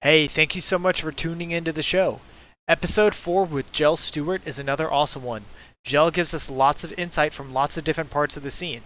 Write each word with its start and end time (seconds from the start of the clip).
Hey, 0.00 0.28
thank 0.28 0.54
you 0.54 0.60
so 0.60 0.78
much 0.78 1.02
for 1.02 1.10
tuning 1.10 1.50
into 1.50 1.72
the 1.72 1.82
show. 1.82 2.20
Episode 2.68 3.16
4 3.16 3.46
with 3.46 3.72
Jel 3.72 3.96
Stewart 3.96 4.40
is 4.46 4.56
another 4.56 4.88
awesome 4.88 5.24
one. 5.24 5.42
Jel 5.82 6.12
gives 6.12 6.32
us 6.32 6.48
lots 6.48 6.84
of 6.84 6.96
insight 6.96 7.32
from 7.32 7.52
lots 7.52 7.76
of 7.76 7.82
different 7.82 8.08
parts 8.08 8.36
of 8.36 8.44
the 8.44 8.52
scene. 8.52 8.82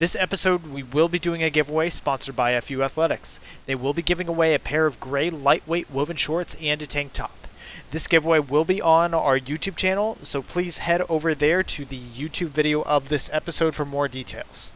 This 0.00 0.14
episode, 0.14 0.66
we 0.66 0.82
will 0.82 1.08
be 1.08 1.18
doing 1.18 1.42
a 1.42 1.48
giveaway 1.48 1.88
sponsored 1.88 2.36
by 2.36 2.60
FU 2.60 2.82
Athletics. 2.82 3.40
They 3.64 3.74
will 3.74 3.94
be 3.94 4.02
giving 4.02 4.28
away 4.28 4.52
a 4.52 4.58
pair 4.58 4.84
of 4.84 5.00
gray 5.00 5.30
lightweight 5.30 5.90
woven 5.90 6.16
shorts 6.16 6.54
and 6.60 6.82
a 6.82 6.86
tank 6.86 7.14
top. 7.14 7.48
This 7.90 8.06
giveaway 8.06 8.40
will 8.40 8.66
be 8.66 8.82
on 8.82 9.14
our 9.14 9.38
YouTube 9.38 9.76
channel, 9.76 10.18
so 10.24 10.42
please 10.42 10.76
head 10.76 11.00
over 11.08 11.34
there 11.34 11.62
to 11.62 11.86
the 11.86 11.98
YouTube 11.98 12.48
video 12.48 12.82
of 12.82 13.08
this 13.08 13.30
episode 13.32 13.74
for 13.74 13.86
more 13.86 14.08
details. 14.08 14.72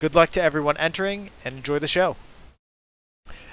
Good 0.00 0.14
luck 0.14 0.30
to 0.30 0.42
everyone 0.42 0.76
entering 0.76 1.30
and 1.44 1.56
enjoy 1.56 1.80
the 1.80 1.88
show. 1.88 2.14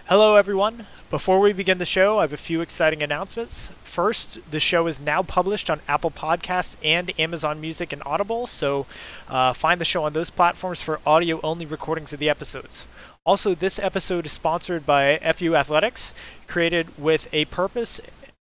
Hello, 0.10 0.38
everyone. 0.38 0.88
Before 1.12 1.39
we 1.39 1.54
begin 1.54 1.78
the 1.78 1.86
show, 1.86 2.18
I 2.18 2.21
have 2.23 2.34
a 2.34 2.38
few 2.38 2.62
exciting 2.62 3.04
announcements. 3.04 3.68
First, 3.83 4.39
the 4.50 4.60
show 4.60 4.88
is 4.88 5.00
now 5.00 5.21
published 5.21 5.70
on 5.70 5.82
Apple 5.88 6.10
Podcasts 6.10 6.78
and 6.83 7.11
Amazon 7.20 7.61
Music 7.61 7.93
and 7.93 8.02
Audible, 8.07 8.47
so 8.47 8.88
uh, 9.28 9.54
find 9.54 9.80
the 9.80 9.86
show 9.86 10.04
on 10.06 10.14
those 10.14 10.32
platforms 10.32 10.82
for 10.82 11.00
audio 11.06 11.39
only 11.43 11.68
recordings 11.68 12.11
of 12.11 12.18
the 12.18 12.28
episodes. 12.28 12.88
Also, 13.24 13.54
this 13.54 13.78
episode 13.78 14.25
is 14.25 14.32
sponsored 14.32 14.83
by 14.83 15.19
FU 15.36 15.56
Athletics, 15.56 16.11
created 16.47 16.88
with 16.97 17.28
a 17.32 17.46
purpose 17.46 18.02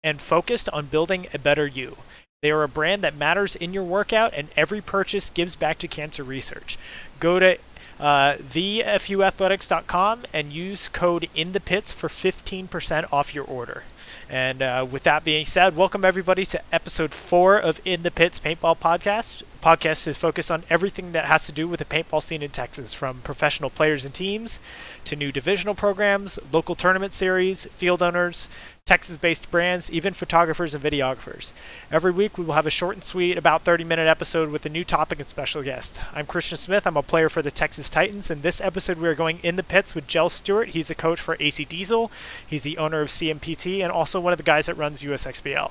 and 0.04 0.22
focused 0.22 0.68
on 0.68 0.86
building 0.86 1.26
a 1.34 1.38
better 1.40 1.66
you. 1.66 1.96
They 2.42 2.52
are 2.52 2.62
a 2.62 2.68
brand 2.68 3.02
that 3.02 3.16
matters 3.16 3.56
in 3.56 3.72
your 3.72 3.82
workout, 3.82 4.32
and 4.34 4.50
every 4.56 4.80
purchase 4.80 5.28
gives 5.28 5.56
back 5.56 5.78
to 5.78 5.88
cancer 5.88 6.22
research. 6.22 6.78
Go 7.18 7.40
to 7.40 7.58
uh, 8.00 8.36
thefuathletics.com 8.36 10.24
and 10.32 10.52
use 10.52 10.88
code 10.88 11.28
in 11.34 11.52
the 11.52 11.60
pits 11.60 11.92
for 11.92 12.08
15% 12.08 13.12
off 13.12 13.34
your 13.34 13.44
order. 13.44 13.84
And 14.28 14.62
uh, 14.62 14.86
with 14.88 15.02
that 15.02 15.24
being 15.24 15.44
said, 15.44 15.76
welcome 15.76 16.04
everybody 16.04 16.44
to 16.46 16.62
episode 16.72 17.12
four 17.12 17.58
of 17.58 17.80
In 17.84 18.02
the 18.02 18.12
Pits 18.12 18.38
Paintball 18.38 18.78
Podcast. 18.78 19.40
The 19.40 19.58
podcast 19.60 20.06
is 20.06 20.16
focused 20.16 20.52
on 20.52 20.62
everything 20.70 21.12
that 21.12 21.24
has 21.24 21.46
to 21.46 21.52
do 21.52 21.66
with 21.66 21.80
the 21.80 21.84
paintball 21.84 22.22
scene 22.22 22.42
in 22.42 22.50
Texas, 22.50 22.94
from 22.94 23.22
professional 23.22 23.70
players 23.70 24.04
and 24.04 24.14
teams 24.14 24.60
to 25.04 25.16
new 25.16 25.32
divisional 25.32 25.74
programs, 25.74 26.38
local 26.52 26.76
tournament 26.76 27.12
series, 27.12 27.66
field 27.66 28.02
owners, 28.02 28.46
Texas 28.90 29.16
based 29.16 29.52
brands, 29.52 29.88
even 29.92 30.12
photographers 30.12 30.74
and 30.74 30.82
videographers. 30.82 31.52
Every 31.92 32.10
week 32.10 32.36
we 32.36 32.44
will 32.44 32.54
have 32.54 32.66
a 32.66 32.70
short 32.70 32.96
and 32.96 33.04
sweet, 33.04 33.38
about 33.38 33.62
30 33.62 33.84
minute 33.84 34.08
episode 34.08 34.50
with 34.50 34.66
a 34.66 34.68
new 34.68 34.82
topic 34.82 35.20
and 35.20 35.28
special 35.28 35.62
guest. 35.62 36.00
I'm 36.12 36.26
Christian 36.26 36.58
Smith. 36.58 36.88
I'm 36.88 36.96
a 36.96 37.02
player 37.04 37.28
for 37.28 37.40
the 37.40 37.52
Texas 37.52 37.88
Titans. 37.88 38.32
In 38.32 38.40
this 38.40 38.60
episode, 38.60 38.98
we 38.98 39.06
are 39.06 39.14
going 39.14 39.38
in 39.44 39.54
the 39.54 39.62
pits 39.62 39.94
with 39.94 40.08
Jel 40.08 40.28
Stewart. 40.28 40.70
He's 40.70 40.90
a 40.90 40.96
coach 40.96 41.20
for 41.20 41.36
AC 41.38 41.66
Diesel, 41.66 42.10
he's 42.44 42.64
the 42.64 42.78
owner 42.78 43.00
of 43.00 43.10
CMPT, 43.10 43.80
and 43.80 43.92
also 43.92 44.18
one 44.18 44.32
of 44.32 44.38
the 44.38 44.42
guys 44.42 44.66
that 44.66 44.74
runs 44.74 45.04
USXBL. 45.04 45.70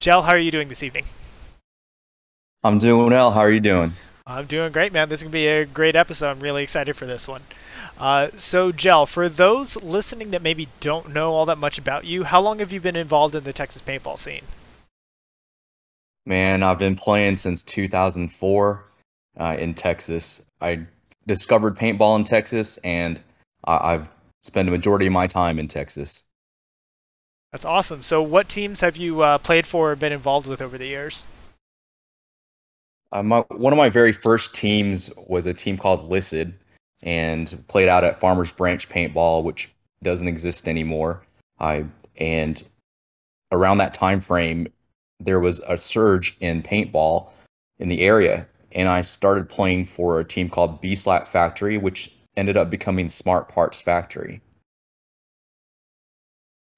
Jel, 0.00 0.22
how 0.22 0.32
are 0.32 0.38
you 0.38 0.50
doing 0.50 0.66
this 0.66 0.82
evening? 0.82 1.04
I'm 2.64 2.80
doing 2.80 3.12
well. 3.12 3.30
How 3.30 3.42
are 3.42 3.50
you 3.52 3.60
doing? 3.60 3.92
I'm 4.26 4.46
doing 4.46 4.72
great, 4.72 4.92
man. 4.92 5.08
This 5.08 5.20
is 5.20 5.22
going 5.22 5.30
to 5.30 5.38
be 5.38 5.46
a 5.46 5.66
great 5.66 5.94
episode. 5.94 6.32
I'm 6.32 6.40
really 6.40 6.64
excited 6.64 6.96
for 6.96 7.06
this 7.06 7.28
one. 7.28 7.42
Uh, 7.98 8.28
so, 8.36 8.72
Jel, 8.72 9.06
for 9.06 9.28
those 9.28 9.82
listening 9.82 10.30
that 10.30 10.42
maybe 10.42 10.68
don't 10.80 11.12
know 11.12 11.32
all 11.32 11.46
that 11.46 11.58
much 11.58 11.78
about 11.78 12.04
you, 12.04 12.24
how 12.24 12.40
long 12.40 12.58
have 12.58 12.72
you 12.72 12.80
been 12.80 12.96
involved 12.96 13.34
in 13.34 13.44
the 13.44 13.52
Texas 13.52 13.80
paintball 13.82 14.18
scene? 14.18 14.42
Man, 16.26 16.62
I've 16.62 16.78
been 16.78 16.96
playing 16.96 17.36
since 17.36 17.62
2004 17.62 18.84
uh, 19.38 19.56
in 19.58 19.74
Texas. 19.74 20.44
I 20.60 20.86
discovered 21.26 21.78
paintball 21.78 22.18
in 22.18 22.24
Texas, 22.24 22.78
and 22.78 23.20
I- 23.64 23.94
I've 23.94 24.10
spent 24.42 24.68
a 24.68 24.72
majority 24.72 25.06
of 25.06 25.12
my 25.12 25.26
time 25.26 25.58
in 25.58 25.68
Texas. 25.68 26.24
That's 27.52 27.64
awesome. 27.64 28.02
So, 28.02 28.22
what 28.22 28.48
teams 28.48 28.80
have 28.80 28.96
you 28.96 29.22
uh, 29.22 29.38
played 29.38 29.66
for 29.66 29.92
or 29.92 29.96
been 29.96 30.12
involved 30.12 30.46
with 30.46 30.60
over 30.60 30.76
the 30.76 30.86
years? 30.86 31.24
Uh, 33.12 33.22
my, 33.22 33.40
one 33.48 33.72
of 33.72 33.76
my 33.76 33.88
very 33.88 34.12
first 34.12 34.54
teams 34.54 35.10
was 35.16 35.46
a 35.46 35.54
team 35.54 35.78
called 35.78 36.10
Lissid, 36.10 36.52
and 37.06 37.64
played 37.68 37.88
out 37.88 38.04
at 38.04 38.20
Farmers 38.20 38.52
Branch 38.52 38.86
Paintball, 38.88 39.44
which 39.44 39.70
doesn't 40.02 40.28
exist 40.28 40.68
anymore. 40.68 41.22
I 41.58 41.86
and 42.18 42.62
around 43.52 43.78
that 43.78 43.94
time 43.94 44.20
frame, 44.20 44.66
there 45.20 45.40
was 45.40 45.60
a 45.60 45.78
surge 45.78 46.36
in 46.40 46.62
paintball 46.62 47.28
in 47.78 47.88
the 47.88 48.00
area, 48.00 48.46
and 48.72 48.88
I 48.88 49.02
started 49.02 49.48
playing 49.48 49.86
for 49.86 50.18
a 50.18 50.24
team 50.24 50.50
called 50.50 50.80
B 50.80 50.94
Slap 50.94 51.26
Factory, 51.26 51.78
which 51.78 52.12
ended 52.36 52.56
up 52.56 52.68
becoming 52.68 53.08
Smart 53.08 53.48
Parts 53.48 53.80
Factory. 53.80 54.42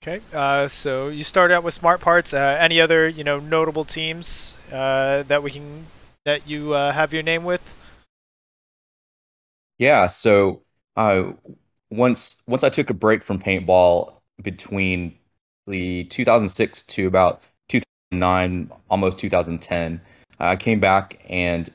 Okay, 0.03 0.21
uh, 0.33 0.69
so 0.69 1.09
you 1.09 1.25
started 1.25 1.55
out 1.55 1.65
with 1.65 1.75
Smart 1.75 2.01
Parts. 2.01 2.33
Uh, 2.33 2.57
any 2.61 2.81
other, 2.81 3.09
you 3.09 3.25
know, 3.25 3.41
notable 3.41 3.85
teams 3.85 4.55
uh, 4.71 5.23
that 5.25 5.43
we 5.43 5.51
can 5.51 5.87
that 6.25 6.47
you 6.47 6.75
uh, 6.75 6.93
have 6.93 7.13
your 7.15 7.23
name 7.23 7.45
with? 7.45 7.75
Yeah, 9.79 10.09
so 10.09 10.63
uh, 10.97 11.33
once 11.91 12.37
once 12.47 12.65
I 12.65 12.69
took 12.69 12.91
a 12.91 12.95
break 12.95 13.23
from 13.23 13.39
paintball 13.39 14.15
between 14.43 15.17
the 15.67 16.05
2006 16.05 16.83
to 16.83 17.07
about 17.07 17.43
2009, 17.69 18.71
almost 18.91 19.19
2010, 19.19 20.01
I 20.41 20.57
came 20.57 20.81
back 20.81 21.21
and 21.29 21.69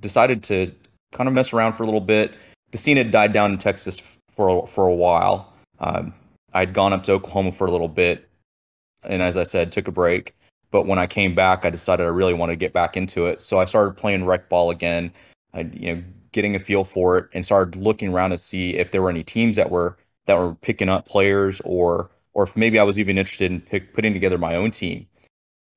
decided 0.00 0.42
to 0.44 0.72
kind 1.12 1.28
of 1.28 1.34
mess 1.34 1.52
around 1.52 1.74
for 1.74 1.84
a 1.84 1.86
little 1.86 2.00
bit. 2.00 2.34
The 2.72 2.78
scene 2.78 2.96
had 2.96 3.10
died 3.10 3.32
down 3.32 3.52
in 3.52 3.58
Texas 3.58 4.02
for 4.34 4.66
for 4.66 4.88
a 4.88 4.94
while. 4.94 5.52
Um, 5.78 6.12
I'd 6.52 6.72
gone 6.72 6.92
up 6.92 7.04
to 7.04 7.12
Oklahoma 7.12 7.52
for 7.52 7.66
a 7.66 7.70
little 7.70 7.88
bit, 7.88 8.28
and 9.04 9.22
as 9.22 9.36
I 9.36 9.44
said, 9.44 9.72
took 9.72 9.88
a 9.88 9.92
break. 9.92 10.34
But 10.70 10.86
when 10.86 10.98
I 10.98 11.06
came 11.06 11.36
back, 11.36 11.64
I 11.64 11.70
decided 11.70 12.04
I 12.04 12.08
really 12.08 12.34
wanted 12.34 12.52
to 12.54 12.56
get 12.56 12.72
back 12.72 12.96
into 12.96 13.26
it. 13.26 13.40
So 13.40 13.60
I 13.60 13.64
started 13.64 13.96
playing 13.96 14.24
rec 14.24 14.48
ball 14.48 14.70
again. 14.70 15.12
I, 15.52 15.60
you 15.72 15.94
know, 15.94 16.02
getting 16.34 16.54
a 16.54 16.58
feel 16.58 16.84
for 16.84 17.16
it 17.16 17.30
and 17.32 17.44
started 17.44 17.76
looking 17.76 18.12
around 18.12 18.30
to 18.30 18.38
see 18.38 18.76
if 18.76 18.90
there 18.90 19.00
were 19.00 19.08
any 19.08 19.24
teams 19.24 19.56
that 19.56 19.70
were 19.70 19.96
that 20.26 20.36
were 20.36 20.54
picking 20.56 20.90
up 20.90 21.06
players 21.06 21.62
or 21.64 22.10
or 22.34 22.44
if 22.44 22.56
maybe 22.56 22.78
I 22.78 22.82
was 22.82 22.98
even 22.98 23.16
interested 23.16 23.50
in 23.50 23.60
pick, 23.60 23.94
putting 23.94 24.12
together 24.12 24.36
my 24.36 24.56
own 24.56 24.70
team. 24.70 25.06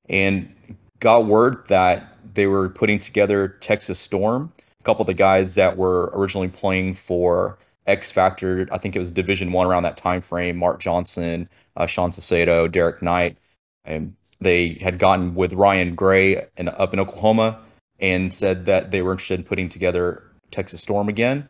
And 0.10 0.54
got 1.00 1.26
word 1.26 1.68
that 1.68 2.18
they 2.34 2.48
were 2.48 2.70
putting 2.70 3.00
together 3.00 3.50
Texas 3.60 4.00
Storm. 4.00 4.52
A 4.80 4.84
couple 4.84 5.04
of 5.04 5.08
the 5.08 5.14
guys 5.14 5.56
that 5.56 5.78
were 5.78 6.12
originally 6.14 6.48
playing 6.48 6.96
for 6.96 7.60
X 7.86 8.12
Factor, 8.12 8.68
I 8.72 8.78
think 8.78 8.96
it 8.96 9.00
was 9.00 9.12
Division 9.12 9.52
One 9.52 9.68
around 9.68 9.84
that 9.84 9.98
time 9.98 10.22
frame. 10.22 10.58
Mark 10.58 10.80
Johnson, 10.80 11.48
uh, 11.76 11.86
Sean 11.86 12.12
Sacedo, 12.12 12.70
Derek 12.72 13.02
Knight, 13.02 13.38
and 13.86 14.16
they 14.42 14.80
had 14.82 14.98
gotten 14.98 15.36
with 15.36 15.54
Ryan 15.54 15.96
Gray 15.96 16.48
and 16.58 16.70
up 16.70 16.94
in 16.94 17.00
Oklahoma 17.00 17.60
and 18.00 18.34
said 18.34 18.66
that 18.66 18.92
they 18.92 19.02
were 19.02 19.12
interested 19.12 19.40
in 19.40 19.46
putting 19.46 19.70
together 19.70 20.24
Texas 20.52 20.82
Storm 20.82 21.10
again. 21.10 21.48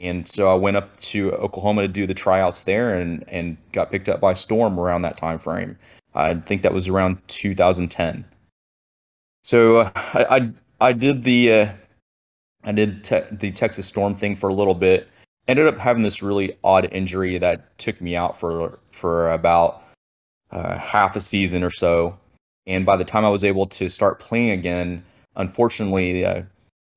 And 0.00 0.26
so 0.26 0.50
I 0.50 0.54
went 0.54 0.76
up 0.76 0.98
to 1.00 1.32
Oklahoma 1.32 1.82
to 1.82 1.88
do 1.88 2.06
the 2.06 2.14
tryouts 2.14 2.62
there 2.62 2.98
and, 2.98 3.24
and 3.28 3.56
got 3.72 3.90
picked 3.90 4.08
up 4.08 4.20
by 4.20 4.34
Storm 4.34 4.78
around 4.78 5.02
that 5.02 5.16
time 5.16 5.38
frame. 5.38 5.78
I 6.14 6.34
think 6.34 6.62
that 6.62 6.74
was 6.74 6.88
around 6.88 7.18
2010. 7.28 8.24
So 9.42 9.78
uh, 9.78 9.90
I, 9.94 10.24
I, 10.24 10.50
I 10.88 10.92
did 10.92 11.24
the 11.24 11.52
uh, 11.52 11.72
I 12.64 12.72
did 12.72 13.04
te- 13.04 13.22
the 13.30 13.52
Texas 13.52 13.86
Storm 13.86 14.14
thing 14.14 14.36
for 14.36 14.48
a 14.48 14.54
little 14.54 14.74
bit. 14.74 15.08
Ended 15.46 15.66
up 15.66 15.78
having 15.78 16.02
this 16.02 16.22
really 16.22 16.56
odd 16.64 16.88
injury 16.90 17.36
that 17.38 17.76
took 17.78 18.00
me 18.00 18.16
out 18.16 18.38
for 18.38 18.78
for 18.90 19.30
about 19.32 19.82
uh, 20.50 20.78
half 20.78 21.16
a 21.16 21.20
season 21.20 21.62
or 21.62 21.70
so. 21.70 22.18
And 22.66 22.86
by 22.86 22.96
the 22.96 23.04
time 23.04 23.24
I 23.24 23.28
was 23.28 23.44
able 23.44 23.66
to 23.66 23.88
start 23.90 24.20
playing 24.20 24.50
again, 24.52 25.04
unfortunately, 25.36 26.24
uh, 26.24 26.42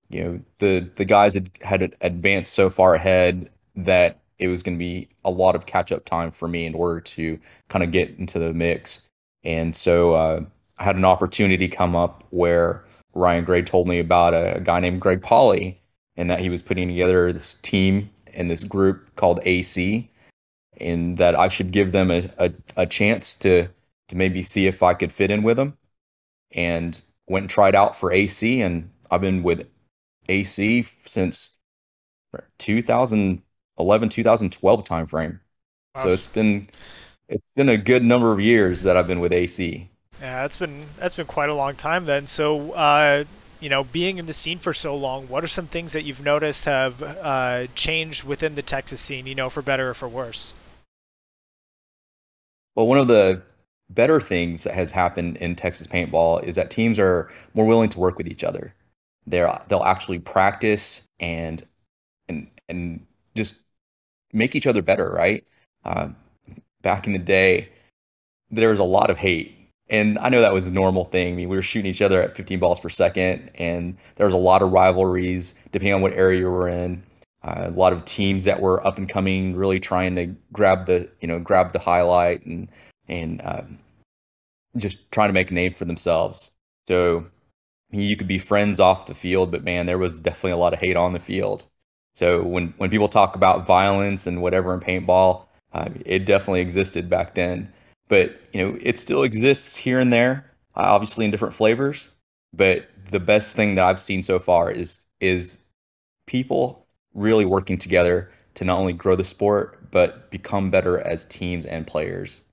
you 0.10 0.24
know 0.24 0.40
the 0.60 0.90
the 0.96 1.06
guys 1.06 1.34
had, 1.34 1.50
had 1.62 1.96
advanced 2.02 2.54
so 2.54 2.70
far 2.70 2.96
ahead 2.96 3.50
that 3.76 4.20
it 4.40 4.48
was 4.48 4.64
going 4.64 4.76
to 4.76 4.80
be 4.80 5.10
a 5.26 5.32
lot 5.32 5.56
of 5.56 5.66
catch 5.66 5.92
up 5.92 6.06
time 6.06 6.32
for 6.32 6.48
me 6.48 6.66
in 6.66 6.76
order 6.76 7.00
to 7.02 7.40
kind 7.70 7.84
of 7.84 7.92
get 7.92 8.10
into 8.18 8.40
the 8.40 8.54
mix. 8.54 9.08
And 9.44 9.76
so 9.76 10.14
uh, 10.14 10.42
I 10.78 10.84
had 10.84 10.96
an 10.96 11.06
opportunity 11.06 11.68
come 11.68 11.96
up 11.96 12.24
where 12.30 12.84
Ryan 13.14 13.46
Gray 13.46 13.64
told 13.64 13.88
me 13.88 14.00
about 14.00 14.34
a, 14.34 14.58
a 14.58 14.60
guy 14.60 14.80
named 14.80 15.02
Greg 15.02 15.22
Pauly 15.22 15.78
and 16.16 16.30
that 16.30 16.40
he 16.40 16.50
was 16.50 16.62
putting 16.62 16.88
together 16.88 17.34
this 17.34 17.56
team 17.56 18.10
and 18.34 18.50
this 18.50 18.64
group 18.64 19.16
called 19.16 19.40
AC 19.44 20.10
and 20.80 21.18
that 21.18 21.36
I 21.38 21.48
should 21.48 21.72
give 21.72 21.92
them 21.92 22.12
a, 22.12 22.30
a, 22.38 22.52
a 22.76 22.86
chance 22.86 23.34
to 23.36 23.68
to 24.10 24.16
maybe 24.16 24.42
see 24.42 24.68
if 24.68 24.84
I 24.84 24.94
could 24.94 25.12
fit 25.12 25.32
in 25.32 25.44
with 25.44 25.58
them. 25.58 25.78
And 26.52 27.02
went 27.28 27.44
and 27.44 27.50
tried 27.50 27.76
out 27.76 27.96
for 27.96 28.12
AC 28.12 28.62
and 28.62 28.90
I've 29.12 29.22
been 29.22 29.44
with 29.44 29.68
AC 30.30 30.84
since 31.06 31.58
2011 32.60 34.10
2012 34.10 34.84
timeframe. 34.84 35.40
Wow. 35.96 36.04
So 36.04 36.10
it's 36.10 36.30
been 36.30 36.70
it's 37.30 37.46
been 37.56 37.70
a 37.70 37.78
good 37.78 38.04
number 38.04 38.32
of 38.32 38.40
years 38.40 38.84
that 38.84 38.98
I've 38.98 39.08
been 39.08 39.20
with 39.20 39.34
AC. 39.34 39.90
Yeah, 40.22 40.42
that's 40.42 40.58
been 40.58 40.86
that's 40.98 41.16
been 41.16 41.28
quite 41.28 41.50
a 41.50 41.56
long 41.56 41.76
time 41.76 42.06
then. 42.06 42.28
So 42.28 42.72
uh, 42.72 43.26
you 43.60 43.70
know, 43.70 43.84
being 43.84 44.18
in 44.18 44.26
the 44.26 44.34
scene 44.34 44.60
for 44.60 44.74
so 44.74 44.96
long, 44.96 45.28
what 45.28 45.44
are 45.44 45.48
some 45.48 45.68
things 45.68 45.94
that 45.94 46.04
you've 46.04 46.24
noticed 46.24 46.66
have 46.66 47.02
uh, 47.02 47.68
changed 47.76 48.24
within 48.24 48.56
the 48.56 48.62
Texas 48.62 49.02
scene? 49.02 49.28
You 49.28 49.36
know, 49.36 49.50
for 49.50 49.62
better 49.62 49.90
or 49.90 49.94
for 49.94 50.08
worse. 50.08 50.54
Well, 52.76 52.88
one 52.88 53.00
of 53.00 53.08
the 53.08 53.42
better 53.90 54.20
things 54.20 54.64
that 54.64 54.74
has 54.74 54.92
happened 54.92 55.38
in 55.38 55.56
Texas 55.56 55.88
paintball 55.88 56.44
is 56.44 56.56
that 56.56 56.70
teams 56.70 57.00
are 57.00 57.30
more 57.54 57.66
willing 57.66 57.90
to 57.90 58.00
work 58.00 58.18
with 58.18 58.28
each 58.28 58.44
other. 58.44 58.74
They're 59.28 59.62
they'll 59.68 59.84
actually 59.84 60.20
practice 60.20 61.04
and 61.20 61.64
and 62.28 62.48
and 62.70 63.06
just 63.36 63.60
make 64.34 64.56
each 64.56 64.68
other 64.68 64.82
better, 64.82 65.12
right? 65.12 65.46
Uh, 65.86 66.10
back 66.82 67.08
in 67.08 67.14
the 67.14 67.20
day, 67.20 67.70
there 68.50 68.70
was 68.70 68.80
a 68.80 68.84
lot 68.84 69.10
of 69.10 69.18
hate. 69.18 69.54
And 69.90 70.20
I 70.20 70.30
know 70.30 70.42
that 70.42 70.54
was 70.54 70.68
a 70.68 70.72
normal 70.72 71.06
thing. 71.06 71.34
I 71.34 71.36
mean, 71.36 71.50
we 71.50 71.56
were 71.56 71.62
shooting 71.62 71.90
each 71.90 72.02
other 72.02 72.22
at 72.22 72.36
15 72.36 72.60
balls 72.60 72.80
per 72.80 72.90
second, 72.90 73.52
and 73.56 73.98
there 74.16 74.26
was 74.26 74.34
a 74.34 74.38
lot 74.38 74.62
of 74.62 74.72
rivalries 74.72 75.54
depending 75.72 75.94
on 75.94 76.02
what 76.02 76.14
area 76.14 76.40
you 76.40 76.50
were 76.50 76.68
in. 76.68 77.04
Uh, 77.44 77.66
a 77.68 77.72
lot 77.72 77.94
of 77.94 78.04
teams 78.04 78.44
that 78.44 78.60
were 78.60 78.86
up 78.86 78.98
and 78.98 79.08
coming, 79.08 79.56
really 79.56 79.80
trying 79.80 80.16
to 80.16 80.26
grab 80.52 80.86
the 80.88 81.10
you 81.22 81.28
know 81.28 81.40
grab 81.40 81.72
the 81.72 81.80
highlight 81.80 82.46
and 82.46 82.68
and 83.08 83.42
uh, 83.42 83.62
just 84.76 85.10
trying 85.12 85.30
to 85.30 85.34
make 85.34 85.52
a 85.52 85.54
name 85.54 85.74
for 85.74 85.86
themselves. 85.86 86.52
So 86.88 87.26
you 87.92 88.18
could 88.18 88.28
be 88.28 88.38
friends 88.38 88.80
off 88.80 89.06
the 89.06 89.14
field, 89.16 89.52
but 89.52 89.64
man, 89.64 89.86
there 89.86 89.98
was 89.98 90.18
definitely 90.18 90.52
a 90.52 90.58
lot 90.58 90.74
of 90.74 90.80
hate 90.80 90.98
on 90.98 91.14
the 91.14 91.20
field. 91.20 91.66
So 92.16 92.44
when 92.44 92.74
when 92.78 92.90
people 92.90 93.08
talk 93.08 93.36
about 93.36 93.68
violence 93.68 94.28
and 94.28 94.42
whatever 94.42 94.74
in 94.74 94.80
paintball, 94.80 95.46
uh, 95.74 95.90
it 96.06 96.26
definitely 96.26 96.62
existed 96.62 97.10
back 97.10 97.36
then. 97.36 97.72
But 98.10 98.40
you 98.54 98.62
know, 98.62 98.78
it 98.82 99.00
still 99.00 99.24
exists 99.24 99.76
here 99.76 100.00
and 100.00 100.12
there, 100.12 100.52
uh, 100.76 100.82
obviously 100.82 101.26
in 101.26 101.32
different 101.32 101.54
flavors. 101.54 102.10
But 102.54 102.90
the 103.12 103.20
best 103.20 103.56
thing 103.56 103.76
that 103.76 103.86
I've 103.86 104.00
seen 104.00 104.24
so 104.24 104.40
far 104.40 104.72
is 104.72 105.06
is 105.22 105.58
people 106.28 106.86
really 107.14 107.46
working 107.46 107.78
together 107.78 108.32
to 108.56 108.66
not 108.66 108.80
only 108.80 108.94
grow 108.94 109.16
the 109.16 109.24
sport 109.24 109.90
but 109.92 110.30
become 110.32 110.70
better 110.72 111.00
as 111.00 111.26
teams 111.26 111.66
and 111.66 111.88
players. 111.88 112.44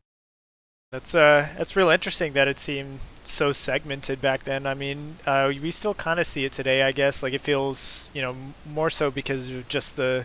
That's 0.95 1.13
uh, 1.13 1.49
that's 1.59 1.75
real 1.75 1.91
interesting 1.91 2.35
that 2.35 2.47
it 2.47 2.61
seemed 2.61 3.01
so 3.25 3.51
segmented 3.51 4.23
back 4.23 4.45
then. 4.45 4.65
I 4.65 4.75
mean, 4.75 5.17
uh, 5.27 5.53
we 5.61 5.73
still 5.73 5.93
kind 5.93 6.21
of 6.21 6.27
see 6.29 6.45
it 6.45 6.53
today, 6.53 6.85
I 6.85 6.93
guess. 6.93 7.21
Like 7.21 7.33
it 7.33 7.41
feels, 7.41 8.09
you 8.15 8.23
know, 8.23 8.37
more 8.65 8.91
so 8.91 9.11
because 9.11 9.51
of 9.51 9.67
just 9.67 9.97
the 9.97 10.25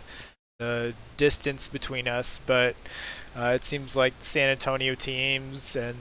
the 0.60 0.94
distance 1.16 1.66
between 1.66 2.06
us. 2.06 2.38
But 2.46 2.76
uh, 3.34 3.50
it 3.56 3.64
seems 3.64 3.96
like 3.96 4.12
San 4.20 4.48
Antonio 4.48 4.94
teams 4.94 5.74
and 5.74 5.96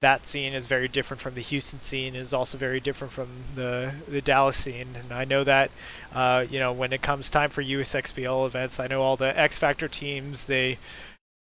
that 0.00 0.26
scene 0.26 0.52
is 0.52 0.66
very 0.66 0.88
different 0.88 1.20
from 1.20 1.34
the 1.34 1.40
Houston 1.40 1.78
scene. 1.78 2.16
is 2.16 2.32
also 2.32 2.58
very 2.58 2.80
different 2.80 3.12
from 3.12 3.28
the 3.54 3.92
the 4.08 4.20
Dallas 4.20 4.56
scene. 4.56 4.96
And 4.96 5.12
I 5.12 5.26
know 5.26 5.44
that, 5.44 5.70
uh, 6.12 6.44
you 6.50 6.58
know, 6.58 6.72
when 6.72 6.92
it 6.92 7.02
comes 7.02 7.30
time 7.30 7.50
for 7.50 7.62
USXBL 7.62 8.46
events, 8.46 8.80
I 8.80 8.88
know 8.88 9.00
all 9.00 9.16
the 9.16 9.38
X 9.38 9.58
Factor 9.58 9.86
teams 9.86 10.48
they 10.48 10.78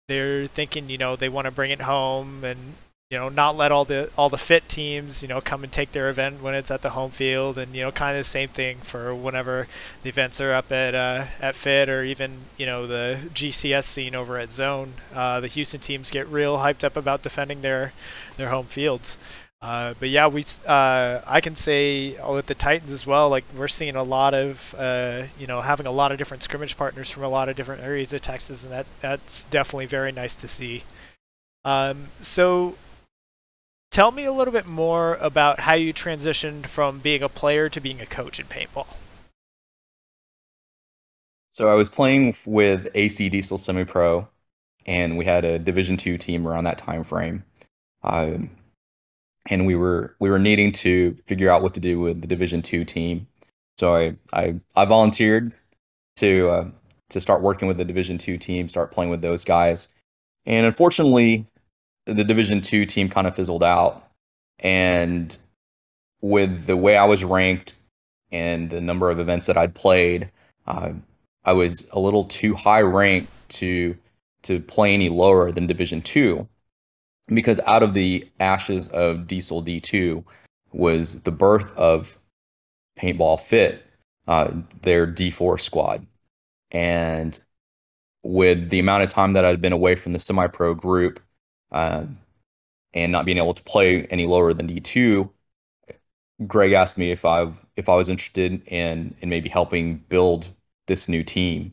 they're 0.09 0.47
thinking, 0.47 0.89
you 0.89 0.99
know, 0.99 1.17
they 1.17 1.29
want 1.29 1.47
to 1.47 1.51
bring 1.51 1.71
it 1.71 1.83
home 1.83 2.45
and 2.45 2.75
you 3.11 3.17
know 3.17 3.29
not 3.29 3.57
let 3.57 3.71
all 3.71 3.85
the 3.85 4.11
all 4.19 4.29
the 4.29 4.37
fit 4.37 4.69
teams 4.69 5.23
you 5.23 5.29
know 5.29 5.41
come 5.41 5.63
and 5.63 5.73
take 5.73 5.93
their 5.93 6.11
event 6.11 6.43
when 6.43 6.57
it's 6.57 6.73
at 6.73 6.83
the 6.83 6.91
home 6.91 7.13
field 7.13 7.57
and 7.57 7.73
you 7.73 7.81
know 7.81 7.93
kind 7.93 8.17
of 8.17 8.21
the 8.21 8.25
same 8.25 8.49
thing 8.49 8.79
for 8.79 9.15
whenever 9.15 9.69
the 10.03 10.09
events 10.09 10.41
are 10.41 10.53
up 10.53 10.73
at 10.73 10.93
uh, 10.93 11.27
at 11.41 11.55
fit 11.55 11.89
or 11.89 12.03
even 12.03 12.39
you 12.57 12.67
know 12.67 12.85
the 12.85 13.21
GCS 13.33 13.85
scene 13.85 14.17
over 14.17 14.39
at 14.39 14.51
zone 14.51 14.95
uh, 15.15 15.39
the 15.39 15.47
Houston 15.47 15.79
teams 15.79 16.11
get 16.11 16.27
real 16.27 16.59
hyped 16.59 16.83
up 16.83 16.97
about 16.97 17.23
defending 17.23 17.63
their 17.63 17.93
their 18.37 18.49
home 18.49 18.67
fields 18.67 19.17
uh, 19.63 19.95
but 19.99 20.09
yeah 20.09 20.27
we 20.27 20.45
uh, 20.67 21.21
I 21.27 21.41
can 21.41 21.55
say 21.55 22.17
with 22.29 22.47
the 22.47 22.55
Titans 22.55 22.93
as 22.93 23.07
well 23.07 23.29
like 23.29 23.45
we're 23.57 23.69
seeing 23.69 23.97
a 23.97 24.03
lot 24.03 24.35
of 24.35 24.75
uh, 24.79 25.25
you 25.39 25.47
know 25.47 25.61
having 25.61 25.87
a 25.87 25.93
lot 25.93 26.13
of 26.13 26.19
different 26.19 26.43
scrimmage 26.43 26.77
partners 26.77 27.11
from 27.11 27.23
a 27.23 27.29
lot 27.29 27.49
of 27.49 27.57
different 27.57 27.83
areas 27.83 28.13
of 28.13 28.21
Texas 28.21 28.65
and 28.65 28.73
that 28.73 28.87
that's 29.01 29.45
definitely 29.47 29.87
very 29.87 30.13
nice 30.13 30.41
to 30.41 30.49
see 30.49 30.83
um, 31.65 32.09
so 32.21 32.77
Tell 33.97 34.11
me 34.11 34.25
a 34.25 34.33
little 34.33 34.53
bit 34.53 34.67
more 34.67 35.15
about 35.23 35.61
how 35.61 35.73
you 35.73 35.95
transitioned 35.95 36.67
from 36.67 36.99
being 36.99 37.23
a 37.23 37.31
player 37.31 37.71
to 37.71 37.81
being 37.81 37.99
a 38.03 38.05
coach 38.05 38.39
in 38.39 38.45
paintball. 38.45 38.87
So 41.51 41.69
I 41.69 41.75
was 41.75 41.89
playing 41.89 42.37
with 42.45 42.89
AC 42.95 43.31
Diesel 43.31 43.57
Semi 43.57 43.85
Pro, 43.85 44.29
and 44.85 45.17
we 45.17 45.25
had 45.25 45.47
a 45.47 45.59
Division 45.59 45.97
two 45.97 46.19
team 46.19 46.47
around 46.47 46.65
that 46.65 46.77
time 46.77 47.05
frame, 47.05 47.43
um, 48.03 48.51
and 49.49 49.67
we 49.67 49.75
were 49.75 50.15
we 50.19 50.31
were 50.31 50.39
needing 50.39 50.73
to 50.73 51.17
figure 51.27 51.51
out 51.51 51.63
what 51.63 51.75
to 51.75 51.81
do 51.81 52.01
with 52.01 52.21
the 52.21 52.27
Division 52.27 52.63
two 52.63 52.85
team. 52.85 53.27
So 53.79 53.95
I 53.95 54.17
I, 54.33 54.55
I 54.75 54.85
volunteered 54.85 55.55
to 56.17 56.49
uh, 56.49 56.69
to 57.11 57.21
start 57.21 57.43
working 57.43 57.69
with 57.69 57.79
the 57.79 57.85
Division 57.85 58.19
two 58.19 58.39
team, 58.39 58.69
start 58.69 58.93
playing 58.93 59.11
with 59.11 59.23
those 59.23 59.45
guys, 59.45 59.89
and 60.45 60.67
unfortunately, 60.67 61.47
the 62.07 62.25
Division 62.25 62.61
two 62.61 62.85
team 62.87 63.09
kind 63.09 63.27
of 63.27 63.35
fizzled 63.37 63.65
out, 63.65 64.09
and 64.59 65.37
with 66.21 66.67
the 66.67 66.77
way 66.77 66.97
I 66.97 67.05
was 67.05 67.25
ranked 67.25 67.75
and 68.33 68.71
the 68.71 68.81
number 68.81 69.11
of 69.11 69.21
events 69.21 69.47
that 69.47 69.57
I'd 69.57 69.75
played, 69.75 70.31
uh, 70.67 70.91
I 71.45 71.53
was 71.53 71.87
a 71.93 72.01
little 72.01 72.25
too 72.25 72.55
high 72.55 72.83
ranked 72.83 73.31
to 73.51 73.97
to 74.43 74.61
play 74.61 74.95
any 74.95 75.09
lower 75.09 75.53
than 75.53 75.67
Division 75.67 76.03
two, 76.03 76.49
because 77.29 77.61
out 77.61 77.83
of 77.83 77.95
the 77.95 78.29
ashes 78.41 78.89
of 78.89 79.27
Diesel 79.27 79.61
D 79.63 79.81
two 79.81 80.25
was 80.73 81.23
the 81.23 81.33
birth 81.33 81.73
of 81.77 82.19
Paintball 82.99 83.41
Fit, 83.41 83.85
uh, 84.29 84.53
their 84.83 85.07
D 85.07 85.31
four 85.31 85.59
squad, 85.59 86.07
and 86.71 87.39
with 88.23 88.71
the 88.71 88.81
amount 88.81 89.05
of 89.05 89.11
time 89.11 89.35
that 89.35 89.45
I'd 89.45 89.61
been 89.61 89.73
away 89.73 89.95
from 89.95 90.13
the 90.13 90.19
semi 90.19 90.47
pro 90.47 90.75
group 90.75 91.21
uh, 91.73 92.05
and 92.95 93.13
not 93.13 93.25
being 93.25 93.39
able 93.39 93.55
to 93.55 93.63
play 93.63 94.05
any 94.07 94.27
lower 94.27 94.53
than 94.53 94.69
D2, 94.69 95.31
Greg 96.47 96.73
asked 96.73 96.99
me 96.99 97.13
if 97.13 97.25
I 97.25 97.51
if 97.77 97.89
I 97.89 97.95
was 97.95 98.09
interested 98.09 98.63
in 98.67 99.15
in 99.21 99.29
maybe 99.29 99.49
helping 99.49 99.99
build 100.09 100.49
this 100.87 101.09
new 101.09 101.23
team. 101.23 101.73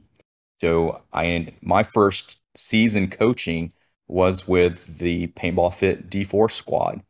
So 0.62 1.02
I 1.12 1.54
my 1.62 1.84
first 1.84 2.40
season 2.56 3.10
coaching 3.10 3.74
was 4.14 4.48
with 4.48 5.00
the 5.00 5.28
Paintball 5.30 5.74
Fit 5.74 6.10
D4 6.10 6.52
squad, 6.52 7.02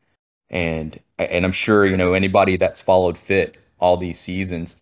and 0.50 1.00
and 1.20 1.46
I'm 1.46 1.52
sure 1.52 1.86
you 1.86 1.98
know 1.98 2.14
anybody 2.14 2.56
that's 2.58 2.82
followed 2.82 3.18
Fit 3.18 3.58
all 3.80 3.98
these 3.98 4.20
seasons. 4.20 4.78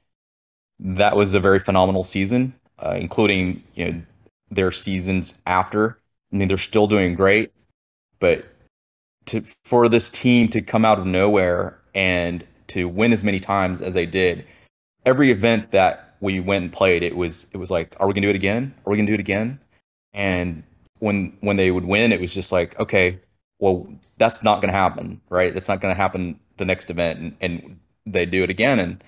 That 0.79 1.15
was 1.15 1.35
a 1.35 1.39
very 1.39 1.59
phenomenal 1.59 2.03
season, 2.03 2.53
uh, 2.79 2.95
including 2.99 3.63
you 3.75 3.91
know 3.91 4.01
their 4.51 4.71
seasons 4.71 5.41
after. 5.47 5.97
I 6.31 6.37
mean, 6.37 6.47
they're 6.47 6.57
still 6.57 6.87
doing 6.87 7.15
great, 7.15 7.51
but 8.19 8.45
to 9.25 9.41
for 9.65 9.89
this 9.89 10.09
team 10.09 10.47
to 10.49 10.61
come 10.61 10.85
out 10.85 10.99
of 10.99 11.05
nowhere 11.05 11.79
and 11.95 12.45
to 12.67 12.87
win 12.87 13.13
as 13.13 13.23
many 13.23 13.39
times 13.39 13.81
as 13.81 13.95
they 13.95 14.05
did, 14.05 14.45
every 15.05 15.31
event 15.31 15.71
that 15.71 16.15
we 16.21 16.39
went 16.39 16.63
and 16.63 16.71
played, 16.71 17.01
it 17.01 17.17
was 17.17 17.47
it 17.51 17.57
was 17.57 17.71
like, 17.71 17.95
are 17.99 18.07
we 18.07 18.13
gonna 18.13 18.27
do 18.27 18.29
it 18.29 18.35
again? 18.35 18.73
Are 18.85 18.91
we 18.91 18.97
gonna 18.97 19.07
do 19.07 19.15
it 19.15 19.19
again? 19.19 19.59
And 20.13 20.63
when 21.01 21.35
when 21.41 21.57
they 21.57 21.71
would 21.71 21.85
win, 21.85 22.11
it 22.11 22.21
was 22.21 22.33
just 22.33 22.51
like, 22.51 22.79
okay, 22.79 23.19
well, 23.59 23.87
that's 24.17 24.43
not 24.43 24.61
gonna 24.61 24.73
happen, 24.73 25.19
right? 25.29 25.53
That's 25.53 25.67
not 25.67 25.81
gonna 25.81 25.95
happen 25.95 26.39
the 26.57 26.65
next 26.65 26.89
event, 26.89 27.19
and, 27.19 27.35
and 27.41 27.79
they 28.05 28.25
do 28.25 28.43
it 28.43 28.49
again, 28.49 28.79
and 28.79 29.03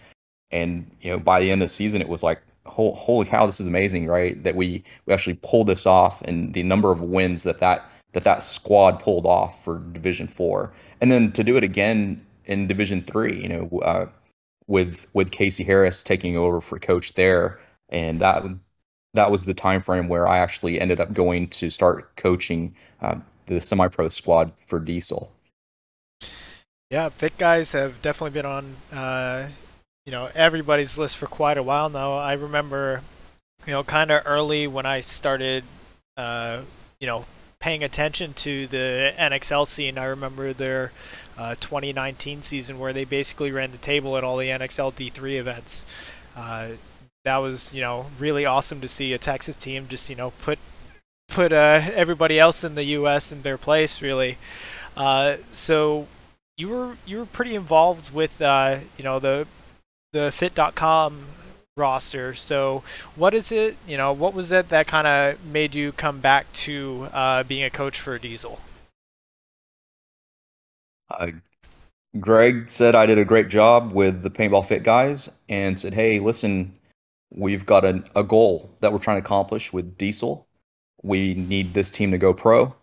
and 0.51 0.91
you 1.01 1.11
know 1.11 1.19
by 1.19 1.39
the 1.39 1.51
end 1.51 1.61
of 1.61 1.69
the 1.69 1.73
season, 1.73 2.01
it 2.01 2.09
was 2.09 2.23
like, 2.23 2.41
holy 2.65 3.25
cow, 3.25 3.45
this 3.45 3.59
is 3.59 3.67
amazing, 3.67 4.07
right? 4.07 4.41
That 4.43 4.55
we 4.55 4.83
we 5.05 5.13
actually 5.13 5.35
pulled 5.35 5.67
this 5.67 5.85
off, 5.85 6.21
and 6.23 6.53
the 6.53 6.63
number 6.63 6.91
of 6.91 7.01
wins 7.01 7.43
that 7.43 7.59
that 7.59 7.89
that 8.13 8.23
that 8.23 8.43
squad 8.43 8.99
pulled 8.99 9.25
off 9.25 9.63
for 9.63 9.79
Division 9.91 10.27
Four, 10.27 10.73
and 10.99 11.11
then 11.11 11.31
to 11.33 11.43
do 11.43 11.57
it 11.57 11.63
again 11.63 12.25
in 12.45 12.67
Division 12.67 13.03
Three, 13.03 13.41
you 13.41 13.49
know, 13.49 13.79
uh, 13.81 14.07
with 14.67 15.07
with 15.13 15.31
Casey 15.31 15.63
Harris 15.63 16.03
taking 16.03 16.37
over 16.37 16.59
for 16.59 16.79
coach 16.79 17.13
there, 17.13 17.59
and 17.89 18.19
that 18.19 18.43
that 19.13 19.29
was 19.29 19.45
the 19.45 19.53
time 19.53 19.81
frame 19.81 20.07
where 20.07 20.27
I 20.27 20.37
actually 20.39 20.79
ended 20.79 20.99
up 20.99 21.13
going 21.13 21.47
to 21.49 21.69
start 21.69 22.15
coaching 22.15 22.75
uh, 23.01 23.15
the 23.45 23.61
semi-pro 23.61 24.09
squad 24.09 24.51
for 24.65 24.79
Diesel. 24.79 25.31
Yeah, 26.89 27.09
fit 27.09 27.37
guys 27.37 27.71
have 27.71 28.01
definitely 28.01 28.39
been 28.39 28.45
on, 28.45 28.75
uh, 28.91 29.49
you 30.05 30.11
know, 30.11 30.29
everybody's 30.35 30.97
list 30.97 31.17
for 31.17 31.27
quite 31.27 31.57
a 31.57 31.63
while 31.63 31.89
now. 31.89 32.13
I 32.13 32.33
remember, 32.33 33.01
you 33.65 33.73
know, 33.73 33.83
kind 33.83 34.11
of 34.11 34.23
early 34.25 34.67
when 34.67 34.85
I 34.85 34.99
started, 34.99 35.63
uh, 36.17 36.61
you 36.99 37.07
know, 37.07 37.25
paying 37.59 37.83
attention 37.83 38.33
to 38.33 38.67
the 38.67 39.13
NXL 39.17 39.65
scene, 39.65 39.97
I 39.97 40.05
remember 40.05 40.53
their 40.53 40.91
uh, 41.37 41.55
2019 41.55 42.41
season 42.41 42.77
where 42.77 42.93
they 42.93 43.05
basically 43.05 43.51
ran 43.51 43.71
the 43.71 43.77
table 43.77 44.17
at 44.17 44.23
all 44.23 44.37
the 44.37 44.49
NXL 44.49 44.93
D3 44.93 45.39
events. 45.39 45.85
That 47.25 47.37
was, 47.37 47.73
you 47.73 47.81
know, 47.81 48.07
really 48.19 48.45
awesome 48.45 48.81
to 48.81 48.87
see 48.87 49.13
a 49.13 49.17
Texas 49.17 49.55
team 49.55 49.87
just, 49.87 50.09
you 50.09 50.15
know, 50.15 50.31
put 50.41 50.59
put 51.29 51.51
uh, 51.51 51.81
everybody 51.93 52.39
else 52.39 52.63
in 52.63 52.75
the 52.75 52.83
U.S. 52.83 53.31
in 53.31 53.41
their 53.41 53.57
place, 53.57 54.01
really. 54.01 54.37
Uh, 54.95 55.37
so 55.51 56.07
you 56.57 56.69
were 56.69 56.97
you 57.05 57.19
were 57.19 57.25
pretty 57.25 57.55
involved 57.55 58.13
with, 58.13 58.41
uh, 58.41 58.79
you 58.97 59.03
know, 59.03 59.19
the 59.19 59.47
the 60.11 60.31
Fit.com 60.31 61.25
roster. 61.75 62.33
So, 62.33 62.83
what 63.15 63.33
is 63.33 63.51
it? 63.51 63.77
You 63.87 63.97
know, 63.97 64.13
what 64.13 64.33
was 64.33 64.51
it 64.51 64.69
that 64.69 64.87
kind 64.87 65.07
of 65.07 65.43
made 65.45 65.75
you 65.75 65.91
come 65.91 66.19
back 66.19 66.51
to 66.53 67.07
uh, 67.11 67.43
being 67.43 67.63
a 67.63 67.69
coach 67.69 67.99
for 67.99 68.17
Diesel? 68.19 68.59
Uh, 71.09 71.31
Greg 72.19 72.69
said 72.69 72.95
I 72.95 73.05
did 73.05 73.17
a 73.17 73.25
great 73.25 73.49
job 73.49 73.91
with 73.91 74.21
the 74.21 74.29
Paintball 74.29 74.65
Fit 74.65 74.83
guys 74.83 75.29
and 75.49 75.79
said, 75.79 75.93
hey, 75.93 76.19
listen, 76.19 76.73
we've 77.33 77.65
got 77.65 77.83
a, 77.83 78.03
a 78.15 78.23
goal 78.23 78.69
that 78.79 78.93
we're 78.93 78.99
trying 78.99 79.21
to 79.21 79.25
accomplish 79.25 79.73
with 79.73 79.97
Diesel. 79.97 80.47
We 81.01 81.33
need 81.33 81.73
this 81.73 81.91
team 81.91 82.11
to 82.11 82.17
go 82.17 82.33
pro, 82.33 82.75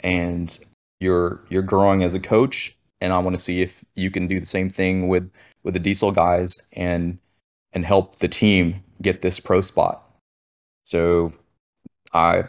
and 0.00 0.56
you're 1.00 1.40
you're 1.48 1.62
growing 1.62 2.02
as 2.02 2.14
a 2.14 2.20
coach, 2.20 2.76
and 3.00 3.12
I 3.12 3.18
want 3.18 3.34
to 3.34 3.42
see 3.42 3.62
if 3.62 3.84
you 3.94 4.10
can 4.10 4.28
do 4.28 4.38
the 4.38 4.46
same 4.46 4.70
thing 4.70 5.08
with 5.08 5.30
with 5.62 5.74
the 5.74 5.80
Diesel 5.80 6.12
guys 6.12 6.58
and 6.74 7.18
and 7.72 7.84
help 7.84 8.18
the 8.20 8.28
team 8.28 8.82
get 9.02 9.22
this 9.22 9.40
pro 9.40 9.60
spot. 9.60 10.02
So 10.84 11.32
I 12.12 12.44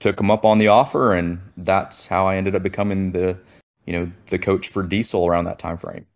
took 0.00 0.18
him 0.18 0.30
up 0.30 0.44
on 0.44 0.58
the 0.58 0.68
offer, 0.68 1.12
and 1.12 1.40
that's 1.56 2.06
how 2.06 2.26
I 2.26 2.36
ended 2.36 2.56
up 2.56 2.62
becoming 2.62 3.12
the 3.12 3.38
you 3.86 3.92
know 3.92 4.10
the 4.28 4.38
coach 4.38 4.68
for 4.68 4.82
Diesel 4.82 5.26
around 5.26 5.44
that 5.44 5.58
time 5.58 5.78
frame. 5.78 6.06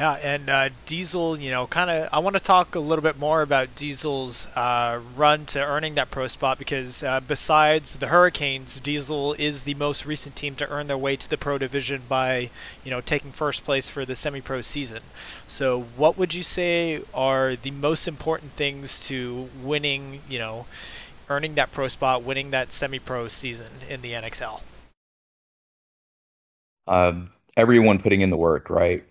Yeah, 0.00 0.14
and 0.22 0.48
uh, 0.48 0.70
Diesel, 0.86 1.38
you 1.38 1.50
know, 1.50 1.66
kind 1.66 1.90
of, 1.90 2.08
I 2.10 2.20
want 2.20 2.34
to 2.34 2.42
talk 2.42 2.74
a 2.74 2.80
little 2.80 3.02
bit 3.02 3.18
more 3.18 3.42
about 3.42 3.74
Diesel's 3.74 4.46
uh, 4.56 4.98
run 5.14 5.44
to 5.44 5.62
earning 5.62 5.94
that 5.96 6.10
pro 6.10 6.26
spot 6.26 6.58
because 6.58 7.02
uh, 7.02 7.20
besides 7.20 7.96
the 7.96 8.06
Hurricanes, 8.06 8.80
Diesel 8.80 9.34
is 9.34 9.64
the 9.64 9.74
most 9.74 10.06
recent 10.06 10.36
team 10.36 10.54
to 10.54 10.70
earn 10.70 10.86
their 10.86 10.96
way 10.96 11.16
to 11.16 11.28
the 11.28 11.36
pro 11.36 11.58
division 11.58 12.00
by, 12.08 12.48
you 12.82 12.90
know, 12.90 13.02
taking 13.02 13.30
first 13.30 13.62
place 13.62 13.90
for 13.90 14.06
the 14.06 14.16
semi 14.16 14.40
pro 14.40 14.62
season. 14.62 15.02
So, 15.46 15.82
what 15.98 16.16
would 16.16 16.32
you 16.32 16.44
say 16.44 17.02
are 17.12 17.54
the 17.54 17.70
most 17.70 18.08
important 18.08 18.52
things 18.52 19.06
to 19.08 19.50
winning, 19.62 20.22
you 20.30 20.38
know, 20.38 20.64
earning 21.28 21.56
that 21.56 21.72
pro 21.72 21.88
spot, 21.88 22.22
winning 22.22 22.52
that 22.52 22.72
semi 22.72 23.00
pro 23.00 23.28
season 23.28 23.68
in 23.86 24.00
the 24.00 24.12
NXL? 24.12 24.62
Um, 26.86 27.32
everyone 27.54 27.98
putting 27.98 28.22
in 28.22 28.30
the 28.30 28.38
work, 28.38 28.70
right? 28.70 29.04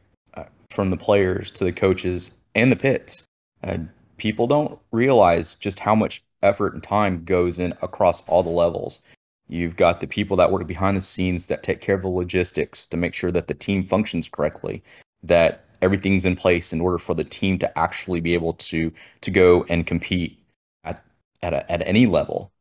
From 0.71 0.89
the 0.89 0.97
players 0.97 1.51
to 1.51 1.63
the 1.63 1.71
coaches 1.71 2.31
and 2.55 2.71
the 2.71 2.75
pits. 2.75 3.23
And 3.61 3.89
people 4.17 4.47
don't 4.47 4.79
realize 4.91 5.55
just 5.55 5.79
how 5.79 5.95
much 5.95 6.23
effort 6.41 6.73
and 6.73 6.83
time 6.83 7.23
goes 7.25 7.59
in 7.59 7.73
across 7.81 8.27
all 8.27 8.43
the 8.43 8.49
levels. 8.49 9.01
You've 9.47 9.75
got 9.75 9.99
the 9.99 10.07
people 10.07 10.37
that 10.37 10.51
work 10.51 10.67
behind 10.67 10.95
the 10.95 11.01
scenes 11.01 11.47
that 11.47 11.63
take 11.63 11.81
care 11.81 11.95
of 11.95 12.03
the 12.03 12.07
logistics 12.07 12.85
to 12.87 12.97
make 12.97 13.13
sure 13.13 13.31
that 13.31 13.47
the 13.47 13.55
team 13.55 13.83
functions 13.83 14.27
correctly, 14.27 14.83
that 15.23 15.65
everything's 15.81 16.25
in 16.25 16.35
place 16.35 16.71
in 16.71 16.81
order 16.81 16.99
for 16.99 17.15
the 17.15 17.23
team 17.23 17.57
to 17.59 17.77
actually 17.79 18.19
be 18.19 18.33
able 18.33 18.53
to 18.53 18.91
to 19.21 19.31
go 19.31 19.65
and 19.69 19.87
compete 19.87 20.37
at 20.83 21.03
at, 21.41 21.53
a, 21.53 21.71
at 21.71 21.85
any 21.87 22.05
level, 22.05 22.51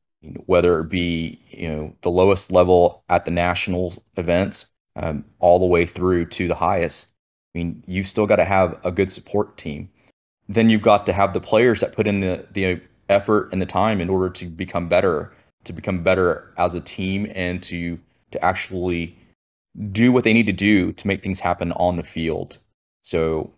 whether 0.46 0.80
it 0.80 0.88
be 0.88 1.38
you 1.50 1.68
know 1.68 1.94
the 2.00 2.10
lowest 2.10 2.50
level 2.50 3.04
at 3.10 3.26
the 3.26 3.30
national 3.30 4.02
events, 4.16 4.70
um, 4.96 5.24
all 5.40 5.58
the 5.58 5.66
way 5.66 5.84
through 5.84 6.24
to 6.24 6.48
the 6.48 6.54
highest 6.54 7.12
I 7.54 7.58
mean, 7.58 7.82
you've 7.86 8.06
still 8.06 8.26
got 8.26 8.36
to 8.36 8.44
have 8.44 8.78
a 8.84 8.90
good 8.90 9.10
support 9.10 9.56
team. 9.56 9.88
Then 10.48 10.70
you've 10.70 10.82
got 10.82 11.06
to 11.06 11.12
have 11.12 11.32
the 11.32 11.40
players 11.40 11.80
that 11.80 11.92
put 11.92 12.06
in 12.06 12.20
the, 12.20 12.46
the 12.52 12.80
effort 13.08 13.50
and 13.52 13.60
the 13.60 13.66
time 13.66 14.00
in 14.00 14.08
order 14.08 14.30
to 14.30 14.46
become 14.46 14.88
better, 14.88 15.32
to 15.64 15.72
become 15.72 16.02
better 16.02 16.52
as 16.56 16.74
a 16.74 16.80
team 16.80 17.30
and 17.34 17.62
to 17.64 17.98
to 18.30 18.44
actually 18.44 19.16
do 19.90 20.12
what 20.12 20.24
they 20.24 20.32
need 20.32 20.46
to 20.46 20.52
do 20.52 20.92
to 20.92 21.06
make 21.06 21.22
things 21.22 21.40
happen 21.40 21.72
on 21.72 21.96
the 21.96 22.02
field. 22.02 22.58
So, 23.02 23.50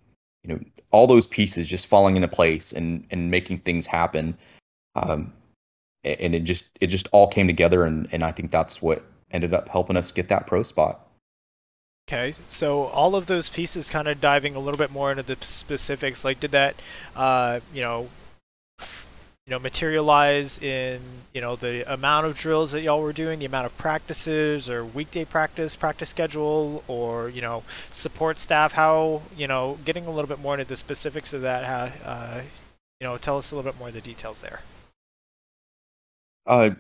you 0.45 0.55
know, 0.55 0.61
all 0.93 1.07
those 1.07 1.27
pieces 1.27 1.67
just 1.67 1.87
falling 1.87 2.17
into 2.17 2.29
place 2.29 2.73
and 2.73 3.05
and 3.11 3.31
making 3.31 3.61
things 3.61 3.87
happen. 3.87 4.37
Um, 4.95 5.33
and 6.05 6.35
it 6.35 6.41
just 6.41 6.67
it 6.81 6.87
just 6.87 7.09
all 7.13 7.29
came 7.29 7.47
together 7.47 7.85
and, 7.85 8.09
and 8.13 8.23
I 8.23 8.33
think 8.33 8.51
that's 8.51 8.81
what 8.81 9.05
ended 9.31 9.55
up 9.55 9.69
helping 9.69 9.97
us 9.97 10.13
get 10.13 10.29
that 10.29 10.47
pro 10.47 10.63
spot. 10.63 11.10
Okay, 12.13 12.35
so 12.49 12.87
all 12.87 13.15
of 13.15 13.27
those 13.27 13.49
pieces 13.49 13.89
kind 13.89 14.09
of 14.09 14.21
diving 14.21 14.57
a 14.57 14.59
little 14.59 14.79
bit 14.79 14.91
more 14.91 15.13
into 15.13 15.23
the 15.23 15.37
specifics, 15.43 16.25
like 16.25 16.41
did 16.41 16.51
that, 16.51 16.75
uh, 17.15 17.61
you 17.73 17.83
know, 17.83 18.09
you 19.47 19.51
know, 19.51 19.61
materialize 19.61 20.59
in 20.59 21.01
you 21.33 21.41
know 21.41 21.55
the 21.55 21.85
amount 21.93 22.27
of 22.27 22.37
drills 22.37 22.73
that 22.73 22.81
y'all 22.81 23.01
were 23.01 23.13
doing, 23.13 23.39
the 23.39 23.45
amount 23.45 23.67
of 23.67 23.79
practices, 23.79 24.69
or 24.69 24.85
weekday 24.85 25.25
practice, 25.25 25.77
practice 25.77 26.09
schedule, 26.09 26.83
or 26.89 27.29
you 27.29 27.41
know, 27.41 27.63
support 27.93 28.39
staff? 28.39 28.73
How 28.73 29.23
you 29.37 29.47
know, 29.47 29.79
getting 29.85 30.05
a 30.05 30.11
little 30.11 30.27
bit 30.27 30.41
more 30.41 30.55
into 30.55 30.67
the 30.67 30.77
specifics 30.77 31.33
of 31.33 31.43
that. 31.43 31.65
How 31.65 32.11
uh, 32.11 32.41
you 33.01 33.07
know, 33.07 33.19
tell 33.19 33.39
us 33.39 33.53
a 33.53 33.55
little 33.55 33.71
bit 33.71 33.79
more 33.79 33.87
of 33.87 33.95
the 33.95 34.01
details 34.01 34.43
there. 34.43 34.63
Uh, 36.45 36.71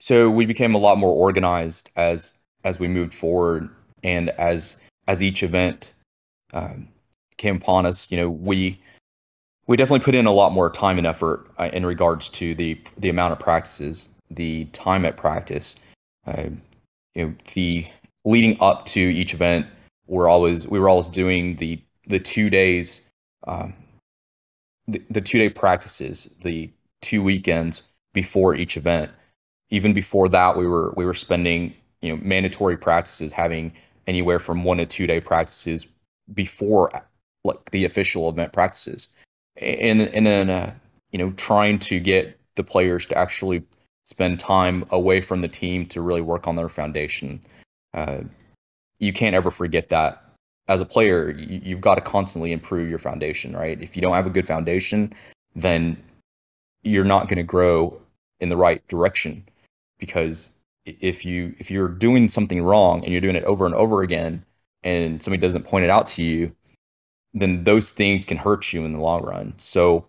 so 0.00 0.28
we 0.28 0.44
became 0.44 0.74
a 0.74 0.78
lot 0.78 0.98
more 0.98 1.14
organized 1.14 1.88
as 1.94 2.32
as 2.64 2.80
we 2.80 2.88
moved 2.88 3.14
forward 3.14 3.70
and 4.02 4.30
as 4.30 4.76
as 5.08 5.22
each 5.22 5.42
event 5.42 5.92
um, 6.52 6.88
came 7.36 7.56
upon 7.56 7.86
us, 7.86 8.10
you 8.10 8.16
know, 8.16 8.30
we 8.30 8.78
we 9.66 9.76
definitely 9.76 10.04
put 10.04 10.14
in 10.14 10.26
a 10.26 10.32
lot 10.32 10.52
more 10.52 10.68
time 10.70 10.98
and 10.98 11.06
effort 11.06 11.50
uh, 11.58 11.70
in 11.72 11.86
regards 11.86 12.28
to 12.30 12.54
the 12.54 12.80
the 12.98 13.08
amount 13.08 13.32
of 13.32 13.38
practices, 13.38 14.08
the 14.30 14.64
time 14.66 15.04
at 15.04 15.16
practice. 15.16 15.76
Uh, 16.26 16.50
you 17.14 17.26
know, 17.26 17.34
the 17.54 17.86
leading 18.24 18.56
up 18.60 18.84
to 18.86 19.00
each 19.00 19.34
event, 19.34 19.66
we're 20.06 20.28
always 20.28 20.66
we 20.66 20.78
were 20.78 20.88
always 20.88 21.08
doing 21.08 21.56
the 21.56 21.80
the 22.06 22.18
two 22.18 22.50
days, 22.50 23.02
um, 23.46 23.72
the, 24.88 25.02
the 25.10 25.20
two 25.20 25.38
day 25.38 25.48
practices, 25.48 26.30
the 26.42 26.70
two 27.00 27.22
weekends 27.22 27.84
before 28.12 28.54
each 28.54 28.76
event. 28.76 29.10
Even 29.70 29.92
before 29.92 30.28
that, 30.28 30.56
we 30.56 30.66
were 30.66 30.92
we 30.96 31.04
were 31.04 31.14
spending 31.14 31.74
you 32.00 32.10
know 32.10 32.22
mandatory 32.22 32.76
practices, 32.76 33.32
having 33.32 33.72
anywhere 34.06 34.38
from 34.38 34.64
one 34.64 34.78
to 34.78 34.86
two 34.86 35.06
day 35.06 35.20
practices 35.20 35.86
before 36.34 36.90
like 37.44 37.70
the 37.70 37.84
official 37.84 38.28
event 38.28 38.52
practices, 38.52 39.08
and 39.56 40.00
and 40.00 40.26
then 40.26 40.50
uh, 40.50 40.74
you 41.10 41.18
know 41.18 41.30
trying 41.32 41.78
to 41.80 42.00
get 42.00 42.38
the 42.56 42.64
players 42.64 43.06
to 43.06 43.16
actually 43.16 43.62
spend 44.04 44.38
time 44.38 44.84
away 44.90 45.20
from 45.20 45.40
the 45.40 45.48
team 45.48 45.86
to 45.86 46.00
really 46.00 46.20
work 46.20 46.46
on 46.46 46.56
their 46.56 46.68
foundation. 46.68 47.40
Uh, 47.94 48.18
you 48.98 49.12
can't 49.12 49.34
ever 49.34 49.50
forget 49.50 49.88
that 49.88 50.22
as 50.68 50.80
a 50.80 50.84
player. 50.84 51.30
You, 51.30 51.60
you've 51.62 51.80
got 51.80 51.96
to 51.96 52.00
constantly 52.00 52.52
improve 52.52 52.88
your 52.88 52.98
foundation, 52.98 53.54
right? 53.54 53.80
If 53.80 53.96
you 53.96 54.02
don't 54.02 54.14
have 54.14 54.26
a 54.26 54.30
good 54.30 54.46
foundation, 54.46 55.12
then 55.54 56.02
you're 56.82 57.04
not 57.04 57.28
going 57.28 57.36
to 57.36 57.42
grow 57.42 58.00
in 58.40 58.48
the 58.48 58.56
right 58.56 58.86
direction 58.88 59.44
because 59.98 60.50
if 60.84 61.24
you 61.24 61.54
if 61.58 61.70
you're 61.70 61.88
doing 61.88 62.28
something 62.28 62.62
wrong 62.62 63.02
and 63.04 63.12
you're 63.12 63.20
doing 63.20 63.36
it 63.36 63.44
over 63.44 63.66
and 63.66 63.74
over 63.74 64.02
again 64.02 64.44
and 64.82 65.22
somebody 65.22 65.40
doesn't 65.40 65.64
point 65.64 65.84
it 65.84 65.90
out 65.90 66.08
to 66.08 66.22
you 66.22 66.54
then 67.34 67.64
those 67.64 67.90
things 67.90 68.24
can 68.24 68.36
hurt 68.36 68.72
you 68.72 68.84
in 68.84 68.92
the 68.92 69.00
long 69.00 69.22
run. 69.22 69.54
So 69.56 70.06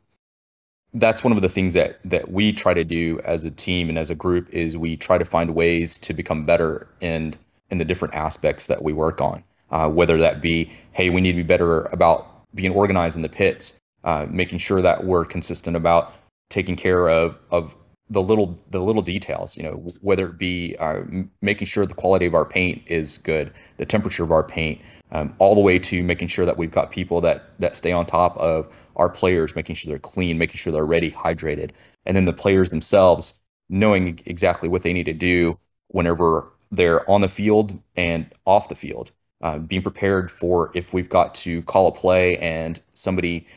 that's 0.94 1.24
one 1.24 1.34
of 1.34 1.42
the 1.42 1.50
things 1.50 1.74
that 1.74 2.00
that 2.06 2.32
we 2.32 2.54
try 2.54 2.74
to 2.74 2.84
do 2.84 3.20
as 3.24 3.46
a 3.46 3.52
team 3.52 3.90
and 3.90 3.98
as 3.98 4.10
a 4.10 4.16
group 4.16 4.48
is 4.52 4.78
we 4.78 4.96
try 4.96 5.18
to 5.18 5.26
find 5.26 5.56
ways 5.56 5.98
to 6.00 6.14
become 6.14 6.46
better 6.46 6.88
in 7.02 7.36
in 7.72 7.80
the 7.80 7.86
different 7.86 8.14
aspects 8.14 8.68
that 8.68 8.84
we 8.84 8.94
work 8.94 9.20
on 9.20 9.44
uh, 9.72 9.90
whether 9.90 10.20
that 10.20 10.40
be 10.40 10.72
hey 10.92 11.10
we 11.10 11.20
need 11.20 11.32
to 11.32 11.38
be 11.38 11.44
better 11.44 11.86
about 11.86 12.46
being 12.54 12.72
organized 12.72 13.16
in 13.16 13.24
the 13.24 13.30
pits 13.30 13.80
uh, 14.04 14.28
making 14.30 14.60
sure 14.60 14.84
that 14.84 15.04
we're 15.04 15.26
consistent 15.26 15.76
about 15.76 16.14
taking 16.52 16.76
care 16.76 17.10
of 17.10 17.40
of 17.50 17.74
the 18.14 18.22
little 18.22 18.58
the 18.70 18.80
little 18.80 19.02
details 19.02 19.58
you 19.58 19.64
know 19.64 19.74
whether 20.02 20.28
it 20.28 20.38
be 20.38 20.76
uh, 20.80 21.02
making 21.42 21.66
sure 21.66 21.86
the 21.86 21.96
quality 21.96 22.26
of 22.26 22.36
our 22.36 22.46
paint 22.46 22.82
is 22.86 23.18
good 23.18 23.52
the 23.78 23.86
temperature 23.86 24.24
of 24.24 24.32
our 24.32 24.44
paint 24.44 24.80
um, 25.12 25.34
all 25.40 25.56
the 25.56 25.62
way 25.62 25.78
to 25.80 26.04
making 26.04 26.28
sure 26.28 26.46
that 26.46 26.58
we've 26.58 26.72
got 26.72 26.92
people 26.92 27.20
that 27.20 27.50
that 27.60 27.76
stay 27.76 27.92
on 27.92 28.06
top 28.06 28.38
of 28.38 28.72
our 28.96 29.10
players 29.10 29.56
making 29.56 29.76
sure 29.76 29.90
they're 29.90 30.00
clean 30.00 30.38
making 30.38 30.58
sure 30.58 30.72
they're 30.72 30.86
ready 30.86 31.12
hydrated 31.12 31.72
and 32.06 32.16
then 32.16 32.26
the 32.26 32.34
players 32.34 32.70
themselves 32.70 33.40
knowing 33.68 34.20
exactly 34.26 34.70
what 34.70 34.84
they 34.84 34.94
need 34.94 35.06
to 35.06 35.14
do 35.14 35.58
whenever 35.88 36.52
they're 36.72 37.10
on 37.10 37.22
the 37.22 37.28
field 37.28 37.80
and 37.96 38.32
off 38.46 38.70
the 38.70 38.76
field 38.76 39.12
uh, 39.42 39.58
being 39.58 39.82
prepared 39.82 40.32
for 40.32 40.72
if 40.76 40.94
we've 40.94 41.10
got 41.10 41.34
to 41.34 41.64
call 41.64 41.88
a 41.88 41.92
play 41.92 42.38
and 42.38 42.80
somebody 42.94 43.48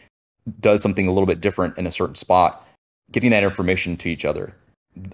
does 0.60 0.80
something 0.80 1.06
a 1.06 1.12
little 1.12 1.26
bit 1.26 1.40
different 1.40 1.76
in 1.76 1.86
a 1.86 1.90
certain 1.90 2.14
spot 2.14 2.65
getting 3.12 3.30
that 3.30 3.42
information 3.42 3.96
to 3.98 4.08
each 4.08 4.24
other. 4.24 4.54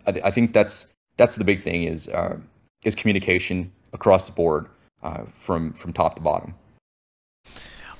I, 0.07 0.21
I 0.25 0.31
think 0.31 0.53
that's 0.53 0.91
that's 1.17 1.37
the 1.37 1.45
big 1.45 1.63
thing 1.63 1.85
is 1.85 2.09
uh, 2.09 2.37
is 2.85 2.95
communication 2.95 3.71
across 3.93 4.27
the 4.27 4.33
board 4.33 4.67
uh, 5.03 5.25
from 5.39 5.73
from 5.73 5.93
top 5.93 6.17
to 6.17 6.23
bottom. 6.23 6.55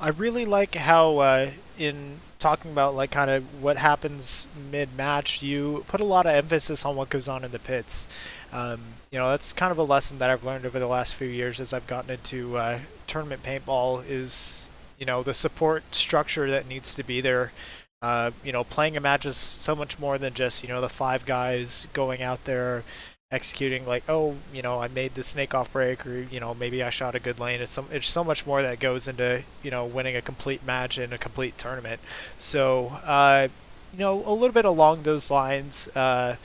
I 0.01 0.09
really 0.09 0.47
like 0.47 0.75
how 0.75 1.19
uh, 1.19 1.51
in 1.79 2.21
talking 2.39 2.73
about 2.73 2.95
like 2.95 3.11
kind 3.11 3.31
of 3.31 3.63
what 3.63 3.77
happens 3.77 4.49
mid 4.71 4.97
match, 4.97 5.43
you 5.43 5.85
put 5.87 6.01
a 6.01 6.05
lot 6.05 6.27
of 6.27 6.35
emphasis 6.35 6.85
on 6.85 6.97
what 6.97 7.09
goes 7.09 7.29
on 7.29 7.45
in 7.45 7.53
the 7.53 7.59
pits. 7.59 8.09
Um, 8.53 8.81
you 9.13 9.19
know, 9.19 9.31
that's 9.31 9.53
kind 9.53 9.71
of 9.71 9.79
a 9.79 9.85
lesson 9.85 10.19
that 10.19 10.29
I've 10.29 10.45
learned 10.45 10.67
over 10.67 10.79
the 10.79 10.89
last 10.89 11.15
few 11.15 11.29
years 11.29 11.61
as 11.61 11.73
I've 11.73 11.87
gotten 11.87 12.11
into 12.11 12.57
uh, 12.57 12.81
tournament 13.07 13.43
paintball. 13.43 14.05
Is 14.09 14.69
you 14.99 15.07
know 15.07 15.23
the 15.23 15.35
support 15.35 15.95
structure 15.95 16.51
that 16.51 16.67
needs 16.67 16.95
to 16.97 17.05
be 17.05 17.21
there 17.21 17.53
uh, 18.03 18.33
you 18.45 18.53
know, 18.53 18.65
playing 18.65 18.97
a 18.97 19.01
match 19.01 19.25
is 19.25 19.37
so 19.37 19.77
much 19.77 19.99
more 19.99 20.19
than 20.19 20.35
just 20.35 20.63
you 20.63 20.69
know 20.69 20.81
the 20.81 20.89
five 20.89 21.25
guys 21.25 21.87
going 21.93 22.23
out 22.23 22.45
there 22.45 22.83
executing 23.31 23.87
like 23.87 24.05
oh 24.11 24.37
you 24.53 24.61
know 24.61 24.83
I 24.83 24.89
made 24.89 25.15
the 25.15 25.23
snake 25.23 25.55
off 25.55 25.73
break 25.73 26.07
or 26.07 26.21
you 26.21 26.39
know 26.39 26.53
maybe 26.53 26.83
I 26.83 26.91
shot 26.91 27.15
a 27.15 27.21
good 27.21 27.39
lane. 27.41 27.61
It's 27.61 27.71
some 27.71 27.87
it's 27.91 28.09
so 28.09 28.23
much 28.23 28.47
more 28.47 28.61
that 28.61 28.79
goes 28.81 29.09
into 29.09 29.43
you 29.63 29.71
know 29.71 29.87
winning 29.87 30.17
a 30.17 30.23
complete 30.23 30.67
match 30.67 30.99
in 30.99 31.13
a 31.13 31.19
complete 31.19 31.57
tournament. 31.57 32.01
So 32.39 32.89
uh, 33.05 33.49
you 33.93 34.01
know 34.01 34.23
a 34.27 34.35
little 34.35 34.53
bit 34.53 34.65
along 34.65 35.05
those 35.05 35.31
lines 35.31 35.89
uh, 35.95 36.37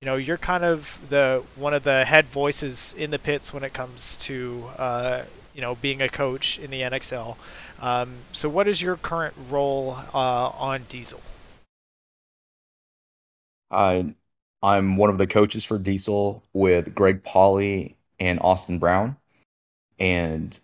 you 0.00 0.06
know 0.06 0.16
you're 0.16 0.36
kind 0.36 0.64
of 0.64 1.00
the 1.08 1.42
one 1.56 1.74
of 1.74 1.82
the 1.82 2.04
head 2.04 2.26
voices 2.26 2.94
in 2.96 3.10
the 3.10 3.18
pits 3.18 3.52
when 3.52 3.64
it 3.64 3.72
comes 3.72 4.16
to 4.18 4.66
uh, 4.76 5.22
you 5.54 5.60
know 5.60 5.74
being 5.74 6.00
a 6.00 6.08
coach 6.08 6.58
in 6.58 6.70
the 6.70 6.82
NXL 6.82 7.36
um, 7.80 8.10
so 8.32 8.48
what 8.48 8.68
is 8.68 8.82
your 8.82 8.96
current 8.96 9.34
role 9.50 9.96
uh, 10.14 10.48
on 10.48 10.84
Diesel 10.88 11.20
I 13.70 14.14
I'm 14.62 14.96
one 14.96 15.10
of 15.10 15.18
the 15.18 15.26
coaches 15.26 15.64
for 15.64 15.78
Diesel 15.78 16.42
with 16.52 16.94
Greg 16.94 17.22
Pauly 17.22 17.94
and 18.18 18.40
Austin 18.40 18.78
Brown. 18.78 19.16
And 19.98 20.58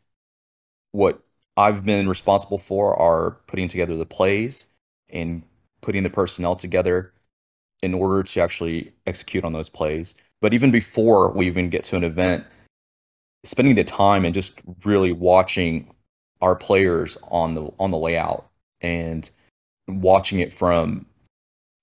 what 0.93 1.21
I've 1.57 1.85
been 1.85 2.09
responsible 2.09 2.59
for 2.59 2.99
are 2.99 3.33
putting 3.47 3.69
together 3.69 3.97
the 3.97 4.07
plays 4.07 4.67
and 5.11 5.43
putting 5.81 6.03
the 6.03 6.11
personnel 6.11 6.57
together 6.57 7.13
in 7.83 7.95
order 7.95 8.23
to 8.23 8.41
actually 8.41 8.93
execute 9.07 9.45
on 9.45 9.53
those 9.53 9.69
plays. 9.69 10.15
But 10.41 10.55
even 10.55 10.71
before 10.71 11.31
we 11.31 11.47
even 11.47 11.71
get 11.71 11.85
to 11.85 11.97
an 11.97 12.05
event, 12.05 12.45
spending 13.45 13.77
the 13.77 13.85
time 13.85 14.25
and 14.25 14.35
just 14.35 14.61
really 14.85 15.13
watching 15.13 15.94
our 16.45 16.55
players 16.55 17.17
on 17.31 17.55
the 17.55 17.71
on 17.81 17.91
the 17.91 17.97
layout 17.97 18.47
and 18.83 19.31
watching 19.89 20.41
it 20.41 20.53
from 20.53 21.07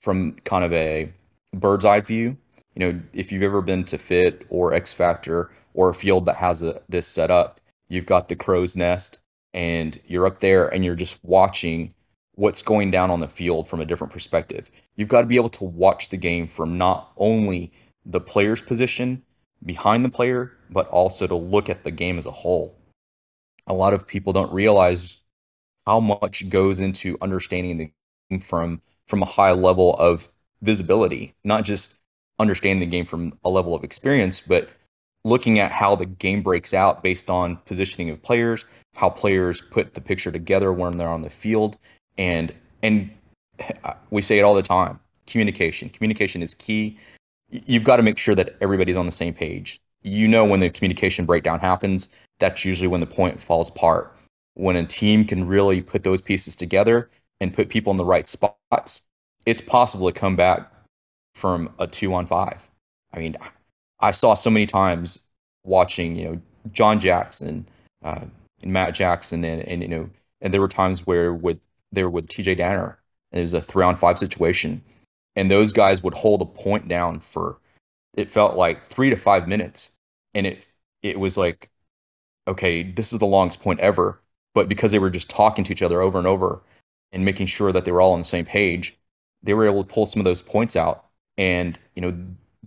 from 0.01 0.33
kind 0.45 0.63
of 0.63 0.71
a 0.71 1.11
bird's 1.53 1.83
eye 1.83 1.99
view. 1.99 2.37
You 2.75 2.79
know, 2.79 3.01
if 3.11 3.31
you've 3.31 3.41
ever 3.41 3.63
been 3.63 3.83
to 3.85 3.97
Fit 3.97 4.45
or 4.49 4.73
X 4.73 4.93
Factor 4.93 5.51
or 5.73 5.89
a 5.89 5.95
field 5.95 6.27
that 6.27 6.35
has 6.35 6.61
a, 6.61 6.79
this 6.89 7.07
set 7.07 7.31
up, 7.31 7.59
you've 7.89 8.05
got 8.05 8.29
the 8.29 8.35
crow's 8.35 8.75
nest 8.75 9.19
and 9.55 9.99
you're 10.05 10.27
up 10.27 10.41
there 10.41 10.67
and 10.67 10.85
you're 10.85 10.95
just 10.95 11.19
watching 11.23 11.91
what's 12.35 12.61
going 12.61 12.91
down 12.91 13.09
on 13.09 13.19
the 13.19 13.27
field 13.27 13.67
from 13.67 13.81
a 13.81 13.85
different 13.85 14.13
perspective. 14.13 14.69
You've 14.95 15.09
got 15.09 15.21
to 15.21 15.27
be 15.27 15.37
able 15.37 15.49
to 15.49 15.63
watch 15.63 16.09
the 16.09 16.17
game 16.17 16.47
from 16.47 16.77
not 16.77 17.11
only 17.17 17.73
the 18.05 18.21
player's 18.21 18.61
position 18.61 19.23
behind 19.65 20.05
the 20.05 20.09
player, 20.09 20.51
but 20.69 20.87
also 20.89 21.25
to 21.25 21.35
look 21.35 21.67
at 21.67 21.83
the 21.83 21.91
game 21.91 22.19
as 22.19 22.27
a 22.27 22.31
whole. 22.31 22.75
A 23.67 23.73
lot 23.73 23.93
of 23.93 24.07
people 24.07 24.33
don't 24.33 24.51
realize 24.51 25.21
how 25.85 25.99
much 25.99 26.49
goes 26.49 26.79
into 26.79 27.17
understanding 27.21 27.77
the 27.77 27.91
game 28.29 28.39
from 28.39 28.81
from 29.07 29.21
a 29.21 29.25
high 29.25 29.51
level 29.51 29.95
of 29.95 30.29
visibility, 30.61 31.35
not 31.43 31.65
just 31.65 31.95
understanding 32.39 32.79
the 32.79 32.85
game 32.85 33.05
from 33.05 33.37
a 33.43 33.49
level 33.49 33.75
of 33.75 33.83
experience, 33.83 34.41
but 34.41 34.69
looking 35.23 35.59
at 35.59 35.71
how 35.71 35.95
the 35.95 36.05
game 36.05 36.41
breaks 36.41 36.73
out 36.73 37.03
based 37.03 37.29
on 37.29 37.57
positioning 37.65 38.09
of 38.09 38.21
players, 38.21 38.65
how 38.95 39.09
players 39.09 39.61
put 39.61 39.93
the 39.93 40.01
picture 40.01 40.31
together 40.31 40.73
when 40.73 40.97
they're 40.97 41.09
on 41.09 41.21
the 41.21 41.29
field, 41.29 41.77
and 42.17 42.53
and 42.83 43.09
we 44.09 44.21
say 44.21 44.39
it 44.39 44.43
all 44.43 44.55
the 44.55 44.63
time: 44.63 44.99
communication. 45.27 45.89
Communication 45.89 46.41
is 46.41 46.53
key. 46.53 46.97
You've 47.49 47.83
got 47.83 47.97
to 47.97 48.03
make 48.03 48.17
sure 48.17 48.35
that 48.35 48.55
everybody's 48.61 48.95
on 48.95 49.05
the 49.05 49.11
same 49.11 49.33
page. 49.33 49.81
You 50.03 50.27
know 50.27 50.45
when 50.45 50.61
the 50.61 50.69
communication 50.69 51.25
breakdown 51.25 51.59
happens, 51.59 52.09
that's 52.41 52.65
usually 52.65 52.87
when 52.87 52.99
the 52.99 53.07
point 53.07 53.39
falls 53.39 53.69
apart. 53.69 54.13
When 54.55 54.75
a 54.75 54.85
team 54.85 55.23
can 55.23 55.47
really 55.47 55.81
put 55.81 56.03
those 56.03 56.19
pieces 56.19 56.57
together 56.57 57.09
and 57.39 57.53
put 57.53 57.69
people 57.69 57.91
in 57.91 57.97
the 57.97 58.03
right 58.03 58.27
spots, 58.27 59.03
it's 59.45 59.61
possible 59.61 60.11
to 60.11 60.19
come 60.19 60.35
back 60.35 60.69
from 61.35 61.73
a 61.79 61.87
two 61.87 62.13
on 62.13 62.25
five. 62.25 62.69
I 63.13 63.19
mean, 63.19 63.37
I 64.01 64.11
saw 64.11 64.33
so 64.33 64.49
many 64.49 64.65
times 64.65 65.19
watching, 65.63 66.15
you 66.15 66.25
know, 66.25 66.41
John 66.71 66.99
Jackson 66.99 67.67
uh, 68.03 68.25
and 68.61 68.73
Matt 68.73 68.93
Jackson, 68.93 69.45
and, 69.45 69.61
and 69.61 69.81
you 69.81 69.87
know, 69.87 70.09
and 70.41 70.53
there 70.53 70.61
were 70.61 70.67
times 70.67 71.07
where 71.07 71.33
with 71.33 71.59
they 71.91 72.03
were 72.03 72.09
with 72.09 72.27
TJ 72.27 72.57
Danner, 72.57 72.99
and 73.31 73.39
it 73.39 73.43
was 73.43 73.53
a 73.53 73.61
three 73.61 73.83
on 73.83 73.95
five 73.95 74.17
situation, 74.17 74.81
and 75.35 75.49
those 75.49 75.71
guys 75.71 76.03
would 76.03 76.13
hold 76.13 76.41
a 76.41 76.45
point 76.45 76.87
down 76.87 77.19
for 77.19 77.59
it 78.15 78.29
felt 78.29 78.55
like 78.55 78.87
three 78.87 79.09
to 79.09 79.15
five 79.15 79.47
minutes, 79.47 79.91
and 80.33 80.45
it 80.45 80.67
it 81.01 81.19
was 81.19 81.37
like, 81.37 81.69
okay, 82.47 82.83
this 82.83 83.13
is 83.13 83.19
the 83.19 83.25
longest 83.25 83.61
point 83.61 83.79
ever, 83.79 84.21
but 84.53 84.67
because 84.69 84.91
they 84.91 84.99
were 84.99 85.09
just 85.09 85.29
talking 85.29 85.63
to 85.65 85.71
each 85.71 85.81
other 85.81 86.01
over 86.01 86.17
and 86.17 86.27
over 86.27 86.61
and 87.11 87.25
making 87.25 87.47
sure 87.47 87.71
that 87.71 87.85
they 87.85 87.91
were 87.91 88.01
all 88.01 88.13
on 88.13 88.19
the 88.19 88.25
same 88.25 88.45
page, 88.45 88.97
they 89.43 89.53
were 89.53 89.65
able 89.65 89.83
to 89.83 89.93
pull 89.93 90.05
some 90.05 90.19
of 90.19 90.25
those 90.25 90.41
points 90.41 90.75
out. 90.75 91.05
And, 91.37 91.79
you 91.95 92.01
know, 92.01 92.17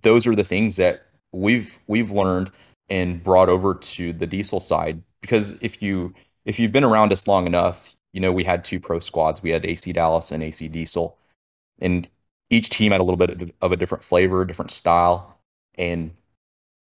those 0.02 0.26
are 0.26 0.34
the 0.34 0.44
things 0.44 0.76
that 0.76 1.06
we've 1.32 1.78
we've 1.86 2.10
learned 2.10 2.50
and 2.88 3.22
brought 3.22 3.48
over 3.48 3.74
to 3.74 4.12
the 4.12 4.26
diesel 4.26 4.60
side. 4.60 5.02
Because 5.20 5.52
if 5.60 5.82
you 5.82 6.14
if 6.44 6.58
you've 6.58 6.72
been 6.72 6.84
around 6.84 7.12
us 7.12 7.26
long 7.26 7.46
enough, 7.46 7.94
you 8.12 8.20
know, 8.20 8.32
we 8.32 8.44
had 8.44 8.64
two 8.64 8.80
pro 8.80 9.00
squads. 9.00 9.42
We 9.42 9.50
had 9.50 9.64
AC 9.64 9.92
Dallas 9.92 10.30
and 10.30 10.42
AC 10.42 10.68
Diesel. 10.68 11.16
And 11.80 12.08
each 12.50 12.70
team 12.70 12.92
had 12.92 13.00
a 13.00 13.04
little 13.04 13.16
bit 13.16 13.54
of 13.60 13.72
a 13.72 13.76
different 13.76 14.04
flavor, 14.04 14.44
different 14.44 14.70
style. 14.70 15.38
And 15.76 16.12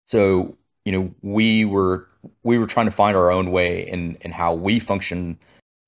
so, 0.06 0.56
you 0.84 0.92
know, 0.92 1.14
we 1.22 1.64
were 1.64 2.08
we 2.42 2.58
were 2.58 2.66
trying 2.66 2.86
to 2.86 2.92
find 2.92 3.16
our 3.16 3.30
own 3.30 3.50
way 3.50 3.88
in 3.88 4.16
in 4.20 4.30
how 4.30 4.54
we 4.54 4.78
function 4.78 5.38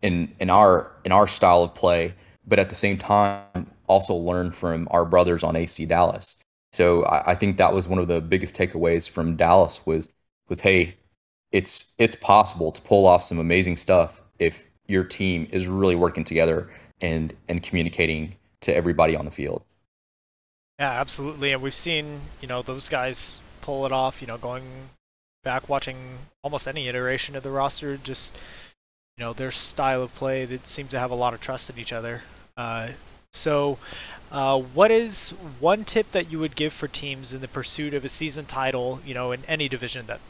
in 0.03 0.35
in 0.41 0.51
our 0.51 0.93
in 1.05 1.13
our 1.13 1.27
style 1.27 1.63
of 1.63 1.75
play, 1.75 2.15
but 2.47 2.59
at 2.59 2.71
the 2.71 2.77
same 2.77 2.99
time 2.99 3.71
also 3.89 4.15
learn 4.15 4.51
from 4.51 4.89
our 4.91 5.05
brothers 5.05 5.45
on 5.45 5.57
AC 5.57 5.85
Dallas. 5.87 6.37
So 6.73 7.05
I, 7.05 7.33
I 7.33 7.35
think 7.35 7.57
that 7.59 7.73
was 7.73 7.89
one 7.89 7.99
of 7.99 8.09
the 8.09 8.21
biggest 8.21 8.57
takeaways 8.57 9.09
from 9.09 9.37
Dallas 9.37 9.85
was 9.87 10.09
was 10.49 10.61
hey, 10.61 10.97
it's 11.53 11.95
it's 11.99 12.17
possible 12.17 12.73
to 12.73 12.81
pull 12.83 13.07
off 13.07 13.23
some 13.23 13.39
amazing 13.39 13.77
stuff 13.77 14.23
if 14.39 14.65
your 14.87 15.05
team 15.05 15.49
is 15.51 15.67
really 15.67 15.95
working 15.95 16.25
together 16.25 16.71
and 17.01 17.35
and 17.49 17.63
communicating 17.63 18.35
to 18.61 18.75
everybody 18.75 19.15
on 19.15 19.25
the 19.25 19.31
field. 19.31 19.63
Yeah, 20.79 20.91
absolutely. 20.91 21.53
And 21.53 21.63
we've 21.63 21.73
seen, 21.73 22.21
you 22.43 22.49
know, 22.49 22.61
those 22.61 22.89
guys 22.89 23.41
pull 23.67 23.85
it 23.85 23.91
off, 23.91 24.23
you 24.23 24.29
know, 24.29 24.39
going 24.39 24.63
back 25.43 25.69
watching 25.69 25.97
almost 26.45 26.69
any 26.69 26.87
iteration 26.87 27.35
of 27.35 27.43
the 27.43 27.51
roster, 27.51 27.97
just 27.97 28.37
you 29.19 29.25
know, 29.25 29.33
their 29.33 29.51
style 29.51 30.03
of 30.03 30.15
play 30.15 30.45
that 30.45 30.67
seems 30.67 30.91
to 30.91 30.99
have 30.99 31.11
a 31.11 31.15
lot 31.17 31.35
of 31.35 31.41
trust 31.41 31.69
in 31.69 31.77
each 31.79 31.93
other. 31.93 32.23
Uh, 32.57 32.91
so, 33.33 33.79
uh, 34.31 34.61
what 34.61 34.91
is 34.91 35.31
one 35.59 35.85
tip 35.85 36.13
that 36.13 36.31
you 36.31 36.39
would 36.39 36.55
give 36.55 36.73
for 36.73 36.87
teams 36.87 37.35
in 37.35 37.41
the 37.41 37.49
pursuit 37.49 37.93
of 37.93 38.05
a 38.05 38.09
season 38.09 38.45
title, 38.45 39.01
you 39.05 39.15
know, 39.15 39.33
in 39.33 39.45
any 39.49 39.69
division 39.69 40.07
that? 40.07 40.21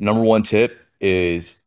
Number 0.00 0.22
one 0.22 0.42
tip 0.42 0.80
is 1.00 1.62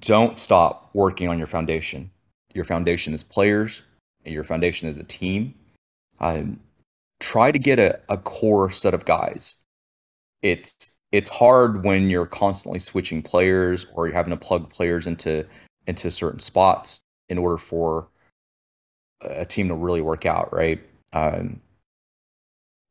don't 0.00 0.38
stop 0.38 0.90
working 0.92 1.28
on 1.28 1.38
your 1.38 1.46
foundation. 1.46 2.10
Your 2.52 2.64
foundation 2.64 3.14
is 3.14 3.22
players, 3.22 3.82
and 4.24 4.34
your 4.34 4.44
foundation 4.44 4.88
is 4.88 4.96
a 4.96 5.04
team. 5.04 5.54
Um, 6.18 6.60
try 7.20 7.52
to 7.52 7.58
get 7.58 7.78
a, 7.78 8.00
a 8.08 8.16
core 8.16 8.70
set 8.70 8.94
of 8.94 9.04
guys. 9.04 9.56
It's 10.42 10.96
it's 11.12 11.28
hard 11.28 11.84
when 11.84 12.08
you're 12.08 12.26
constantly 12.26 12.78
switching 12.78 13.22
players 13.22 13.86
or 13.94 14.06
you're 14.06 14.16
having 14.16 14.30
to 14.30 14.36
plug 14.36 14.70
players 14.70 15.06
into 15.06 15.46
into 15.86 16.10
certain 16.10 16.40
spots 16.40 17.02
in 17.28 17.38
order 17.38 17.58
for 17.58 18.08
a 19.20 19.44
team 19.44 19.68
to 19.68 19.74
really 19.74 20.00
work 20.00 20.24
out, 20.24 20.52
right? 20.52 20.80
Um, 21.12 21.60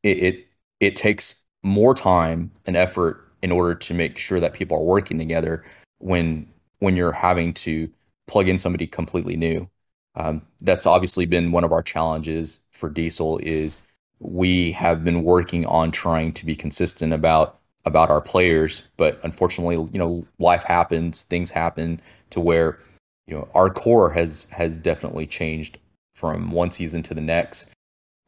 it, 0.04 0.18
it 0.18 0.48
it 0.80 0.96
takes 0.96 1.46
more 1.64 1.94
time 1.94 2.52
and 2.66 2.78
effort 2.78 3.26
in 3.42 3.52
order 3.52 3.76
to 3.76 3.94
make 3.94 4.18
sure 4.18 4.40
that 4.40 4.54
people 4.54 4.78
are 4.78 4.84
working 4.84 5.18
together 5.18 5.66
when 6.00 6.48
when 6.80 6.96
you're 6.96 7.12
having 7.12 7.54
to 7.54 7.90
plug 8.28 8.48
in 8.48 8.58
somebody 8.58 8.88
completely 8.88 9.36
new. 9.36 9.70
Um, 10.16 10.42
that's 10.62 10.86
obviously 10.86 11.26
been 11.26 11.52
one 11.52 11.64
of 11.64 11.72
our 11.72 11.84
challenges 11.84 12.62
for 12.72 12.90
Diesel 12.90 13.40
is 13.40 13.78
we 14.20 14.72
have 14.74 15.04
been 15.04 15.24
working 15.24 15.66
on 15.66 15.92
trying 15.92 16.34
to 16.34 16.46
be 16.46 16.56
consistent 16.56 17.14
about 17.14 17.60
about 17.86 18.10
our 18.10 18.22
players, 18.22 18.84
but 18.98 19.20
unfortunately, 19.24 19.76
you 19.76 19.98
know, 19.98 20.28
life 20.38 20.64
happens, 20.64 21.24
things 21.24 21.52
happen 21.52 22.02
to 22.32 22.40
where 22.40 22.80
you 23.28 23.36
know 23.36 23.48
our 23.54 23.70
core 23.70 24.12
has 24.12 24.48
has 24.52 24.80
definitely 24.80 25.26
changed 25.26 25.78
from 26.14 26.52
one 26.52 26.72
season 26.72 27.02
to 27.04 27.14
the 27.14 27.22
next. 27.22 27.70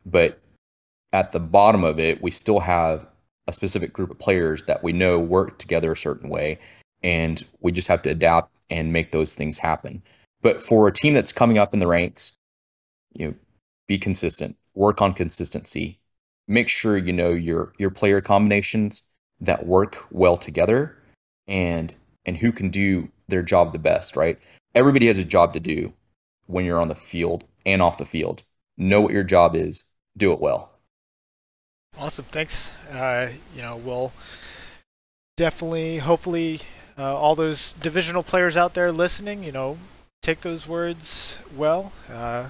But 0.06 0.39
at 1.13 1.32
the 1.32 1.39
bottom 1.39 1.84
of 1.84 1.99
it 1.99 2.21
we 2.21 2.32
still 2.32 2.62
have 2.62 3.06
a 3.47 3.54
specific 3.54 3.91
group 3.91 4.12
of 4.12 4.19
players 4.19 4.63
that 4.65 4.84
we 4.84 4.93
know 4.93 5.19
work 5.19 5.58
together 5.58 5.91
a 5.91 5.97
certain 5.97 6.30
way 6.30 6.60
and 7.04 7.43
we 7.60 7.71
just 7.71 7.88
have 7.88 8.01
to 8.04 8.10
adapt 8.10 8.51
and 8.69 8.93
make 8.93 9.12
those 9.12 9.36
things 9.36 9.58
happen. 9.58 10.01
But 10.41 10.63
for 10.63 10.88
a 10.88 10.93
team 10.93 11.13
that's 11.13 11.32
coming 11.32 11.58
up 11.58 11.73
in 11.73 11.80
the 11.80 11.88
ranks 11.88 12.34
you 13.13 13.27
know 13.27 13.34
be 13.88 13.97
consistent 13.97 14.56
work 14.73 15.01
on 15.01 15.13
consistency 15.13 15.99
make 16.47 16.67
sure 16.67 16.97
you 16.97 17.13
know 17.13 17.31
your 17.31 17.73
your 17.77 17.89
player 17.89 18.21
combinations 18.21 19.03
that 19.39 19.65
work 19.65 20.05
well 20.12 20.38
together 20.38 20.97
and 21.47 21.95
and 22.25 22.38
who 22.38 22.51
can 22.51 22.69
do 22.69 23.10
their 23.27 23.43
job 23.43 23.71
the 23.71 23.79
best 23.79 24.15
right 24.15 24.39
everybody 24.75 25.07
has 25.07 25.17
a 25.17 25.25
job 25.25 25.53
to 25.53 25.60
do 25.60 25.93
when 26.47 26.65
you're 26.65 26.79
on 26.79 26.88
the 26.88 26.95
field 26.95 27.45
and 27.65 27.81
off 27.81 27.97
the 27.97 28.05
field. 28.05 28.43
Know 28.77 29.01
what 29.01 29.13
your 29.13 29.23
job 29.23 29.55
is 29.55 29.86
do 30.17 30.31
it 30.34 30.39
well. 30.39 30.71
Awesome, 31.97 32.25
thanks. 32.25 32.71
Uh, 32.91 33.31
you 33.55 33.62
know, 33.62 33.75
we'll 33.75 34.12
definitely, 35.38 35.97
hopefully, 35.97 36.62
uh, 36.97 37.15
all 37.17 37.36
those 37.36 37.73
divisional 37.73 38.23
players 38.23 38.55
out 38.55 38.73
there 38.73 38.91
listening, 38.91 39.43
you 39.43 39.51
know, 39.51 39.77
take 40.21 40.41
those 40.41 40.67
words 40.67 41.38
well. 41.55 41.91
Uh, 42.10 42.47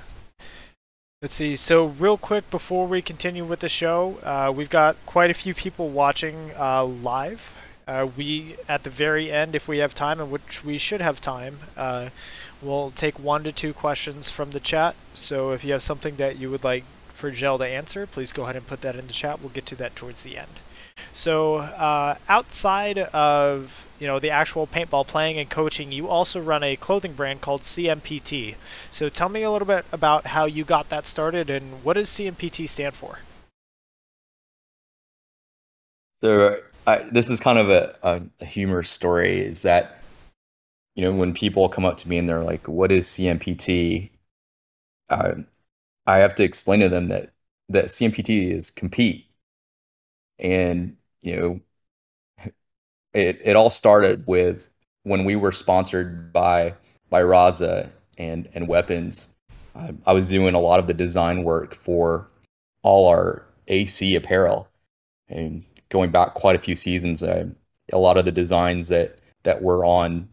let's 1.22 1.36
see. 1.36 1.56
So, 1.56 1.86
real 1.86 2.18
quick 2.18 2.50
before 2.50 2.88
we 2.88 3.04
continue 3.04 3.46
with 3.46 3.60
the 3.60 3.70
show, 3.70 4.18
uh, 4.24 4.52
we've 4.56 4.72
got 4.72 4.98
quite 5.06 5.30
a 5.30 5.36
few 5.36 5.54
people 5.54 5.90
watching 5.90 6.50
uh, 6.58 6.84
live. 6.84 7.56
Uh, 7.88 8.08
we, 8.18 8.56
at 8.68 8.82
the 8.82 8.90
very 8.90 9.32
end, 9.32 9.54
if 9.54 9.68
we 9.68 9.78
have 9.78 9.94
time, 9.94 10.20
and 10.20 10.32
which 10.32 10.66
we 10.66 10.80
should 10.80 11.00
have 11.00 11.22
time, 11.22 11.60
uh, 11.78 12.10
we'll 12.60 12.90
take 12.90 13.20
one 13.20 13.44
to 13.44 13.52
two 13.52 13.72
questions 13.72 14.32
from 14.32 14.50
the 14.50 14.60
chat. 14.60 14.96
So, 15.14 15.52
if 15.52 15.64
you 15.64 15.74
have 15.74 15.84
something 15.84 16.16
that 16.16 16.40
you 16.40 16.50
would 16.50 16.64
like 16.64 16.86
for 17.14 17.30
Jel 17.30 17.60
to 17.60 17.68
answer, 17.68 18.08
please 18.08 18.34
go 18.34 18.44
ahead 18.44 18.56
and 18.56 18.66
put 18.66 18.82
that 18.82 18.96
in 18.96 19.06
the 19.06 19.14
chat. 19.14 19.42
We'll 19.42 19.50
get 19.50 19.68
to 19.68 19.76
that 19.76 19.96
towards 19.96 20.24
the 20.24 20.40
end. 20.40 20.60
So, 21.14 21.58
uh, 21.58 22.16
outside 22.28 22.98
of 22.98 23.88
you 24.00 24.08
know 24.08 24.20
the 24.20 24.30
actual 24.30 24.68
paintball 24.68 25.08
playing 25.08 25.38
and 25.38 25.50
coaching, 25.50 25.92
you 25.92 26.08
also 26.08 26.40
run 26.40 26.64
a 26.64 26.76
clothing 26.76 27.14
brand 27.14 27.42
called 27.42 27.62
CMPT. 27.62 28.56
So, 28.90 29.10
tell 29.10 29.30
me 29.30 29.44
a 29.44 29.52
little 29.52 29.68
bit 29.68 29.86
about 29.92 30.28
how 30.28 30.46
you 30.46 30.64
got 30.64 30.90
that 30.90 31.06
started 31.06 31.50
and 31.50 31.84
what 31.84 31.94
does 31.94 32.10
CMPT 32.10 32.68
stand 32.68 32.96
for? 32.96 33.20
So, 36.22 36.60
this 37.12 37.30
is 37.30 37.40
kind 37.40 37.58
of 37.60 37.70
a, 37.70 37.96
a, 38.04 38.22
a 38.42 38.46
humorous 38.46 38.90
story. 38.90 39.42
Is 39.42 39.64
that 39.64 40.02
you 40.96 41.04
know 41.04 41.14
when 41.14 41.34
people 41.34 41.70
come 41.70 41.86
up 41.86 41.98
to 41.98 42.10
me 42.10 42.18
and 42.18 42.28
they're 42.28 42.44
like, 42.44 42.68
"What 42.68 42.92
is 42.92 43.08
CMPT?" 43.08 44.12
Uh, 45.10 45.36
I 46.08 46.18
have 46.18 46.36
to 46.36 46.44
explain 46.44 46.80
to 46.82 46.90
them 46.90 47.10
that 47.10 47.34
that 47.70 47.86
CMPT 47.86 48.52
is 48.52 48.72
compete 48.72 49.28
and 50.42 50.98
you 51.22 51.36
know 51.36 51.62
it 53.14 53.40
it 53.44 53.56
all 53.56 53.70
started 53.70 54.26
with 54.28 54.70
when 55.04 55.26
we 55.26 55.36
were 55.36 55.52
sponsored 55.52 56.32
by 56.34 56.74
by 57.10 57.22
Raza 57.22 57.90
and 58.18 58.48
and 58.54 58.68
Weapons. 58.68 59.30
I, 59.76 59.94
I 60.06 60.14
was 60.14 60.26
doing 60.26 60.54
a 60.54 60.60
lot 60.60 60.80
of 60.80 60.88
the 60.88 60.94
design 60.94 61.44
work 61.44 61.74
for 61.74 62.28
all 62.84 63.08
our 63.08 63.46
AC 63.68 64.16
apparel, 64.16 64.68
and 65.30 65.64
going 65.90 66.12
back 66.12 66.34
quite 66.34 66.56
a 66.56 66.60
few 66.60 66.76
seasons, 66.76 67.24
uh, 67.24 67.46
a 67.94 67.98
lot 67.98 68.18
of 68.18 68.26
the 68.26 68.32
designs 68.32 68.88
that 68.90 69.20
that 69.44 69.62
were 69.62 69.86
on 69.86 70.28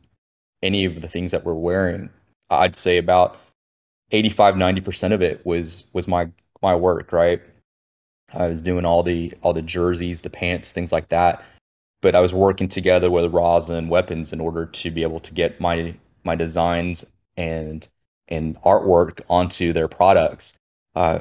any 0.62 0.84
of 0.84 1.00
the 1.00 1.08
things 1.08 1.30
that 1.30 1.44
we're 1.44 1.54
wearing, 1.54 2.10
I'd 2.50 2.76
say 2.76 2.98
about 2.98 3.38
85 4.10 4.54
90% 4.56 5.12
of 5.12 5.22
it 5.22 5.44
was 5.46 5.84
was 5.92 6.08
my 6.08 6.28
my 6.62 6.74
work, 6.74 7.12
right? 7.12 7.40
I 8.32 8.46
was 8.48 8.62
doing 8.62 8.84
all 8.84 9.02
the 9.02 9.32
all 9.42 9.52
the 9.52 9.62
jerseys, 9.62 10.20
the 10.20 10.30
pants, 10.30 10.72
things 10.72 10.92
like 10.92 11.08
that. 11.08 11.44
But 12.00 12.14
I 12.14 12.20
was 12.20 12.32
working 12.32 12.68
together 12.68 13.10
with 13.10 13.32
Raza 13.32 13.76
and 13.76 13.90
Weapons 13.90 14.32
in 14.32 14.40
order 14.40 14.66
to 14.66 14.90
be 14.90 15.02
able 15.02 15.20
to 15.20 15.34
get 15.34 15.60
my 15.60 15.94
my 16.24 16.34
designs 16.34 17.04
and 17.36 17.86
and 18.28 18.60
artwork 18.62 19.20
onto 19.28 19.72
their 19.72 19.88
products. 19.88 20.52
Uh, 20.94 21.20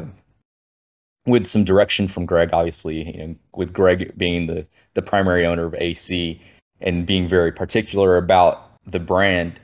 with 1.25 1.47
some 1.47 1.63
direction 1.63 2.07
from 2.07 2.25
Greg, 2.25 2.49
obviously, 2.53 3.37
with 3.53 3.73
Greg 3.73 4.17
being 4.17 4.47
the 4.47 4.67
the 4.93 5.01
primary 5.01 5.45
owner 5.45 5.65
of 5.65 5.75
AC 5.75 6.41
and 6.81 7.05
being 7.05 7.27
very 7.27 7.51
particular 7.51 8.17
about 8.17 8.71
the 8.85 8.99
brand, 8.99 9.59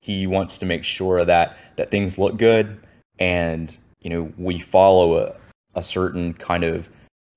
he 0.00 0.26
wants 0.26 0.58
to 0.58 0.66
make 0.66 0.84
sure 0.84 1.24
that 1.24 1.56
that 1.76 1.90
things 1.90 2.18
look 2.18 2.36
good 2.36 2.78
and 3.18 3.76
you 4.00 4.10
know 4.10 4.32
we 4.36 4.58
follow 4.58 5.18
a, 5.18 5.34
a 5.74 5.82
certain 5.82 6.34
kind 6.34 6.64
of 6.64 6.88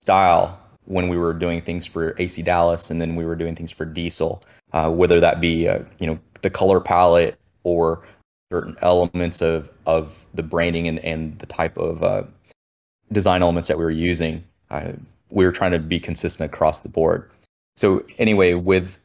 style 0.02 0.60
when 0.86 1.08
we 1.08 1.18
were 1.18 1.34
doing 1.34 1.62
things 1.62 1.86
for 1.86 2.16
AC 2.20 2.42
Dallas 2.42 2.90
and 2.90 3.00
then 3.00 3.16
we 3.16 3.26
were 3.26 3.36
doing 3.36 3.56
things 3.56 3.72
for 3.72 3.86
Diesel, 3.86 4.44
uh, 4.74 4.90
whether 4.90 5.20
that 5.20 5.40
be 5.40 5.68
uh, 5.68 5.80
you 6.00 6.08
know 6.08 6.20
the 6.42 6.50
color 6.50 6.80
palette 6.80 7.38
or 7.64 8.04
certain 8.52 8.76
elements 8.82 9.42
of 9.42 9.70
of 9.86 10.26
the 10.34 10.44
branding 10.44 10.88
and, 10.88 11.00
and 11.00 11.38
the 11.40 11.46
type 11.46 11.78
of 11.78 12.04
uh, 12.04 12.24
design 13.12 13.42
elements 13.42 13.68
that 13.68 13.78
we 13.78 13.84
were 13.84 13.92
using. 13.92 14.44
Uh, 14.70 14.94
we 15.30 15.46
were 15.46 15.52
trying 15.52 15.72
to 15.72 15.80
be 15.80 16.00
consistent 16.00 16.52
across 16.52 16.82
the 16.82 16.90
board. 16.90 17.30
So 17.78 18.04
anyway, 18.18 18.54
with 18.54 19.00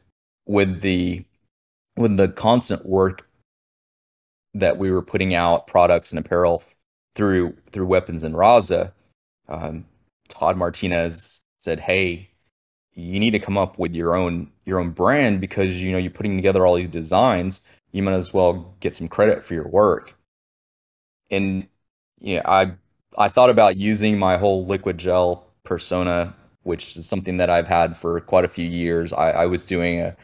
with 0.46 0.80
the 0.80 1.24
with 1.96 2.16
the 2.16 2.28
constant 2.28 2.86
work 2.86 3.28
that 4.54 4.78
we 4.78 4.90
were 4.90 5.02
putting 5.02 5.34
out 5.34 5.66
products 5.66 6.10
and 6.10 6.18
apparel 6.18 6.62
through 7.14 7.54
through 7.70 7.86
weapons 7.86 8.22
and 8.22 8.34
Raza, 8.34 8.92
um, 9.48 9.86
Todd 10.28 10.56
Martinez 10.56 11.40
said, 11.60 11.80
"Hey, 11.80 12.30
you 12.92 13.20
need 13.20 13.32
to 13.32 13.38
come 13.38 13.58
up 13.58 13.78
with 13.78 13.94
your 13.94 14.14
own 14.16 14.50
your 14.64 14.80
own 14.80 14.90
brand 14.90 15.40
because 15.40 15.82
you 15.82 15.92
know 15.92 15.98
you're 15.98 16.10
putting 16.10 16.36
together 16.36 16.66
all 16.66 16.74
these 16.76 16.88
designs. 16.88 17.60
You 17.92 18.02
might 18.02 18.14
as 18.14 18.32
well 18.32 18.74
get 18.80 18.94
some 18.94 19.08
credit 19.08 19.44
for 19.44 19.54
your 19.54 19.68
work." 19.68 20.14
And 21.30 21.68
yeah, 22.20 22.42
I 22.44 22.72
I 23.18 23.28
thought 23.28 23.50
about 23.50 23.76
using 23.76 24.18
my 24.18 24.36
whole 24.36 24.66
liquid 24.66 24.98
gel 24.98 25.46
persona, 25.64 26.34
which 26.62 26.96
is 26.96 27.06
something 27.08 27.36
that 27.38 27.50
I've 27.50 27.68
had 27.68 27.96
for 27.96 28.20
quite 28.20 28.44
a 28.44 28.48
few 28.48 28.66
years. 28.66 29.12
I, 29.12 29.30
I 29.30 29.46
was 29.46 29.66
doing 29.66 30.00
a 30.00 30.16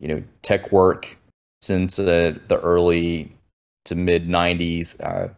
you 0.00 0.08
know 0.08 0.22
tech 0.42 0.72
work 0.72 1.16
since 1.62 1.98
uh, 1.98 2.38
the 2.48 2.60
early 2.60 3.32
to 3.86 3.94
mid 3.94 4.28
90s, 4.28 5.00
uh, 5.02 5.32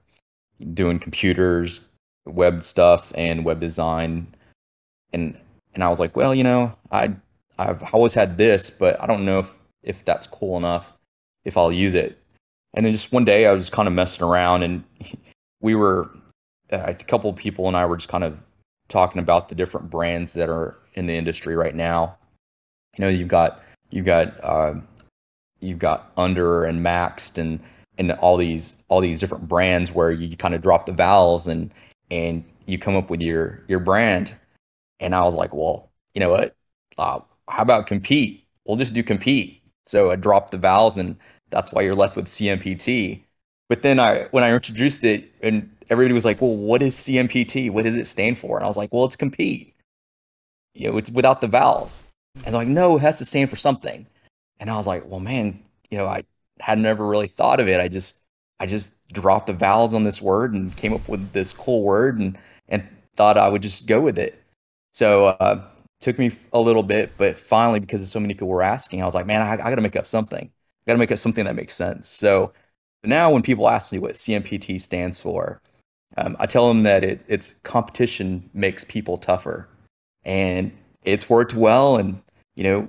doing 0.74 0.98
computers, 0.98 1.80
web 2.28 2.62
stuff 2.62 3.12
and 3.14 3.44
web 3.44 3.60
design 3.60 4.26
and 5.12 5.38
and 5.74 5.84
I 5.84 5.88
was 5.88 6.00
like, 6.00 6.16
well, 6.16 6.34
you 6.34 6.44
know, 6.44 6.76
I 6.90 7.14
I've 7.58 7.82
always 7.92 8.14
had 8.14 8.38
this, 8.38 8.70
but 8.70 9.00
I 9.02 9.06
don't 9.06 9.24
know 9.24 9.40
if 9.40 9.56
if 9.82 10.04
that's 10.04 10.26
cool 10.26 10.56
enough 10.56 10.92
if 11.44 11.56
I'll 11.56 11.72
use 11.72 11.94
it. 11.94 12.18
And 12.74 12.84
then 12.84 12.92
just 12.92 13.12
one 13.12 13.24
day 13.24 13.46
I 13.46 13.52
was 13.52 13.70
kind 13.70 13.88
of 13.88 13.94
messing 13.94 14.26
around 14.26 14.62
and 14.62 14.84
we 15.60 15.74
were 15.74 16.10
a 16.70 16.94
couple 16.94 17.30
of 17.30 17.36
people 17.36 17.66
and 17.66 17.76
I 17.76 17.86
were 17.86 17.96
just 17.96 18.08
kind 18.08 18.24
of 18.24 18.42
talking 18.88 19.20
about 19.20 19.48
the 19.48 19.54
different 19.54 19.90
brands 19.90 20.32
that 20.34 20.48
are 20.48 20.76
in 20.94 21.06
the 21.06 21.14
industry 21.14 21.56
right 21.56 21.74
now. 21.74 22.16
You 22.96 23.04
know, 23.04 23.08
you've 23.08 23.28
got 23.28 23.62
you've 23.90 24.06
got 24.06 24.42
uh, 24.42 24.74
you've 25.60 25.78
got 25.78 26.12
Under 26.16 26.64
and 26.64 26.84
Maxed 26.84 27.38
and 27.38 27.60
and 27.96 28.12
all 28.12 28.36
these 28.36 28.76
all 28.88 29.00
these 29.00 29.20
different 29.20 29.48
brands 29.48 29.92
where 29.92 30.10
you 30.10 30.36
kind 30.36 30.54
of 30.54 30.62
drop 30.62 30.86
the 30.86 30.92
vowels 30.92 31.48
and 31.48 31.72
and 32.10 32.44
you 32.66 32.78
come 32.78 32.96
up 32.96 33.10
with 33.10 33.20
your 33.20 33.62
your 33.68 33.80
brand. 33.80 34.36
And 35.00 35.14
I 35.14 35.22
was 35.22 35.34
like, 35.34 35.54
well, 35.54 35.90
you 36.14 36.20
know 36.20 36.30
what? 36.30 36.54
Uh, 36.96 37.20
how 37.48 37.62
about 37.62 37.86
compete? 37.86 38.46
We'll 38.64 38.76
just 38.76 38.94
do 38.94 39.02
compete. 39.02 39.62
So 39.86 40.10
I 40.10 40.16
dropped 40.16 40.50
the 40.50 40.58
vowels, 40.58 40.98
and 40.98 41.16
that's 41.50 41.72
why 41.72 41.82
you're 41.82 41.94
left 41.94 42.16
with 42.16 42.26
CMPT. 42.26 43.22
But 43.68 43.82
then 43.82 43.98
I, 44.00 44.24
when 44.30 44.44
I 44.44 44.52
introduced 44.52 45.04
it, 45.04 45.32
and 45.42 45.70
everybody 45.88 46.14
was 46.14 46.24
like, 46.24 46.40
"Well, 46.40 46.56
what 46.56 46.82
is 46.82 46.96
CMPT? 46.96 47.70
What 47.70 47.84
does 47.84 47.96
it 47.96 48.06
stand 48.06 48.38
for?" 48.38 48.56
And 48.56 48.64
I 48.64 48.68
was 48.68 48.76
like, 48.76 48.92
"Well, 48.92 49.04
it's 49.04 49.16
compete. 49.16 49.74
You 50.74 50.90
know, 50.90 50.98
it's 50.98 51.10
without 51.10 51.40
the 51.40 51.48
vowels." 51.48 52.02
And 52.44 52.46
they're 52.46 52.62
like, 52.62 52.68
"No, 52.68 52.96
it 52.96 53.00
has 53.00 53.18
to 53.18 53.24
stand 53.24 53.50
for 53.50 53.56
something." 53.56 54.06
And 54.60 54.70
I 54.70 54.76
was 54.76 54.86
like, 54.86 55.04
"Well, 55.06 55.20
man, 55.20 55.62
you 55.90 55.98
know, 55.98 56.06
I 56.06 56.24
had 56.60 56.78
never 56.78 57.06
really 57.06 57.28
thought 57.28 57.60
of 57.60 57.68
it. 57.68 57.80
I 57.80 57.88
just, 57.88 58.22
I 58.60 58.66
just 58.66 58.90
dropped 59.12 59.46
the 59.46 59.52
vowels 59.52 59.94
on 59.94 60.04
this 60.04 60.20
word 60.20 60.52
and 60.52 60.76
came 60.76 60.92
up 60.92 61.08
with 61.08 61.32
this 61.32 61.52
cool 61.52 61.82
word 61.82 62.18
and 62.18 62.38
and 62.68 62.86
thought 63.16 63.38
I 63.38 63.48
would 63.48 63.62
just 63.62 63.86
go 63.86 64.00
with 64.00 64.18
it. 64.18 64.40
So 64.92 65.26
uh, 65.26 65.62
took 66.00 66.18
me 66.18 66.30
a 66.52 66.60
little 66.60 66.82
bit, 66.82 67.12
but 67.16 67.38
finally, 67.38 67.80
because 67.80 68.08
so 68.10 68.20
many 68.20 68.34
people 68.34 68.48
were 68.48 68.62
asking, 68.62 69.02
I 69.02 69.04
was 69.04 69.14
like, 69.14 69.26
man, 69.26 69.42
I, 69.42 69.52
I 69.52 69.56
got 69.56 69.74
to 69.74 69.82
make 69.82 69.96
up 69.96 70.06
something. 70.06 70.44
I 70.44 70.82
got 70.86 70.94
to 70.94 70.98
make 70.98 71.12
up 71.12 71.18
something 71.18 71.44
that 71.44 71.56
makes 71.56 71.74
sense. 71.74 72.08
So 72.08 72.52
now, 73.04 73.32
when 73.32 73.42
people 73.42 73.68
ask 73.68 73.92
me 73.92 73.98
what 73.98 74.14
CMPT 74.14 74.80
stands 74.80 75.20
for, 75.20 75.60
um, 76.16 76.36
I 76.38 76.46
tell 76.46 76.68
them 76.68 76.82
that 76.82 77.04
it, 77.04 77.24
it's 77.28 77.54
competition 77.62 78.50
makes 78.54 78.84
people 78.84 79.18
tougher, 79.18 79.68
and 80.24 80.72
it's 81.04 81.30
worked 81.30 81.54
well. 81.54 81.96
And 81.96 82.20
you 82.56 82.64
know, 82.64 82.88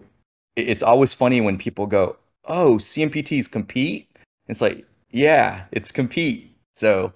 it, 0.56 0.70
it's 0.70 0.84
always 0.84 1.14
funny 1.14 1.42
when 1.42 1.58
people 1.58 1.86
go, 1.86 2.18
"Oh, 2.46 2.78
CMPTs 2.78 3.52
compete." 3.52 4.10
It's 4.48 4.62
like, 4.62 4.86
yeah, 5.12 5.65
it's 5.72 5.91
compete. 5.91 6.56
So, 6.76 7.13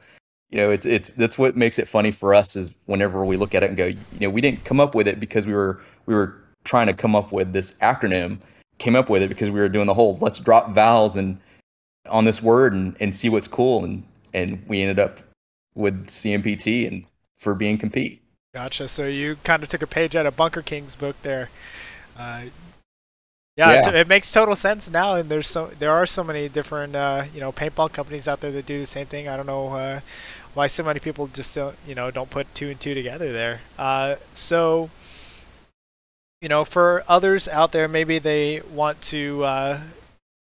you 0.50 0.58
know, 0.58 0.72
it's 0.72 0.86
it's 0.86 1.10
that's 1.10 1.38
what 1.38 1.56
makes 1.56 1.80
it 1.80 1.88
funny 1.88 2.12
for 2.12 2.34
us 2.34 2.56
is 2.56 2.74
whenever 2.86 3.26
we 3.26 3.38
look 3.38 3.56
at 3.56 3.64
it 3.64 3.70
and 3.70 3.78
go, 3.78 3.88
you 3.88 3.98
know, 4.20 4.30
we 4.30 4.42
didn't 4.42 4.64
come 4.66 4.80
up 4.80 4.96
with 4.96 5.08
it 5.08 5.20
because 5.20 5.48
we 5.48 5.54
were 5.54 5.82
we 6.06 6.14
were 6.14 6.36
trying 6.64 6.88
to 6.88 6.94
come 6.94 7.16
up 7.16 7.32
with 7.32 7.54
this 7.54 7.74
acronym. 7.74 8.40
Came 8.80 8.96
up 8.96 9.10
with 9.10 9.22
it 9.22 9.30
because 9.30 9.50
we 9.50 9.60
were 9.60 9.70
doing 9.70 9.88
the 9.88 9.94
whole 9.94 10.18
let's 10.20 10.40
drop 10.40 10.72
vowels 10.72 11.16
and 11.16 11.40
on 12.10 12.26
this 12.26 12.42
word 12.42 12.74
and, 12.74 12.98
and 13.00 13.16
see 13.16 13.30
what's 13.30 13.48
cool 13.48 13.84
and 13.86 14.04
and 14.34 14.64
we 14.68 14.82
ended 14.82 15.00
up 15.00 15.20
with 15.76 16.08
CMPT 16.08 16.88
and 16.88 17.06
for 17.38 17.54
being 17.54 17.78
compete. 17.78 18.22
Gotcha. 18.54 18.88
So 18.88 19.08
you 19.08 19.38
kind 19.44 19.64
of 19.64 19.70
took 19.70 19.82
a 19.82 19.88
page 19.88 20.16
out 20.16 20.26
of 20.26 20.36
Bunker 20.36 20.62
King's 20.62 20.96
book 20.96 21.16
there. 21.24 21.50
Uh, 22.18 22.44
yeah, 23.58 23.74
yeah. 23.74 23.90
It, 23.90 23.96
it, 23.96 24.08
makes 24.08 24.32
total 24.32 24.56
sense 24.56 24.90
now, 24.90 25.16
and 25.16 25.30
there's 25.30 25.48
so 25.48 25.68
there 25.80 25.92
are 25.92 26.06
so 26.06 26.24
many 26.24 26.50
different 26.50 26.96
uh, 26.96 27.26
you 27.34 27.40
know 27.40 27.52
paintball 27.52 27.92
companies 27.92 28.28
out 28.28 28.42
there 28.42 28.52
that 28.52 28.66
do 28.66 28.80
the 28.80 28.86
same 28.86 29.06
thing. 29.06 29.28
I 29.28 29.38
don't 29.38 29.46
know 29.46 29.68
uh, 29.70 30.00
why 30.54 30.68
so 30.68 30.84
many 30.84 31.00
people 31.00 31.28
just 31.28 31.54
don't 31.56 31.76
you 31.88 31.96
know 31.96 32.12
don't 32.12 32.30
put 32.30 32.54
two 32.56 32.70
and 32.70 32.80
two 32.80 32.94
together 32.94 33.32
there. 33.32 33.62
Uh, 33.78 34.16
so 34.34 34.90
you 36.44 36.50
know, 36.50 36.66
for 36.66 37.06
others 37.08 37.48
out 37.48 37.72
there, 37.72 37.88
maybe 37.88 38.20
they 38.20 38.60
want 38.70 39.02
to 39.04 39.46
uh, 39.46 39.80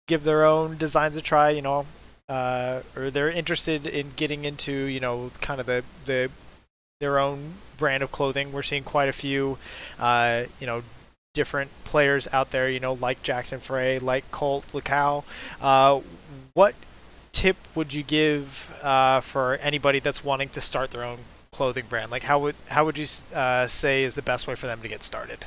give 0.06 0.26
their 0.26 0.44
own 0.44 0.78
designs 0.78 1.16
a 1.16 1.22
try. 1.22 1.50
You 1.52 1.62
know, 1.62 1.86
uh, 2.28 2.82
or 2.94 3.10
they're 3.10 3.32
interested 3.32 3.88
in 3.88 4.12
getting 4.18 4.44
into 4.44 4.74
you 4.74 5.00
know 5.00 5.32
kind 5.40 5.62
of 5.62 5.66
the 5.66 5.86
the 6.06 6.30
their 7.00 7.18
own 7.18 7.54
brand 7.78 8.04
of 8.04 8.12
clothing. 8.12 8.52
We're 8.52 8.64
seeing 8.64 8.84
quite 8.84 9.08
a 9.08 9.14
few, 9.14 9.58
uh, 9.98 10.44
you 10.60 10.68
know, 10.68 10.84
different 11.38 11.70
players 11.84 12.28
out 12.34 12.50
there. 12.50 12.68
You 12.68 12.80
know, 12.80 12.94
like 12.94 13.22
Jackson 13.22 13.60
Frey, 13.60 14.00
like 14.00 14.30
Colt 14.32 14.66
Lacow. 14.74 15.24
Uh, 15.62 16.02
what 16.54 16.74
tip 17.32 17.58
would 17.76 17.94
you 17.94 18.02
give 18.02 18.76
uh, 18.82 19.22
for 19.22 19.58
anybody 19.58 20.00
that's 20.00 20.24
wanting 20.24 20.50
to 20.50 20.60
start 20.60 20.90
their 20.90 21.04
own 21.04 21.20
clothing 21.52 21.86
brand? 21.88 22.10
Like, 22.12 22.24
how 22.24 22.40
would 22.40 22.56
how 22.70 22.84
would 22.86 22.98
you 22.98 23.06
uh, 23.36 23.68
say 23.68 24.04
is 24.04 24.16
the 24.16 24.24
best 24.24 24.48
way 24.48 24.56
for 24.56 24.66
them 24.66 24.82
to 24.82 24.88
get 24.88 25.04
started? 25.04 25.46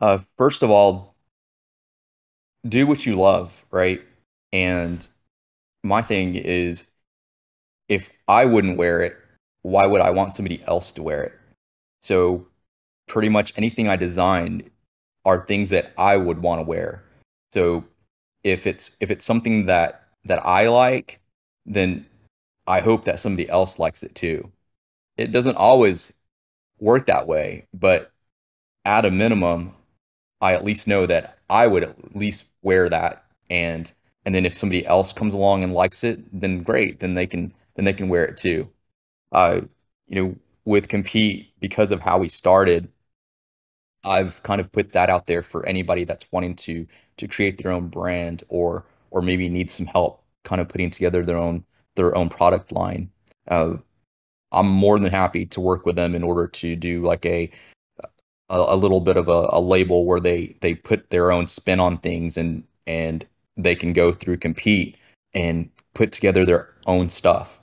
Uh, 0.00 0.18
first 0.36 0.64
of 0.64 0.70
all, 0.70 1.14
do 2.68 2.84
what 2.88 3.06
you 3.06 3.14
love, 3.14 3.64
right? 3.70 4.02
And 4.52 5.08
my 5.84 6.02
thing 6.02 6.34
is, 6.34 6.90
if 7.88 8.10
I 8.26 8.44
wouldn't 8.44 8.76
wear 8.76 9.00
it, 9.00 9.16
why 9.62 9.86
would 9.86 10.00
I 10.00 10.10
want 10.10 10.34
somebody 10.34 10.60
else 10.66 10.90
to 10.92 11.04
wear 11.04 11.22
it? 11.22 11.32
So, 12.02 12.48
pretty 13.06 13.28
much 13.28 13.52
anything 13.56 13.88
I 13.88 13.96
design 13.96 14.70
are 15.24 15.46
things 15.46 15.70
that 15.70 15.92
I 15.96 16.16
would 16.16 16.40
want 16.40 16.60
to 16.60 16.64
wear. 16.64 17.04
So, 17.52 17.84
if 18.44 18.66
it's 18.66 18.96
if 19.00 19.10
it's 19.10 19.24
something 19.26 19.66
that 19.66 20.08
that 20.24 20.44
I 20.44 20.68
like, 20.68 21.20
then 21.66 22.06
I 22.66 22.80
hope 22.80 23.04
that 23.04 23.20
somebody 23.20 23.48
else 23.48 23.78
likes 23.78 24.02
it 24.02 24.14
too. 24.14 24.50
It 25.16 25.32
doesn't 25.32 25.56
always 25.56 26.12
work 26.78 27.06
that 27.06 27.26
way, 27.26 27.66
but 27.74 28.12
at 28.84 29.04
a 29.04 29.10
minimum, 29.10 29.74
I 30.40 30.54
at 30.54 30.64
least 30.64 30.88
know 30.88 31.06
that 31.06 31.38
I 31.48 31.66
would 31.66 31.84
at 31.84 32.16
least 32.16 32.46
wear 32.62 32.88
that 32.88 33.24
and 33.50 33.92
and 34.24 34.34
then 34.34 34.46
if 34.46 34.56
somebody 34.56 34.86
else 34.86 35.12
comes 35.12 35.34
along 35.34 35.64
and 35.64 35.74
likes 35.74 36.04
it, 36.04 36.20
then 36.32 36.62
great, 36.62 37.00
then 37.00 37.14
they 37.14 37.26
can 37.26 37.52
then 37.74 37.84
they 37.84 37.92
can 37.92 38.08
wear 38.08 38.24
it 38.24 38.36
too. 38.36 38.68
Uh, 39.32 39.62
you 40.06 40.22
know, 40.22 40.36
with 40.64 40.88
compete 40.88 41.52
because 41.60 41.90
of 41.90 42.00
how 42.00 42.18
we 42.18 42.28
started, 42.28 42.88
I've 44.04 44.42
kind 44.42 44.60
of 44.60 44.72
put 44.72 44.92
that 44.92 45.10
out 45.10 45.26
there 45.26 45.42
for 45.42 45.64
anybody 45.66 46.04
that's 46.04 46.26
wanting 46.32 46.56
to 46.56 46.86
to 47.18 47.28
create 47.28 47.62
their 47.62 47.72
own 47.72 47.88
brand 47.88 48.42
or 48.48 48.84
or 49.10 49.22
maybe 49.22 49.48
needs 49.48 49.74
some 49.74 49.86
help 49.86 50.22
kind 50.44 50.60
of 50.60 50.68
putting 50.68 50.90
together 50.90 51.24
their 51.24 51.36
own 51.36 51.64
their 51.96 52.16
own 52.16 52.28
product 52.28 52.72
line. 52.72 53.10
Uh, 53.48 53.74
I'm 54.52 54.68
more 54.68 54.98
than 54.98 55.10
happy 55.12 55.46
to 55.46 55.60
work 55.60 55.86
with 55.86 55.96
them 55.96 56.14
in 56.14 56.22
order 56.22 56.46
to 56.46 56.76
do 56.76 57.02
like 57.02 57.24
a 57.26 57.50
a, 58.50 58.76
little 58.76 59.00
bit 59.00 59.16
of 59.16 59.28
a, 59.28 59.48
a, 59.50 59.60
label 59.60 60.04
where 60.04 60.20
they 60.20 60.56
they 60.60 60.74
put 60.74 61.08
their 61.08 61.32
own 61.32 61.46
spin 61.46 61.80
on 61.80 61.96
things 61.98 62.36
and 62.36 62.64
and 62.86 63.26
they 63.56 63.74
can 63.74 63.94
go 63.94 64.12
through 64.12 64.36
compete 64.36 64.96
and 65.32 65.70
put 65.94 66.12
together 66.12 66.44
their 66.44 66.68
own 66.86 67.08
stuff. 67.08 67.60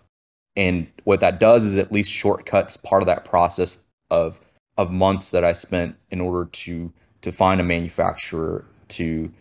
And 0.56 0.88
what 1.04 1.20
that 1.20 1.40
does 1.40 1.64
is 1.64 1.78
at 1.78 1.92
least 1.92 2.12
shortcuts 2.12 2.78
part 2.78 3.02
of 3.02 3.08
that 3.08 3.26
process 3.26 3.80
of 4.10 4.42
of 4.78 4.92
months 4.92 5.32
that 5.32 5.44
I 5.44 5.54
spent 5.54 5.98
in 6.10 6.22
order 6.22 6.50
to 6.50 6.94
to 7.22 7.32
find 7.32 7.60
a 7.60 7.64
manufacturer 7.64 8.66
to 8.90 9.32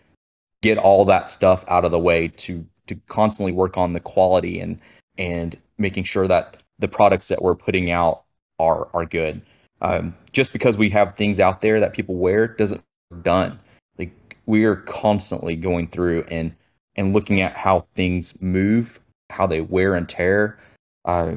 get 0.61 0.77
all 0.77 1.05
that 1.05 1.31
stuff 1.31 1.63
out 1.67 1.85
of 1.85 1.91
the 1.91 1.99
way 1.99 2.27
to 2.27 2.65
to 2.87 2.95
constantly 3.07 3.51
work 3.51 3.77
on 3.77 3.93
the 3.93 3.99
quality 3.99 4.59
and 4.59 4.79
and 5.17 5.57
making 5.77 6.03
sure 6.03 6.27
that 6.27 6.61
the 6.79 6.87
products 6.87 7.27
that 7.27 7.41
we're 7.41 7.55
putting 7.55 7.91
out 7.91 8.23
are 8.59 8.87
are 8.93 9.05
good. 9.05 9.41
Um, 9.81 10.15
just 10.33 10.51
because 10.51 10.77
we 10.77 10.89
have 10.89 11.15
things 11.15 11.39
out 11.39 11.61
there 11.61 11.79
that 11.79 11.93
people 11.93 12.15
wear 12.15 12.47
doesn't 12.47 12.83
done. 13.21 13.59
Like 13.97 14.37
we 14.45 14.65
are 14.65 14.75
constantly 14.75 15.55
going 15.55 15.87
through 15.87 16.25
and 16.29 16.55
and 16.95 17.13
looking 17.13 17.39
at 17.39 17.55
how 17.55 17.87
things 17.95 18.41
move, 18.41 18.99
how 19.29 19.47
they 19.47 19.61
wear 19.61 19.95
and 19.95 20.07
tear. 20.07 20.59
Uh, 21.05 21.35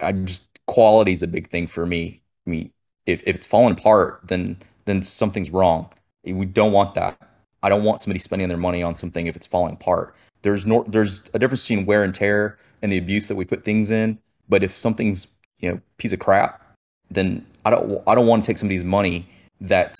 I 0.00 0.12
just 0.12 0.48
quality 0.66 1.12
is 1.12 1.22
a 1.22 1.26
big 1.26 1.50
thing 1.50 1.66
for 1.66 1.86
me. 1.86 2.22
I 2.46 2.50
mean, 2.50 2.72
if, 3.06 3.22
if 3.26 3.36
it's 3.36 3.46
falling 3.46 3.72
apart, 3.72 4.20
then 4.24 4.58
then 4.84 5.02
something's 5.02 5.50
wrong. 5.50 5.90
We 6.24 6.46
don't 6.46 6.72
want 6.72 6.94
that. 6.94 7.18
I 7.62 7.68
don't 7.68 7.84
want 7.84 8.00
somebody 8.00 8.18
spending 8.18 8.48
their 8.48 8.58
money 8.58 8.82
on 8.82 8.94
something 8.96 9.26
if 9.26 9.36
it's 9.36 9.46
falling 9.46 9.74
apart. 9.74 10.14
There's 10.42 10.64
there's 10.86 11.22
a 11.34 11.38
difference 11.38 11.66
between 11.66 11.86
wear 11.86 12.02
and 12.02 12.14
tear 12.14 12.58
and 12.82 12.90
the 12.90 12.98
abuse 12.98 13.28
that 13.28 13.36
we 13.36 13.44
put 13.44 13.64
things 13.64 13.90
in. 13.90 14.18
But 14.48 14.62
if 14.62 14.72
something's 14.72 15.26
you 15.58 15.70
know 15.70 15.80
piece 15.98 16.12
of 16.12 16.18
crap, 16.18 16.62
then 17.10 17.46
I 17.64 17.70
don't 17.70 18.02
I 18.06 18.14
don't 18.14 18.26
want 18.26 18.44
to 18.44 18.46
take 18.46 18.58
somebody's 18.58 18.84
money 18.84 19.28
that 19.60 19.96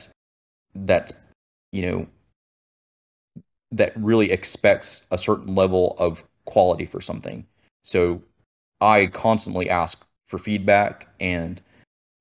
that 0.75 1.13
you 1.73 1.83
know 1.83 2.07
that 3.73 3.93
really 3.97 4.31
expects 4.33 5.05
a 5.11 5.19
certain 5.19 5.55
level 5.55 5.97
of 5.99 6.25
quality 6.45 6.87
for 6.87 7.01
something. 7.01 7.47
So 7.83 8.23
I 8.81 9.07
constantly 9.07 9.69
ask 9.69 10.07
for 10.27 10.39
feedback 10.39 11.09
and 11.21 11.61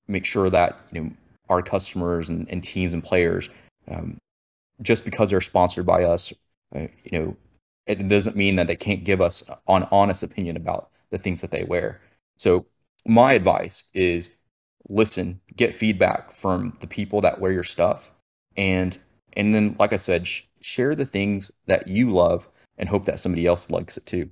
make 0.08 0.26
sure 0.26 0.50
that 0.50 0.80
you 0.92 1.02
know 1.02 1.12
our 1.50 1.62
customers 1.62 2.30
and, 2.30 2.50
and 2.50 2.64
teams 2.64 2.94
and 2.94 3.04
players 3.04 3.50
um, 3.90 4.18
just 4.82 5.04
because 5.06 5.30
they're 5.30 5.42
sponsored 5.42 5.86
by 5.86 6.04
us 6.04 6.34
uh, 6.76 6.88
you 7.04 7.20
know 7.20 7.38
it 7.86 8.08
doesn't 8.08 8.36
mean 8.36 8.56
that 8.56 8.68
they 8.68 8.76
can't 8.76 9.04
give 9.04 9.20
us 9.20 9.44
an 9.68 9.88
honest 9.92 10.22
opinion 10.22 10.56
about 10.56 10.90
the 11.10 11.18
things 11.18 11.42
that 11.42 11.50
they 11.50 11.64
wear. 11.64 12.00
So 12.38 12.68
my 13.06 13.34
advice 13.34 13.86
is 13.94 14.36
listen 14.88 15.42
get 15.56 15.76
feedback 15.76 16.32
from 16.32 16.74
the 16.82 16.88
people 16.88 17.22
that 17.22 17.40
wear 17.40 17.52
your 17.52 17.64
stuff 17.64 18.12
and 18.56 18.98
and 19.34 19.54
then 19.54 19.76
like 19.78 19.94
i 19.94 19.98
said 19.98 20.26
sh- 20.26 20.44
share 20.62 20.96
the 20.96 21.06
things 21.06 21.52
that 21.68 21.88
you 21.88 22.12
love 22.12 22.50
and 22.78 22.90
hope 22.90 23.06
that 23.06 23.20
somebody 23.20 23.46
else 23.46 23.70
likes 23.70 23.98
it 23.98 24.06
too 24.06 24.30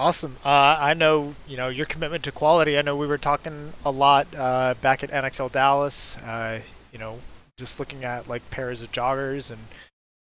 Awesome. 0.00 0.38
Uh, 0.42 0.78
I 0.80 0.94
know 0.94 1.34
you 1.46 1.58
know 1.58 1.68
your 1.68 1.84
commitment 1.84 2.24
to 2.24 2.32
quality. 2.32 2.78
I 2.78 2.80
know 2.80 2.96
we 2.96 3.06
were 3.06 3.18
talking 3.18 3.74
a 3.84 3.90
lot 3.90 4.26
uh, 4.34 4.72
back 4.80 5.04
at 5.04 5.10
NXL 5.10 5.52
Dallas. 5.52 6.16
Uh, 6.16 6.60
you 6.90 6.98
know, 6.98 7.18
just 7.58 7.78
looking 7.78 8.02
at 8.02 8.26
like 8.26 8.48
pairs 8.48 8.80
of 8.80 8.90
joggers, 8.92 9.50
and 9.50 9.60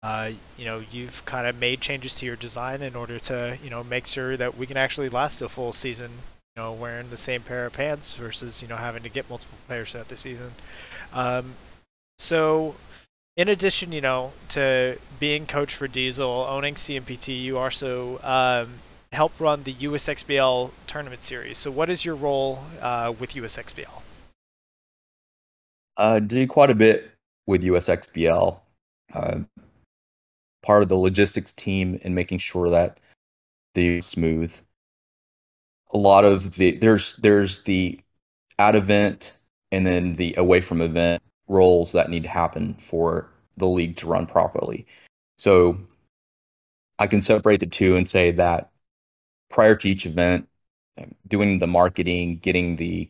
uh, 0.03 0.31
you 0.57 0.65
know, 0.65 0.81
you've 0.91 1.23
kind 1.27 1.47
of 1.47 1.61
made 1.61 1.83
changes 1.83 2.15
to 2.15 2.25
your 2.25 2.35
design 2.35 2.81
in 2.81 2.97
order 2.97 3.19
to 3.19 3.59
you 3.63 3.69
know 3.69 3.85
make 3.85 4.07
sure 4.07 4.39
that 4.39 4.57
we 4.57 4.67
can 4.67 4.79
actually 4.79 5.11
last 5.11 5.43
a 5.43 5.51
full 5.51 5.75
season. 5.75 6.13
You 6.57 6.63
know, 6.63 6.73
wearing 6.73 7.11
the 7.11 7.19
same 7.19 7.43
pair 7.43 7.67
of 7.67 7.75
pants 7.75 8.15
versus 8.15 8.63
you 8.63 8.69
know 8.69 8.77
having 8.77 9.03
to 9.03 9.11
get 9.11 9.29
multiple 9.29 9.59
pairs 9.69 9.93
throughout 9.93 10.09
the 10.09 10.17
season. 10.17 10.53
Um, 11.13 11.57
so 12.19 12.75
in 13.37 13.49
addition, 13.51 13.93
you 13.93 14.01
know, 14.01 14.33
to 14.49 14.97
being 15.21 15.45
coach 15.45 15.75
for 15.75 15.87
Diesel, 15.87 16.47
owning 16.49 16.75
CMPT, 16.75 17.39
you 17.39 17.59
also 17.59 18.19
um, 18.23 18.79
help 19.13 19.39
run 19.41 19.63
the 19.63 19.75
USXBL 19.75 20.71
tournament 20.87 21.23
series. 21.23 21.59
So, 21.59 21.71
what 21.71 21.89
is 21.89 22.05
your 22.05 22.15
role 22.15 22.61
uh, 22.81 23.13
with 23.19 23.35
USXBL? 23.35 24.03
I 25.97 26.21
do 26.21 26.47
quite 26.47 26.71
a 26.71 26.75
bit 26.75 27.11
with 27.47 27.63
USXBL. 27.63 28.61
Uh, 29.13 29.39
part 30.63 30.83
of 30.83 30.89
the 30.89 30.97
logistics 30.97 31.53
team 31.53 31.99
in 32.03 32.15
making 32.15 32.39
sure 32.39 32.69
that 32.71 33.01
they 33.75 34.01
smooth. 34.01 34.55
A 35.93 35.99
lot 35.99 36.25
of 36.25 36.57
the 36.57 36.73
there's 36.73 37.17
there's 37.17 37.63
the 37.63 38.01
at 38.59 38.75
event 38.75 39.33
and 39.73 39.87
then 39.87 40.15
the 40.15 40.35
away 40.37 40.61
from 40.61 40.83
event 40.83 41.23
roles 41.47 41.93
that 41.93 42.11
need 42.11 42.25
to 42.25 42.29
happen 42.29 42.75
for 42.75 43.31
the 43.57 43.67
league 43.67 43.97
to 43.97 44.07
run 44.07 44.27
properly. 44.27 44.87
So 45.39 45.79
I 46.99 47.07
can 47.07 47.21
separate 47.21 47.61
the 47.61 47.67
two 47.67 47.97
and 47.97 48.09
say 48.09 48.31
that 48.33 48.71
prior 49.51 49.77
to 49.77 49.89
each 49.89 50.07
event, 50.07 50.49
um, 50.99 51.15
doing 51.27 51.59
the 51.59 51.67
marketing, 51.67 52.39
getting 52.39 52.77
the 52.77 53.09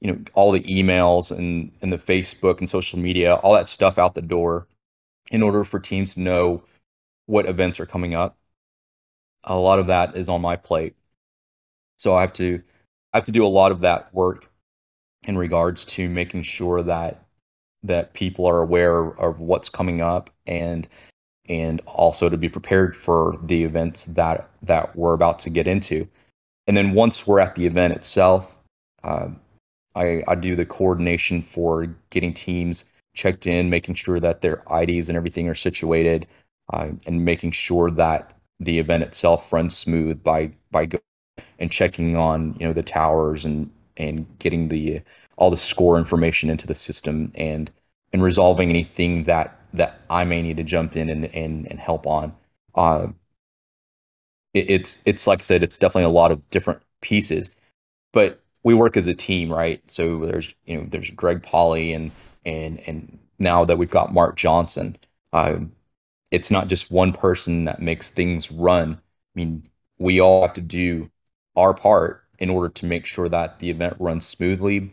you 0.00 0.12
know 0.12 0.18
all 0.34 0.52
the 0.52 0.60
emails 0.60 1.30
and 1.36 1.72
and 1.82 1.92
the 1.92 1.98
Facebook 1.98 2.58
and 2.58 2.68
social 2.68 2.98
media, 2.98 3.34
all 3.36 3.54
that 3.54 3.68
stuff 3.68 3.98
out 3.98 4.14
the 4.14 4.22
door, 4.22 4.66
in 5.30 5.42
order 5.42 5.64
for 5.64 5.78
teams 5.80 6.14
to 6.14 6.20
know 6.20 6.62
what 7.26 7.46
events 7.46 7.80
are 7.80 7.86
coming 7.86 8.14
up. 8.14 8.36
A 9.44 9.56
lot 9.56 9.78
of 9.78 9.86
that 9.88 10.16
is 10.16 10.28
on 10.28 10.40
my 10.40 10.56
plate, 10.56 10.96
so 11.98 12.14
I 12.14 12.22
have 12.22 12.32
to 12.34 12.62
I 13.12 13.18
have 13.18 13.24
to 13.24 13.32
do 13.32 13.46
a 13.46 13.48
lot 13.48 13.72
of 13.72 13.80
that 13.80 14.12
work 14.14 14.50
in 15.26 15.38
regards 15.38 15.84
to 15.84 16.08
making 16.08 16.42
sure 16.42 16.82
that 16.82 17.24
that 17.82 18.14
people 18.14 18.46
are 18.46 18.60
aware 18.60 19.08
of 19.20 19.40
what's 19.40 19.68
coming 19.68 20.00
up 20.00 20.30
and 20.46 20.88
and 21.48 21.80
also 21.86 22.28
to 22.28 22.36
be 22.36 22.48
prepared 22.48 22.96
for 22.96 23.38
the 23.42 23.64
events 23.64 24.04
that 24.04 24.48
that 24.62 24.96
we're 24.96 25.14
about 25.14 25.38
to 25.40 25.50
get 25.50 25.68
into. 25.68 26.08
And 26.66 26.76
then 26.76 26.94
once 26.94 27.26
we're 27.26 27.40
at 27.40 27.54
the 27.54 27.66
event 27.66 27.94
itself, 27.94 28.56
uh, 29.02 29.28
I, 29.94 30.22
I 30.26 30.34
do 30.34 30.56
the 30.56 30.64
coordination 30.64 31.42
for 31.42 31.94
getting 32.10 32.32
teams 32.32 32.86
checked 33.14 33.46
in, 33.46 33.70
making 33.70 33.94
sure 33.94 34.18
that 34.18 34.40
their 34.40 34.62
IDs 34.70 35.08
and 35.08 35.16
everything 35.16 35.48
are 35.48 35.54
situated, 35.54 36.26
uh, 36.72 36.88
and 37.06 37.24
making 37.24 37.52
sure 37.52 37.90
that 37.90 38.32
the 38.58 38.78
event 38.78 39.02
itself 39.02 39.52
runs 39.52 39.76
smooth 39.76 40.22
by 40.22 40.52
by 40.70 40.86
going 40.86 41.02
and 41.58 41.70
checking 41.70 42.16
on 42.16 42.56
you 42.58 42.66
know 42.66 42.72
the 42.72 42.82
towers 42.82 43.44
and 43.44 43.70
and 43.96 44.26
getting 44.38 44.68
the 44.68 45.00
all 45.36 45.50
the 45.50 45.56
score 45.56 45.98
information 45.98 46.50
into 46.50 46.66
the 46.66 46.74
system 46.74 47.30
and 47.34 47.70
and 48.12 48.22
resolving 48.22 48.70
anything 48.70 49.24
that 49.24 49.60
that 49.74 50.00
I 50.08 50.24
may 50.24 50.40
need 50.42 50.56
to 50.56 50.64
jump 50.64 50.96
in 50.96 51.10
and 51.10 51.26
and, 51.26 51.66
and 51.70 51.78
help 51.78 52.06
on. 52.06 52.34
Uh, 52.74 53.08
it, 54.54 54.70
it's 54.70 54.98
it's 55.04 55.26
like 55.26 55.40
I 55.40 55.42
said, 55.42 55.62
it's 55.62 55.78
definitely 55.78 56.04
a 56.04 56.08
lot 56.10 56.32
of 56.32 56.48
different 56.50 56.82
pieces, 57.02 57.52
but 58.12 58.40
we 58.62 58.74
work 58.74 58.96
as 58.96 59.06
a 59.06 59.14
team, 59.14 59.52
right? 59.52 59.82
So 59.90 60.26
there's 60.26 60.54
you 60.66 60.78
know 60.78 60.86
there's 60.88 61.10
Greg 61.10 61.42
Pauly 61.42 61.94
and 61.94 62.10
and 62.46 62.80
and 62.86 63.18
now 63.38 63.64
that 63.64 63.78
we've 63.78 63.90
got 63.90 64.14
Mark 64.14 64.36
Johnson, 64.36 64.96
uh, 65.32 65.56
it's 66.30 66.50
not 66.50 66.68
just 66.68 66.90
one 66.90 67.12
person 67.12 67.64
that 67.66 67.82
makes 67.82 68.10
things 68.10 68.50
run. 68.50 68.94
I 68.94 69.38
mean, 69.38 69.64
we 69.98 70.20
all 70.20 70.42
have 70.42 70.54
to 70.54 70.60
do 70.60 71.10
our 71.56 71.74
part 71.74 72.24
in 72.38 72.50
order 72.50 72.68
to 72.68 72.86
make 72.86 73.06
sure 73.06 73.28
that 73.28 73.58
the 73.58 73.70
event 73.70 73.96
runs 73.98 74.26
smoothly, 74.26 74.92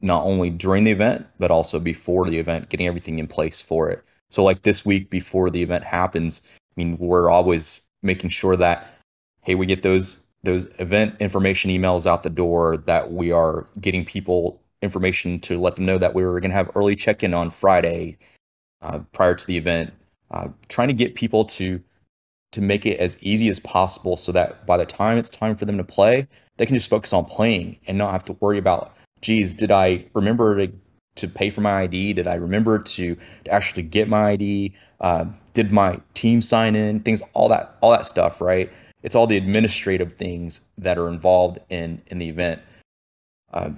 not 0.00 0.24
only 0.24 0.50
during 0.50 0.84
the 0.84 0.90
event, 0.90 1.26
but 1.38 1.50
also 1.50 1.80
before 1.80 2.28
the 2.28 2.38
event, 2.38 2.68
getting 2.68 2.86
everything 2.86 3.18
in 3.18 3.26
place 3.26 3.60
for 3.60 3.90
it. 3.90 4.04
So, 4.34 4.42
like 4.42 4.64
this 4.64 4.84
week 4.84 5.10
before 5.10 5.48
the 5.48 5.62
event 5.62 5.84
happens, 5.84 6.42
I 6.44 6.72
mean, 6.74 6.98
we're 6.98 7.30
always 7.30 7.82
making 8.02 8.30
sure 8.30 8.56
that, 8.56 8.98
hey, 9.42 9.54
we 9.54 9.64
get 9.64 9.82
those 9.82 10.18
those 10.42 10.66
event 10.80 11.14
information 11.20 11.70
emails 11.70 12.04
out 12.04 12.24
the 12.24 12.30
door, 12.30 12.78
that 12.78 13.12
we 13.12 13.30
are 13.30 13.68
getting 13.80 14.04
people 14.04 14.60
information 14.82 15.38
to 15.38 15.60
let 15.60 15.76
them 15.76 15.86
know 15.86 15.98
that 15.98 16.14
we 16.14 16.24
were 16.24 16.40
going 16.40 16.50
to 16.50 16.56
have 16.56 16.68
early 16.74 16.96
check 16.96 17.22
in 17.22 17.32
on 17.32 17.48
Friday 17.48 18.18
uh, 18.82 18.98
prior 19.12 19.36
to 19.36 19.46
the 19.46 19.56
event, 19.56 19.94
uh, 20.32 20.48
trying 20.68 20.88
to 20.88 20.94
get 20.94 21.14
people 21.14 21.44
to 21.44 21.80
to 22.50 22.60
make 22.60 22.84
it 22.86 22.98
as 22.98 23.16
easy 23.20 23.48
as 23.48 23.60
possible 23.60 24.16
so 24.16 24.32
that 24.32 24.66
by 24.66 24.76
the 24.76 24.84
time 24.84 25.16
it's 25.16 25.30
time 25.30 25.54
for 25.54 25.64
them 25.64 25.78
to 25.78 25.84
play, 25.84 26.26
they 26.56 26.66
can 26.66 26.74
just 26.74 26.90
focus 26.90 27.12
on 27.12 27.24
playing 27.24 27.78
and 27.86 27.96
not 27.96 28.10
have 28.10 28.24
to 28.24 28.32
worry 28.40 28.58
about, 28.58 28.96
geez, 29.20 29.54
did 29.54 29.70
I 29.70 30.06
remember 30.12 30.66
to, 30.66 30.72
to 31.16 31.28
pay 31.28 31.50
for 31.50 31.60
my 31.60 31.82
ID? 31.82 32.14
Did 32.14 32.26
I 32.26 32.34
remember 32.34 32.78
to, 32.78 33.14
to 33.14 33.50
actually 33.50 33.82
get 33.82 34.08
my 34.08 34.30
ID? 34.30 34.74
Uh, 35.00 35.26
did 35.52 35.70
my 35.70 36.00
team 36.14 36.42
sign 36.42 36.74
in? 36.74 37.00
Things, 37.00 37.22
all 37.32 37.48
that, 37.48 37.76
all 37.80 37.90
that 37.92 38.06
stuff, 38.06 38.40
right? 38.40 38.72
It's 39.02 39.14
all 39.14 39.26
the 39.26 39.36
administrative 39.36 40.14
things 40.14 40.62
that 40.78 40.98
are 40.98 41.08
involved 41.08 41.58
in 41.68 42.02
in 42.06 42.18
the 42.18 42.28
event. 42.28 42.62
Uh, 43.52 43.70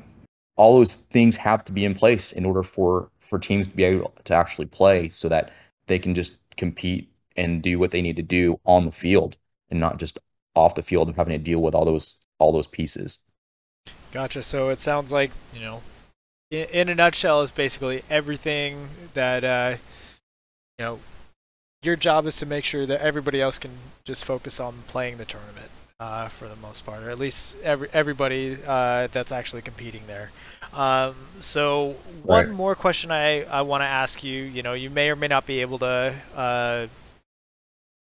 all 0.57 0.79
those 0.79 0.95
things 0.95 1.37
have 1.37 1.65
to 1.67 1.73
be 1.73 1.85
in 1.85 1.95
place 1.95 2.33
in 2.33 2.45
order 2.45 2.63
for 2.63 3.11
for 3.19 3.39
teams 3.39 3.67
to 3.69 3.77
be 3.77 3.83
able 3.83 4.15
to 4.25 4.35
actually 4.35 4.67
play, 4.67 5.09
so 5.09 5.29
that 5.29 5.53
they 5.89 5.99
can 5.99 6.15
just 6.15 6.39
compete 6.57 7.13
and 7.37 7.61
do 7.61 7.79
what 7.79 7.91
they 7.91 8.01
need 8.01 8.17
to 8.17 8.23
do 8.23 8.61
on 8.65 8.85
the 8.85 8.93
field 8.93 9.37
and 9.69 9.81
not 9.81 9.99
just 9.99 10.19
off 10.55 10.75
the 10.75 10.83
field 10.83 11.09
of 11.09 11.17
having 11.17 11.33
to 11.33 11.39
deal 11.39 11.61
with 11.61 11.75
all 11.75 11.85
those 11.85 12.17
all 12.39 12.53
those 12.53 12.69
pieces. 12.69 13.19
Gotcha. 14.13 14.43
So 14.43 14.69
it 14.69 14.81
sounds 14.81 15.13
like 15.13 15.33
you 15.53 15.61
know, 15.61 15.83
in, 16.51 16.69
in 16.69 16.89
a 16.89 16.95
nutshell, 16.95 17.43
is 17.43 17.51
basically 17.51 18.03
everything 18.11 18.89
that 19.15 19.45
uh, 19.45 19.77
you 20.79 20.85
know. 20.85 21.01
Your 21.83 21.95
job 21.95 22.27
is 22.27 22.37
to 22.39 22.47
make 22.47 22.65
sure 22.65 22.85
that 22.85 23.01
everybody 23.01 23.41
else 23.41 23.59
can 23.59 23.71
just 24.05 24.25
focus 24.25 24.59
on 24.59 24.83
playing 24.89 25.19
the 25.19 25.25
tournament 25.25 25.71
uh, 26.01 26.29
for 26.29 26.49
the 26.49 26.57
most 26.57 26.85
part, 26.85 27.03
or 27.03 27.11
at 27.11 27.19
least 27.19 27.57
every 27.63 27.89
everybody 27.93 28.57
uh, 28.67 29.09
that's 29.13 29.33
actually 29.33 29.63
competing 29.63 30.03
there. 30.07 30.31
Um, 30.73 31.15
so 31.41 31.97
one 32.23 32.49
right. 32.49 32.55
more 32.55 32.75
question 32.75 33.11
I, 33.11 33.45
I 33.45 33.63
want 33.63 33.83
to 33.83 33.87
ask 33.87 34.23
you. 34.25 34.43
You 34.43 34.63
know, 34.63 34.75
you 34.75 34.91
may 34.91 35.11
or 35.11 35.17
may 35.17 35.29
not 35.29 35.47
be 35.47 35.61
able 35.61 35.79
to 35.79 36.15
uh, 36.35 36.87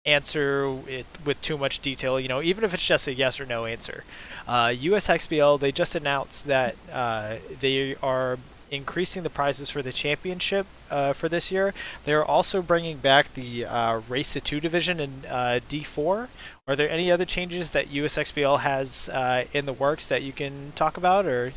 answer 0.08 0.78
it 0.86 1.06
with 1.24 1.40
too 1.40 1.58
much 1.58 1.80
detail, 1.80 2.18
you 2.18 2.28
know, 2.28 2.42
even 2.42 2.64
if 2.64 2.74
it's 2.74 2.86
just 2.86 3.06
a 3.06 3.14
yes 3.14 3.40
or 3.40 3.46
no 3.46 3.66
answer. 3.66 4.04
Uh, 4.46 4.68
USXBL, 4.68 5.60
they 5.60 5.72
just 5.72 5.94
announced 5.94 6.46
that 6.46 6.76
uh, 6.92 7.36
they 7.60 7.94
are 8.02 8.38
increasing 8.70 9.22
the 9.22 9.30
prizes 9.30 9.70
for 9.70 9.82
the 9.82 9.92
championship 9.92 10.66
uh, 10.90 11.12
for 11.12 11.28
this 11.28 11.50
year. 11.50 11.74
They're 12.04 12.24
also 12.24 12.62
bringing 12.62 12.98
back 12.98 13.34
the 13.34 13.64
uh, 13.64 14.00
Race 14.08 14.32
to 14.34 14.40
2 14.40 14.60
division 14.60 15.00
in 15.00 15.24
uh, 15.28 15.60
D4. 15.68 16.28
Are 16.66 16.76
there 16.76 16.90
any 16.90 17.10
other 17.10 17.24
changes 17.24 17.70
that 17.72 17.88
USXBL 17.88 18.60
has 18.60 19.08
uh, 19.08 19.44
in 19.52 19.66
the 19.66 19.72
works 19.72 20.06
that 20.08 20.22
you 20.22 20.32
can 20.32 20.72
talk 20.74 20.96
about 20.96 21.26
or 21.26 21.52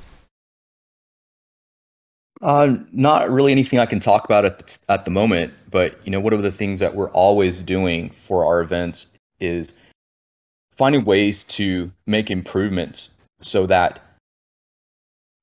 uh, 2.42 2.76
not 2.92 3.30
really 3.30 3.52
anything 3.52 3.80
I 3.80 3.86
can 3.86 4.00
talk 4.00 4.26
about 4.26 4.46
at 4.46 4.60
the, 4.60 4.78
at 4.90 5.06
the 5.06 5.12
moment, 5.12 5.54
but 5.70 6.00
you 6.04 6.12
know, 6.12 6.20
one 6.20 6.34
of 6.34 6.42
the 6.42 6.52
things 6.52 6.80
that 6.80 6.96
we're 6.96 7.12
always 7.12 7.62
doing 7.62 8.10
for 8.10 8.46
our 8.46 8.62
events 8.62 9.08
is 9.40 9.74
finding 10.76 11.06
ways 11.06 11.44
to 11.44 11.92
make 12.08 12.32
improvements 12.32 13.12
so 13.42 13.68
that 13.68 14.00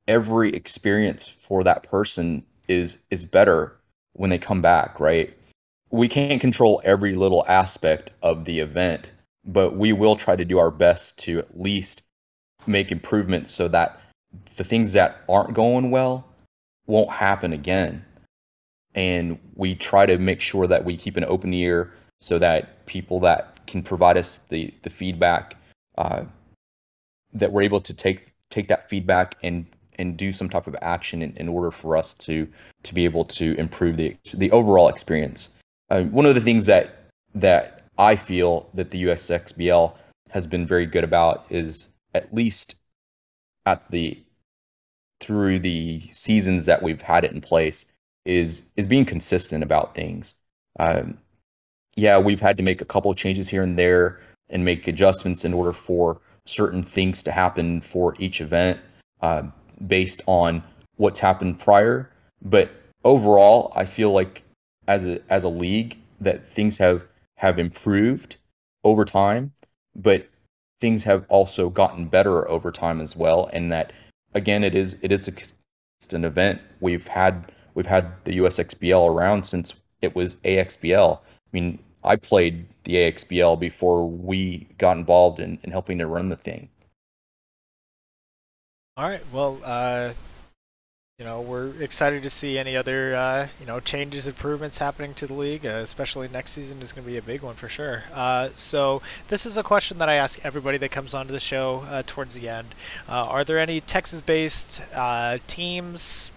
every 0.08 0.52
experience 0.54 1.28
for 1.28 1.62
that 1.62 1.82
person 1.84 2.44
is 2.66 2.98
is 3.10 3.24
better 3.24 3.76
when 4.14 4.30
they 4.30 4.38
come 4.38 4.60
back, 4.60 4.98
right? 4.98 5.36
We 5.90 6.08
can't 6.08 6.40
control 6.40 6.82
every 6.84 7.14
little 7.14 7.44
aspect 7.48 8.10
of 8.22 8.44
the 8.44 8.58
event, 8.58 9.10
but 9.44 9.76
we 9.76 9.92
will 9.92 10.16
try 10.16 10.36
to 10.36 10.44
do 10.44 10.58
our 10.58 10.70
best 10.70 11.18
to 11.20 11.38
at 11.38 11.60
least 11.60 12.02
make 12.66 12.90
improvements 12.90 13.50
so 13.52 13.68
that 13.68 14.00
the 14.56 14.64
things 14.64 14.92
that 14.92 15.22
aren't 15.28 15.54
going 15.54 15.90
well 15.90 16.27
won't 16.88 17.10
happen 17.10 17.52
again. 17.52 18.04
And 18.94 19.38
we 19.54 19.76
try 19.76 20.06
to 20.06 20.18
make 20.18 20.40
sure 20.40 20.66
that 20.66 20.84
we 20.84 20.96
keep 20.96 21.16
an 21.16 21.24
open 21.24 21.54
ear 21.54 21.92
so 22.20 22.38
that 22.40 22.84
people 22.86 23.20
that 23.20 23.64
can 23.66 23.82
provide 23.82 24.16
us 24.16 24.38
the, 24.48 24.74
the 24.82 24.90
feedback 24.90 25.54
uh, 25.96 26.24
that 27.32 27.52
we're 27.52 27.62
able 27.62 27.80
to 27.80 27.94
take 27.94 28.32
take 28.50 28.68
that 28.68 28.88
feedback 28.88 29.36
and 29.42 29.66
and 29.98 30.16
do 30.16 30.32
some 30.32 30.48
type 30.48 30.66
of 30.66 30.76
action 30.80 31.22
in, 31.22 31.36
in 31.36 31.48
order 31.48 31.70
for 31.70 31.96
us 31.96 32.14
to 32.14 32.48
to 32.82 32.94
be 32.94 33.04
able 33.04 33.24
to 33.24 33.54
improve 33.58 33.96
the 33.96 34.16
the 34.34 34.50
overall 34.50 34.88
experience. 34.88 35.50
Uh, 35.90 36.02
one 36.04 36.26
of 36.26 36.34
the 36.34 36.40
things 36.40 36.66
that 36.66 37.06
that 37.34 37.84
I 37.98 38.16
feel 38.16 38.68
that 38.74 38.90
the 38.90 39.04
USXBL 39.04 39.92
has 40.30 40.46
been 40.46 40.66
very 40.66 40.86
good 40.86 41.04
about 41.04 41.44
is 41.50 41.88
at 42.14 42.32
least 42.32 42.76
at 43.66 43.90
the 43.90 44.22
through 45.20 45.58
the 45.60 46.02
seasons 46.12 46.64
that 46.66 46.82
we've 46.82 47.02
had 47.02 47.24
it 47.24 47.32
in 47.32 47.40
place 47.40 47.86
is 48.24 48.62
is 48.76 48.86
being 48.86 49.04
consistent 49.04 49.62
about 49.62 49.94
things. 49.94 50.34
Um, 50.78 51.18
yeah, 51.96 52.18
we've 52.18 52.40
had 52.40 52.56
to 52.58 52.62
make 52.62 52.80
a 52.80 52.84
couple 52.84 53.12
changes 53.14 53.48
here 53.48 53.62
and 53.62 53.78
there 53.78 54.20
and 54.50 54.64
make 54.64 54.86
adjustments 54.86 55.44
in 55.44 55.52
order 55.52 55.72
for 55.72 56.20
certain 56.46 56.82
things 56.82 57.22
to 57.24 57.32
happen 57.32 57.80
for 57.80 58.14
each 58.18 58.40
event 58.40 58.80
uh, 59.20 59.42
based 59.86 60.22
on 60.26 60.62
what's 60.96 61.18
happened 61.18 61.58
prior. 61.58 62.10
But 62.42 62.70
overall, 63.04 63.72
I 63.74 63.84
feel 63.84 64.12
like 64.12 64.44
as 64.86 65.06
a 65.06 65.20
as 65.30 65.44
a 65.44 65.48
league 65.48 65.98
that 66.20 66.52
things 66.52 66.78
have 66.78 67.02
have 67.36 67.58
improved 67.58 68.36
over 68.84 69.04
time, 69.04 69.52
but 69.94 70.28
things 70.80 71.04
have 71.04 71.24
also 71.28 71.68
gotten 71.68 72.06
better 72.06 72.48
over 72.48 72.70
time 72.70 73.00
as 73.00 73.16
well, 73.16 73.50
and 73.52 73.72
that 73.72 73.92
again, 74.38 74.64
it 74.64 74.74
is 74.74 74.96
it 75.02 75.12
is 75.12 75.28
a, 75.28 76.14
an 76.14 76.24
event. 76.24 76.62
We've 76.80 77.06
had 77.06 77.52
we've 77.74 77.86
had 77.86 78.12
the 78.24 78.38
USXBL 78.38 79.06
around 79.08 79.44
since 79.44 79.74
it 80.00 80.14
was 80.16 80.36
AXBL. 80.36 81.18
I 81.18 81.20
mean, 81.52 81.78
I 82.02 82.16
played 82.16 82.66
the 82.84 82.94
AXBL 82.94 83.60
before 83.60 84.08
we 84.08 84.66
got 84.78 84.96
involved 84.96 85.40
in, 85.40 85.58
in 85.62 85.70
helping 85.70 85.98
to 85.98 86.06
run 86.06 86.28
the 86.30 86.36
thing. 86.36 86.70
All 88.96 89.08
right. 89.08 89.22
Well, 89.32 89.60
uh, 89.64 90.12
you 91.18 91.24
know, 91.24 91.40
we're 91.40 91.72
excited 91.82 92.22
to 92.22 92.30
see 92.30 92.56
any 92.58 92.76
other, 92.76 93.12
uh, 93.12 93.48
you 93.58 93.66
know, 93.66 93.80
changes, 93.80 94.28
improvements 94.28 94.78
happening 94.78 95.14
to 95.14 95.26
the 95.26 95.34
league, 95.34 95.66
uh, 95.66 95.70
especially 95.70 96.28
next 96.28 96.52
season 96.52 96.80
is 96.80 96.92
going 96.92 97.04
to 97.04 97.10
be 97.10 97.16
a 97.16 97.22
big 97.22 97.42
one 97.42 97.56
for 97.56 97.68
sure. 97.68 98.04
Uh, 98.14 98.50
so 98.54 99.02
this 99.26 99.44
is 99.44 99.56
a 99.56 99.64
question 99.64 99.98
that 99.98 100.08
I 100.08 100.14
ask 100.14 100.38
everybody 100.44 100.78
that 100.78 100.92
comes 100.92 101.14
onto 101.14 101.32
the 101.32 101.40
show 101.40 101.84
uh, 101.88 102.04
towards 102.06 102.36
the 102.36 102.48
end. 102.48 102.68
Uh, 103.08 103.26
are 103.26 103.42
there 103.42 103.58
any 103.58 103.80
Texas-based 103.80 104.80
uh, 104.94 105.38
teams, 105.48 106.30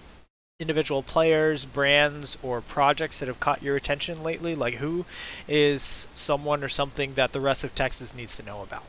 individual 0.60 1.04
players, 1.04 1.64
brands, 1.64 2.40
or 2.42 2.60
projects 2.60 3.20
that 3.20 3.28
have 3.28 3.40
caught 3.40 3.62
your 3.62 3.76
attention 3.76 4.24
lately? 4.24 4.56
Like 4.56 4.76
who 4.76 5.06
is 5.48 6.08
someone 6.16 6.64
or 6.64 6.70
something 6.70 7.14
that 7.14 7.34
the 7.34 7.42
rest 7.42 7.64
of 7.64 7.76
Texas 7.76 8.16
needs 8.16 8.36
to 8.38 8.44
know 8.44 8.64
about? 8.64 8.86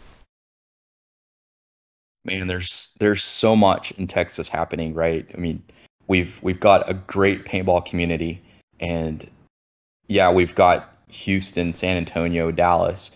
Man, 2.25 2.47
there's 2.47 2.93
there's 2.99 3.23
so 3.23 3.57
much 3.57 3.91
in 3.93 4.07
Texas 4.07 4.49
happening, 4.49 4.95
right? 4.95 5.29
I 5.35 5.39
mean, 5.39 5.61
we've 6.13 6.43
we've 6.43 6.61
got 6.61 6.89
a 6.91 6.93
great 6.93 7.47
paintball 7.47 7.87
community, 7.87 8.43
and 8.81 9.31
yeah, 10.09 10.31
we've 10.31 10.55
got 10.55 10.95
Houston, 11.09 11.73
San 11.73 11.97
Antonio, 11.97 12.51
Dallas, 12.51 13.13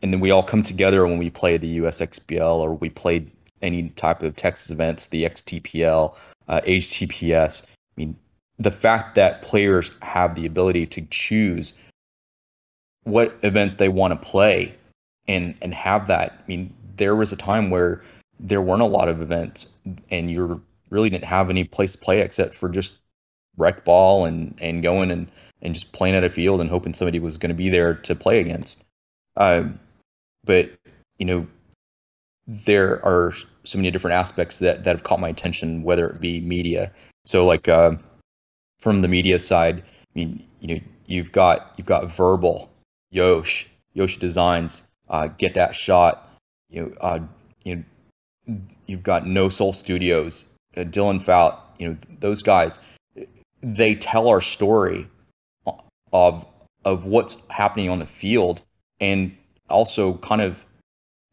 and 0.00 0.14
then 0.14 0.20
we 0.20 0.30
all 0.30 0.42
come 0.42 0.62
together 0.62 1.06
when 1.06 1.18
we 1.18 1.28
play 1.28 1.58
the 1.58 1.78
USXBL 1.80 2.56
or 2.56 2.72
we 2.72 2.88
play 2.88 3.26
any 3.60 3.90
type 3.90 4.22
of 4.22 4.34
Texas 4.34 4.70
events, 4.70 5.08
the 5.08 5.24
XTPL, 5.24 6.16
uh, 6.48 6.62
HTPS. 6.62 7.64
I 7.64 7.68
mean, 7.98 8.16
the 8.58 8.70
fact 8.70 9.14
that 9.16 9.42
players 9.42 9.90
have 10.00 10.34
the 10.34 10.46
ability 10.46 10.86
to 10.86 11.02
choose 11.10 11.74
what 13.04 13.36
event 13.42 13.76
they 13.76 13.90
want 13.90 14.14
to 14.14 14.26
play 14.26 14.74
and 15.28 15.54
and 15.60 15.74
have 15.74 16.06
that. 16.06 16.32
I 16.32 16.48
mean, 16.48 16.72
there 16.96 17.14
was 17.14 17.30
a 17.30 17.36
time 17.36 17.68
where 17.68 18.00
there 18.40 18.62
weren't 18.62 18.80
a 18.80 18.86
lot 18.86 19.10
of 19.10 19.20
events, 19.20 19.68
and 20.10 20.30
you 20.30 20.62
really 20.92 21.10
didn't 21.10 21.24
have 21.24 21.50
any 21.50 21.64
place 21.64 21.92
to 21.92 21.98
play 21.98 22.20
except 22.20 22.54
for 22.54 22.68
just 22.68 23.00
rec 23.56 23.84
ball 23.84 24.24
and 24.24 24.54
and 24.60 24.82
going 24.82 25.10
and 25.10 25.28
and 25.62 25.74
just 25.74 25.92
playing 25.92 26.14
at 26.14 26.24
a 26.24 26.30
field 26.30 26.60
and 26.60 26.70
hoping 26.70 26.94
somebody 26.94 27.18
was 27.18 27.38
going 27.38 27.48
to 27.48 27.54
be 27.54 27.68
there 27.68 27.94
to 27.94 28.14
play 28.14 28.40
against. 28.40 28.84
Um, 29.36 29.78
but 30.44 30.70
you 31.18 31.24
know, 31.24 31.46
there 32.46 33.04
are 33.04 33.32
so 33.64 33.78
many 33.78 33.90
different 33.90 34.14
aspects 34.14 34.58
that 34.58 34.84
that 34.84 34.94
have 34.94 35.04
caught 35.04 35.20
my 35.20 35.28
attention, 35.28 35.82
whether 35.82 36.08
it 36.08 36.20
be 36.20 36.40
media. 36.40 36.92
So 37.24 37.46
like 37.46 37.68
uh, 37.68 37.92
from 38.80 39.02
the 39.02 39.08
media 39.08 39.38
side, 39.38 39.78
I 39.80 40.12
mean, 40.14 40.44
you 40.60 40.74
know, 40.74 40.80
you've 41.06 41.32
got 41.32 41.72
you've 41.76 41.86
got 41.86 42.10
verbal, 42.10 42.70
Yosh, 43.10 43.68
Yosh 43.94 44.18
Designs, 44.18 44.88
uh, 45.08 45.28
get 45.28 45.54
that 45.54 45.74
shot. 45.74 46.28
You 46.68 46.82
know, 46.82 46.92
uh, 47.00 47.20
you 47.64 47.84
know, 48.46 48.60
you've 48.86 49.02
got 49.02 49.26
No 49.26 49.48
Soul 49.48 49.72
Studios, 49.72 50.44
Uh, 50.76 50.80
Dylan 50.80 51.20
Fout. 51.20 51.74
You 51.78 51.90
know, 51.90 51.96
those 52.20 52.42
guys. 52.42 52.78
They 53.62 53.94
tell 53.94 54.28
our 54.28 54.40
story 54.40 55.08
of 56.12 56.46
of 56.84 57.04
what's 57.06 57.36
happening 57.48 57.88
on 57.88 57.98
the 57.98 58.06
field, 58.06 58.62
and 59.00 59.36
also 59.70 60.14
kind 60.18 60.40
of 60.40 60.66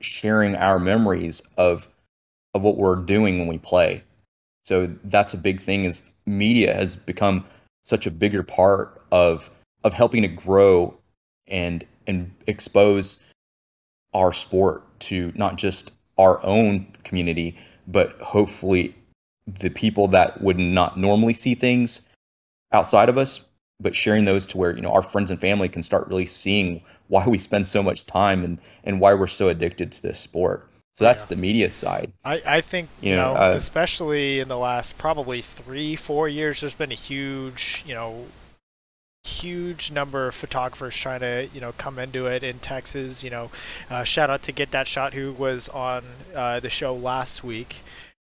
sharing 0.02 0.56
our 0.56 0.80
memories 0.80 1.42
of 1.58 1.88
of 2.54 2.62
what 2.62 2.78
we're 2.78 2.96
doing 2.96 3.40
when 3.40 3.48
we 3.48 3.58
play. 3.58 4.04
So 4.64 4.94
that's 5.06 5.34
a 5.34 5.38
big 5.38 5.62
thing. 5.62 5.86
Is 5.86 6.02
media 6.26 6.74
has 6.74 6.96
become 6.96 7.46
such 7.84 8.06
a 8.06 8.12
bigger 8.12 8.44
part 8.44 9.02
of 9.12 9.50
of 9.84 9.94
helping 9.94 10.22
to 10.22 10.28
grow 10.28 10.98
and 11.48 11.86
and 12.08 12.32
expose 12.48 13.20
our 14.14 14.34
sport 14.34 14.84
to 15.00 15.32
not 15.36 15.56
just 15.56 15.92
our 16.18 16.44
own 16.46 16.86
community, 17.04 17.58
but 17.88 18.12
hopefully 18.20 18.96
the 19.60 19.70
people 19.70 20.08
that 20.10 20.42
would 20.42 20.60
not 20.60 20.98
normally 20.98 21.34
see 21.34 21.56
things 21.56 22.06
outside 22.72 23.10
of 23.10 23.18
us, 23.18 23.46
but 23.80 23.96
sharing 23.96 24.26
those 24.26 24.46
to 24.48 24.58
where 24.58 24.76
you 24.76 24.82
know 24.82 24.92
our 24.92 25.04
friends 25.04 25.32
and 25.32 25.40
family 25.40 25.70
can 25.70 25.84
start 25.84 26.08
really 26.08 26.26
seeing 26.26 26.82
why 27.08 27.26
we 27.28 27.38
spend 27.38 27.68
so 27.68 27.82
much 27.82 28.06
time 28.06 28.44
and 28.44 28.60
and 28.84 29.00
why 29.00 29.14
we're 29.14 29.28
so 29.28 29.50
addicted 29.50 29.92
to 29.92 30.02
this 30.02 30.20
sport. 30.20 30.70
So 30.94 31.06
that's 31.06 31.24
yeah. 31.24 31.28
the 31.30 31.36
media 31.38 31.70
side. 31.70 32.12
I, 32.26 32.42
I 32.46 32.62
think 32.62 32.90
you, 33.02 33.12
you 33.12 33.16
know, 33.16 33.34
know 33.34 33.40
uh, 33.40 33.54
especially 33.56 34.40
in 34.40 34.50
the 34.50 34.58
last 34.58 34.98
probably 34.98 35.42
three 35.42 35.96
four 35.96 36.28
years, 36.28 36.62
there's 36.62 36.74
been 36.74 36.92
a 36.92 36.96
huge 36.96 37.84
you 37.88 37.94
know 37.94 38.26
huge 39.24 39.92
number 39.92 40.28
of 40.28 40.36
photographers 40.36 40.96
trying 40.96 41.20
to 41.20 41.50
you 41.54 41.62
know 41.62 41.72
come 41.74 42.00
into 42.00 42.26
it 42.26 42.44
in 42.44 42.60
Texas. 42.60 43.24
You 43.24 43.30
know, 43.30 43.52
uh, 43.90 44.04
shout 44.04 44.30
out 44.30 44.44
to 44.44 44.52
Get 44.52 44.72
That 44.72 44.88
Shot 44.88 45.14
who 45.14 45.32
was 45.34 45.70
on 45.70 46.04
uh, 46.36 46.60
the 46.60 46.70
show 46.70 46.94
last 46.94 47.44
week. 47.44 47.78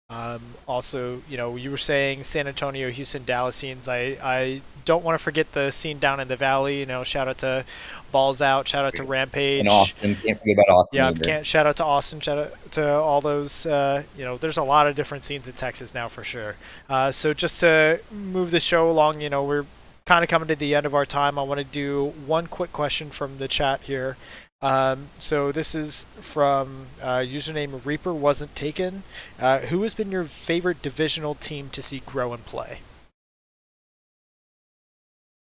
Um, 0.09 0.41
also, 0.69 1.21
you 1.29 1.35
know, 1.35 1.57
you 1.57 1.69
were 1.69 1.75
saying 1.75 2.23
San 2.23 2.47
Antonio, 2.47 2.89
Houston, 2.89 3.25
Dallas 3.25 3.57
scenes. 3.57 3.89
I, 3.89 4.17
I 4.23 4.61
don't 4.85 5.03
want 5.03 5.19
to 5.19 5.23
forget 5.23 5.51
the 5.51 5.69
scene 5.69 5.99
down 5.99 6.21
in 6.21 6.29
the 6.29 6.37
valley. 6.37 6.79
You 6.79 6.85
know, 6.85 7.03
shout 7.03 7.27
out 7.27 7.39
to 7.39 7.65
Balls 8.13 8.41
Out, 8.41 8.69
shout 8.69 8.85
out 8.85 8.95
to 8.95 9.03
Rampage. 9.03 9.59
And 9.59 9.67
Austin, 9.67 10.15
can't 10.15 10.39
forget 10.39 10.55
about 10.55 10.69
Austin. 10.73 10.97
Yeah, 10.97 11.09
either. 11.09 11.23
can't 11.25 11.45
shout 11.45 11.67
out 11.67 11.75
to 11.77 11.83
Austin, 11.83 12.21
shout 12.21 12.37
out 12.37 12.71
to 12.71 12.89
all 12.89 13.19
those. 13.19 13.65
Uh, 13.65 14.03
you 14.17 14.23
know, 14.23 14.37
there's 14.37 14.55
a 14.55 14.63
lot 14.63 14.87
of 14.87 14.95
different 14.95 15.25
scenes 15.25 15.45
in 15.45 15.55
Texas 15.55 15.93
now 15.93 16.07
for 16.07 16.23
sure. 16.23 16.55
Uh, 16.89 17.11
so 17.11 17.33
just 17.33 17.59
to 17.59 17.99
move 18.09 18.51
the 18.51 18.61
show 18.61 18.89
along, 18.89 19.19
you 19.19 19.29
know, 19.29 19.43
we're 19.43 19.65
kind 20.05 20.23
of 20.23 20.29
coming 20.29 20.47
to 20.47 20.55
the 20.55 20.73
end 20.73 20.85
of 20.85 20.95
our 20.95 21.05
time. 21.05 21.37
I 21.37 21.41
want 21.41 21.57
to 21.57 21.65
do 21.65 22.13
one 22.25 22.47
quick 22.47 22.71
question 22.71 23.09
from 23.09 23.39
the 23.39 23.49
chat 23.49 23.81
here. 23.81 24.15
Um, 24.61 25.09
so 25.19 25.51
this 25.51 25.75
is 25.75 26.05
from 26.19 26.87
uh, 27.01 27.17
username 27.17 27.85
Reaper 27.85 28.13
wasn't 28.13 28.55
taken. 28.55 29.03
Uh, 29.39 29.59
who 29.59 29.83
has 29.83 29.93
been 29.93 30.11
your 30.11 30.23
favorite 30.23 30.81
divisional 30.81 31.35
team 31.35 31.69
to 31.69 31.81
see 31.81 31.99
grow 32.05 32.33
and 32.33 32.43
play? 32.45 32.79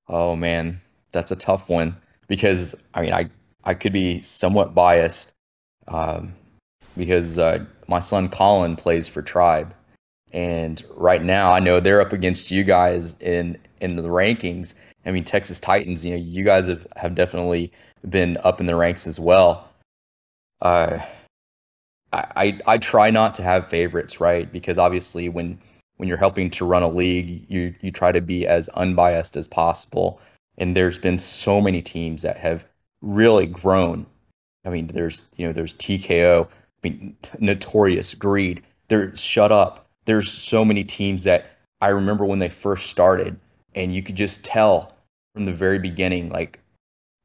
Oh 0.07 0.35
man, 0.35 0.81
that's 1.11 1.31
a 1.31 1.35
tough 1.35 1.69
one 1.69 1.95
because 2.27 2.75
I 2.93 3.01
mean 3.01 3.13
I 3.13 3.29
I 3.63 3.73
could 3.73 3.93
be 3.93 4.21
somewhat 4.21 4.75
biased 4.75 5.31
um, 5.87 6.33
because 6.95 7.39
uh, 7.39 7.65
my 7.87 7.99
son 7.99 8.29
Colin 8.29 8.75
plays 8.75 9.07
for 9.07 9.21
Tribe, 9.21 9.73
and 10.31 10.83
right 10.95 11.23
now 11.23 11.51
I 11.51 11.59
know 11.59 11.79
they're 11.79 12.01
up 12.01 12.13
against 12.13 12.51
you 12.51 12.63
guys 12.63 13.15
in 13.19 13.57
in 13.79 13.95
the 13.95 14.03
rankings. 14.03 14.75
I 15.05 15.11
mean 15.11 15.23
Texas 15.23 15.59
Titans, 15.59 16.05
you 16.05 16.11
know, 16.11 16.23
you 16.23 16.43
guys 16.43 16.67
have 16.67 16.87
have 16.95 17.15
definitely 17.15 17.71
been 18.09 18.37
up 18.43 18.59
in 18.59 18.65
the 18.65 18.75
ranks 18.75 19.07
as 19.07 19.19
well. 19.19 19.69
Uh, 20.61 20.99
I, 22.13 22.25
I, 22.35 22.59
I 22.67 22.77
try 22.77 23.09
not 23.09 23.35
to 23.35 23.43
have 23.43 23.67
favorites, 23.67 24.19
right? 24.19 24.51
Because 24.51 24.77
obviously, 24.77 25.29
when 25.29 25.59
when 25.97 26.07
you're 26.07 26.17
helping 26.17 26.49
to 26.51 26.65
run 26.65 26.83
a 26.83 26.89
league, 26.89 27.45
you 27.49 27.73
you 27.81 27.91
try 27.91 28.11
to 28.11 28.21
be 28.21 28.47
as 28.47 28.69
unbiased 28.69 29.37
as 29.37 29.47
possible. 29.47 30.19
And 30.57 30.75
there's 30.75 30.97
been 30.97 31.17
so 31.17 31.61
many 31.61 31.81
teams 31.81 32.21
that 32.23 32.37
have 32.37 32.65
really 33.01 33.47
grown. 33.47 34.05
I 34.65 34.69
mean, 34.69 34.87
there's 34.87 35.25
you 35.37 35.47
know 35.47 35.53
there's 35.53 35.73
TKO, 35.75 36.47
I 36.47 36.87
mean, 36.87 37.15
Notorious, 37.39 38.13
Greed. 38.13 38.63
There's 38.87 39.21
Shut 39.21 39.51
Up. 39.51 39.87
There's 40.05 40.31
so 40.31 40.65
many 40.65 40.83
teams 40.83 41.23
that 41.23 41.51
I 41.81 41.89
remember 41.89 42.25
when 42.25 42.39
they 42.39 42.49
first 42.49 42.87
started, 42.87 43.39
and 43.75 43.93
you 43.93 44.03
could 44.03 44.15
just 44.15 44.43
tell 44.43 44.93
from 45.33 45.45
the 45.45 45.53
very 45.53 45.79
beginning, 45.79 46.29
like 46.29 46.59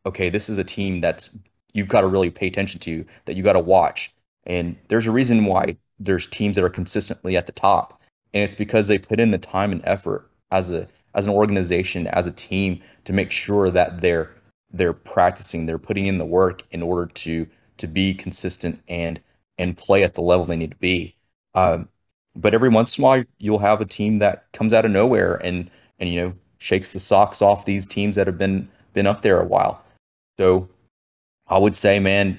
okay, 0.06 0.30
this 0.30 0.48
is 0.48 0.56
a 0.56 0.64
team 0.64 1.00
that's 1.00 1.36
you've 1.72 1.88
got 1.88 2.02
to 2.02 2.06
really 2.06 2.30
pay 2.30 2.46
attention 2.46 2.80
to, 2.80 3.04
that 3.26 3.36
you 3.36 3.42
got 3.42 3.54
to 3.54 3.60
watch. 3.60 4.14
And 4.46 4.76
there's 4.88 5.06
a 5.06 5.10
reason 5.10 5.44
why 5.44 5.76
there's 5.98 6.26
teams 6.28 6.56
that 6.56 6.64
are 6.64 6.70
consistently 6.70 7.36
at 7.36 7.46
the 7.46 7.52
top, 7.52 8.00
and 8.32 8.42
it's 8.42 8.54
because 8.54 8.88
they 8.88 8.98
put 8.98 9.20
in 9.20 9.32
the 9.32 9.38
time 9.38 9.72
and 9.72 9.82
effort 9.84 10.30
as 10.50 10.72
a 10.72 10.86
as 11.14 11.26
an 11.26 11.32
organization, 11.32 12.06
as 12.08 12.26
a 12.26 12.32
team, 12.32 12.80
to 13.04 13.12
make 13.12 13.32
sure 13.32 13.70
that 13.70 14.00
they're 14.00 14.30
they're 14.70 14.92
practicing, 14.92 15.66
they're 15.66 15.78
putting 15.78 16.06
in 16.06 16.18
the 16.18 16.24
work 16.24 16.62
in 16.70 16.82
order 16.82 17.06
to 17.06 17.46
to 17.78 17.86
be 17.86 18.14
consistent 18.14 18.80
and 18.88 19.20
and 19.58 19.76
play 19.76 20.04
at 20.04 20.14
the 20.14 20.22
level 20.22 20.44
they 20.44 20.56
need 20.56 20.70
to 20.70 20.76
be. 20.76 21.16
Um, 21.54 21.88
but 22.34 22.54
every 22.54 22.68
once 22.68 22.98
in 22.98 23.02
a 23.02 23.06
while, 23.06 23.24
you'll 23.38 23.58
have 23.58 23.80
a 23.80 23.86
team 23.86 24.18
that 24.18 24.46
comes 24.52 24.72
out 24.74 24.84
of 24.84 24.90
nowhere 24.90 25.36
and 25.36 25.70
and 25.98 26.08
you 26.10 26.20
know 26.20 26.32
shakes 26.58 26.92
the 26.92 27.00
socks 27.00 27.42
off 27.42 27.64
these 27.64 27.86
teams 27.86 28.16
that 28.16 28.26
have 28.26 28.38
been 28.38 28.68
been 28.92 29.06
up 29.06 29.22
there 29.22 29.40
a 29.40 29.44
while. 29.44 29.82
So 30.38 30.68
I 31.46 31.58
would 31.58 31.76
say, 31.76 31.98
man, 31.98 32.38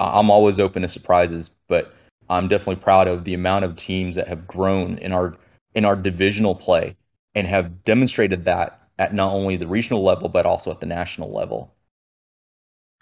I'm 0.00 0.30
always 0.30 0.60
open 0.60 0.82
to 0.82 0.88
surprises, 0.88 1.50
but 1.66 1.94
I'm 2.30 2.48
definitely 2.48 2.82
proud 2.82 3.08
of 3.08 3.24
the 3.24 3.34
amount 3.34 3.64
of 3.64 3.76
teams 3.76 4.14
that 4.16 4.28
have 4.28 4.46
grown 4.46 4.98
in 4.98 5.12
our 5.12 5.36
in 5.74 5.84
our 5.84 5.96
divisional 5.96 6.54
play 6.54 6.96
and 7.34 7.46
have 7.46 7.84
demonstrated 7.84 8.44
that 8.44 8.80
at 8.98 9.14
not 9.14 9.32
only 9.32 9.56
the 9.56 9.66
regional 9.66 10.02
level 10.02 10.28
but 10.28 10.46
also 10.46 10.70
at 10.70 10.80
the 10.80 10.86
national 10.86 11.32
level. 11.32 11.74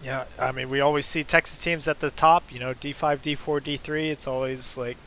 Yeah, 0.03 0.25
I 0.39 0.53
mean, 0.53 0.69
we 0.69 0.81
always 0.81 1.07
see 1.07 1.25
Texas 1.25 1.63
teams 1.63 1.89
at 1.89 2.01
the 2.01 2.11
top. 2.11 2.53
You 2.53 2.61
know, 2.61 2.75
D5, 2.75 3.19
D4, 3.19 3.63
D3. 3.63 4.11
It's 4.11 4.27
always 4.27 4.77
like, 4.77 4.99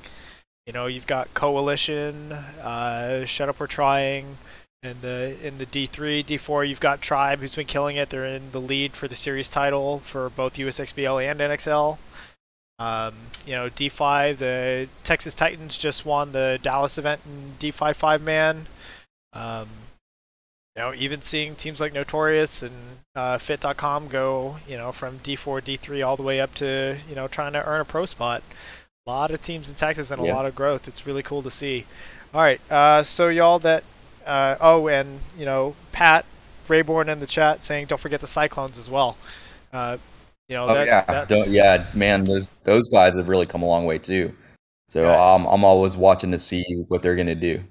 you 0.65 0.73
know, 0.73 0.87
you've 0.87 1.05
got 1.05 1.31
Coalition, 1.35 2.31
uh, 2.31 3.23
Shut 3.25 3.49
Up, 3.49 3.59
We're 3.59 3.67
Trying, 3.67 4.39
in 4.81 5.01
the 5.01 5.35
in 5.43 5.57
the 5.57 5.65
D3, 5.65 6.23
D4, 6.23 6.67
you've 6.67 6.79
got 6.79 7.01
Tribe, 7.01 7.39
who's 7.39 7.55
been 7.55 7.67
killing 7.67 7.97
it. 7.97 8.09
They're 8.09 8.25
in 8.25 8.51
the 8.51 8.61
lead 8.61 8.93
for 8.93 9.07
the 9.07 9.15
series 9.15 9.49
title 9.49 9.99
for 9.99 10.29
both 10.29 10.55
USXBL 10.55 11.29
and 11.29 11.39
NXL. 11.39 11.97
Um, 12.79 13.13
you 13.45 13.53
know, 13.53 13.69
D5, 13.69 14.37
the 14.37 14.87
Texas 15.03 15.35
Titans 15.35 15.77
just 15.77 16.05
won 16.05 16.31
the 16.31 16.59
Dallas 16.61 16.97
event 16.97 17.21
in 17.25 17.55
D5 17.59 17.95
five 17.95 18.21
man. 18.21 18.67
Um, 19.33 19.67
you 20.75 20.83
know, 20.83 20.93
even 20.93 21.21
seeing 21.21 21.55
teams 21.55 21.81
like 21.81 21.93
Notorious 21.93 22.63
and 22.63 22.73
uh, 23.15 23.37
Fit.com 23.37 24.07
go, 24.07 24.57
you 24.65 24.77
know, 24.77 24.93
from 24.93 25.19
D4, 25.19 25.61
D3 25.61 26.07
all 26.07 26.15
the 26.15 26.23
way 26.23 26.39
up 26.39 26.55
to, 26.55 26.97
you 27.09 27.15
know, 27.15 27.27
trying 27.27 27.51
to 27.51 27.65
earn 27.65 27.81
a 27.81 27.85
pro 27.85 28.05
spot. 28.05 28.43
A 29.05 29.09
lot 29.09 29.31
of 29.31 29.41
teams 29.41 29.67
in 29.67 29.75
Texas 29.75 30.09
and 30.09 30.21
a 30.21 30.25
yeah. 30.25 30.35
lot 30.35 30.45
of 30.45 30.55
growth. 30.55 30.87
It's 30.87 31.05
really 31.05 31.23
cool 31.23 31.41
to 31.41 31.51
see. 31.51 31.85
All 32.33 32.41
right, 32.41 32.61
uh, 32.71 33.03
so 33.03 33.27
y'all 33.27 33.59
that 33.59 33.83
uh, 34.29 34.57
oh, 34.61 34.87
and 34.87 35.19
you 35.37 35.45
know 35.45 35.75
Pat 35.91 36.25
Rayborn 36.67 37.07
in 37.09 37.19
the 37.19 37.27
chat 37.27 37.63
saying 37.63 37.87
don't 37.87 37.99
forget 37.99 38.21
the 38.21 38.27
Cyclones 38.27 38.77
as 38.77 38.89
well. 38.89 39.17
Uh, 39.73 39.97
you 40.47 40.55
know, 40.55 40.67
oh, 40.67 40.73
that, 40.73 40.87
yeah, 40.87 41.25
don't, 41.25 41.49
yeah, 41.49 41.85
man, 41.93 42.23
those 42.23 42.49
those 42.63 42.89
guys 42.89 43.13
have 43.15 43.27
really 43.27 43.45
come 43.45 43.61
a 43.61 43.65
long 43.65 43.85
way 43.85 43.97
too. 43.97 44.33
So 44.87 45.01
yeah. 45.01 45.33
um, 45.33 45.45
I'm 45.45 45.63
always 45.63 45.97
watching 45.97 46.31
to 46.31 46.39
see 46.39 46.63
what 46.87 47.01
they're 47.01 47.15
gonna 47.15 47.35
do. 47.35 47.61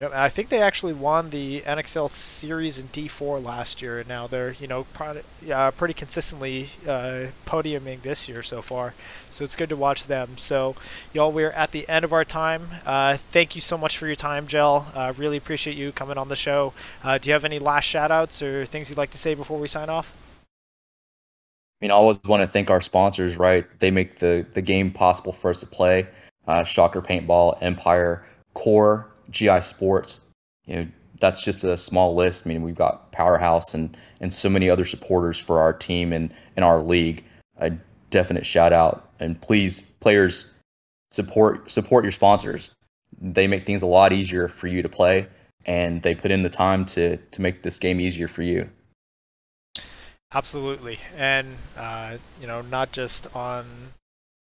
Yep, 0.00 0.12
I 0.14 0.28
think 0.28 0.48
they 0.48 0.62
actually 0.62 0.92
won 0.92 1.30
the 1.30 1.62
NXL 1.62 2.08
series 2.08 2.78
in 2.78 2.86
D4 2.86 3.44
last 3.44 3.82
year, 3.82 3.98
and 3.98 4.08
now 4.08 4.28
they're 4.28 4.52
you 4.52 4.68
know 4.68 4.84
pretty, 4.92 5.22
uh, 5.52 5.72
pretty 5.72 5.92
consistently 5.92 6.68
uh, 6.86 7.26
podiuming 7.44 8.02
this 8.02 8.28
year 8.28 8.44
so 8.44 8.62
far. 8.62 8.94
So 9.28 9.42
it's 9.42 9.56
good 9.56 9.68
to 9.70 9.76
watch 9.76 10.06
them. 10.06 10.38
So 10.38 10.76
y'all, 11.12 11.32
we're 11.32 11.50
at 11.50 11.72
the 11.72 11.88
end 11.88 12.04
of 12.04 12.12
our 12.12 12.24
time. 12.24 12.68
Uh, 12.86 13.16
thank 13.16 13.56
you 13.56 13.60
so 13.60 13.76
much 13.76 13.98
for 13.98 14.06
your 14.06 14.14
time, 14.14 14.46
Jel. 14.46 14.86
Uh, 14.94 15.12
really 15.16 15.36
appreciate 15.36 15.76
you 15.76 15.90
coming 15.90 16.16
on 16.16 16.28
the 16.28 16.36
show. 16.36 16.74
Uh, 17.02 17.18
do 17.18 17.28
you 17.28 17.32
have 17.32 17.44
any 17.44 17.58
last 17.58 17.82
shout 17.82 18.12
outs 18.12 18.40
or 18.40 18.66
things 18.66 18.90
you'd 18.90 18.98
like 18.98 19.10
to 19.10 19.18
say 19.18 19.34
before 19.34 19.58
we 19.58 19.66
sign 19.66 19.88
off? 19.88 20.14
I 21.82 21.86
mean, 21.86 21.90
I 21.90 21.94
always 21.94 22.20
want 22.22 22.44
to 22.44 22.46
thank 22.46 22.70
our 22.70 22.80
sponsors, 22.80 23.36
right? 23.36 23.66
They 23.80 23.90
make 23.90 24.20
the, 24.20 24.46
the 24.54 24.62
game 24.62 24.92
possible 24.92 25.32
for 25.32 25.50
us 25.50 25.58
to 25.58 25.66
play. 25.66 26.06
Uh, 26.46 26.62
Shocker 26.62 27.02
Paintball, 27.02 27.58
Empire, 27.60 28.24
Core, 28.54 29.08
GI 29.30 29.60
Sports. 29.60 30.20
You 30.66 30.76
know, 30.76 30.88
that's 31.20 31.42
just 31.42 31.64
a 31.64 31.76
small 31.76 32.14
list. 32.14 32.46
I 32.46 32.50
mean, 32.50 32.62
we've 32.62 32.74
got 32.74 33.10
Powerhouse 33.12 33.74
and 33.74 33.96
and 34.20 34.32
so 34.32 34.48
many 34.48 34.68
other 34.68 34.84
supporters 34.84 35.38
for 35.38 35.60
our 35.60 35.72
team 35.72 36.12
and 36.12 36.32
in 36.56 36.62
our 36.62 36.82
league. 36.82 37.24
A 37.58 37.72
definite 38.10 38.46
shout 38.46 38.72
out 38.72 39.08
and 39.20 39.40
please, 39.40 39.82
players, 40.00 40.50
support 41.10 41.70
support 41.70 42.04
your 42.04 42.12
sponsors. 42.12 42.70
They 43.20 43.46
make 43.46 43.66
things 43.66 43.82
a 43.82 43.86
lot 43.86 44.12
easier 44.12 44.48
for 44.48 44.66
you 44.66 44.82
to 44.82 44.88
play, 44.88 45.26
and 45.64 46.02
they 46.02 46.14
put 46.14 46.30
in 46.30 46.42
the 46.42 46.50
time 46.50 46.84
to 46.86 47.16
to 47.16 47.40
make 47.40 47.62
this 47.62 47.78
game 47.78 48.00
easier 48.00 48.28
for 48.28 48.42
you. 48.42 48.68
Absolutely, 50.32 50.98
and 51.16 51.56
uh, 51.76 52.18
you 52.40 52.46
know, 52.46 52.60
not 52.62 52.92
just 52.92 53.34
on 53.34 53.66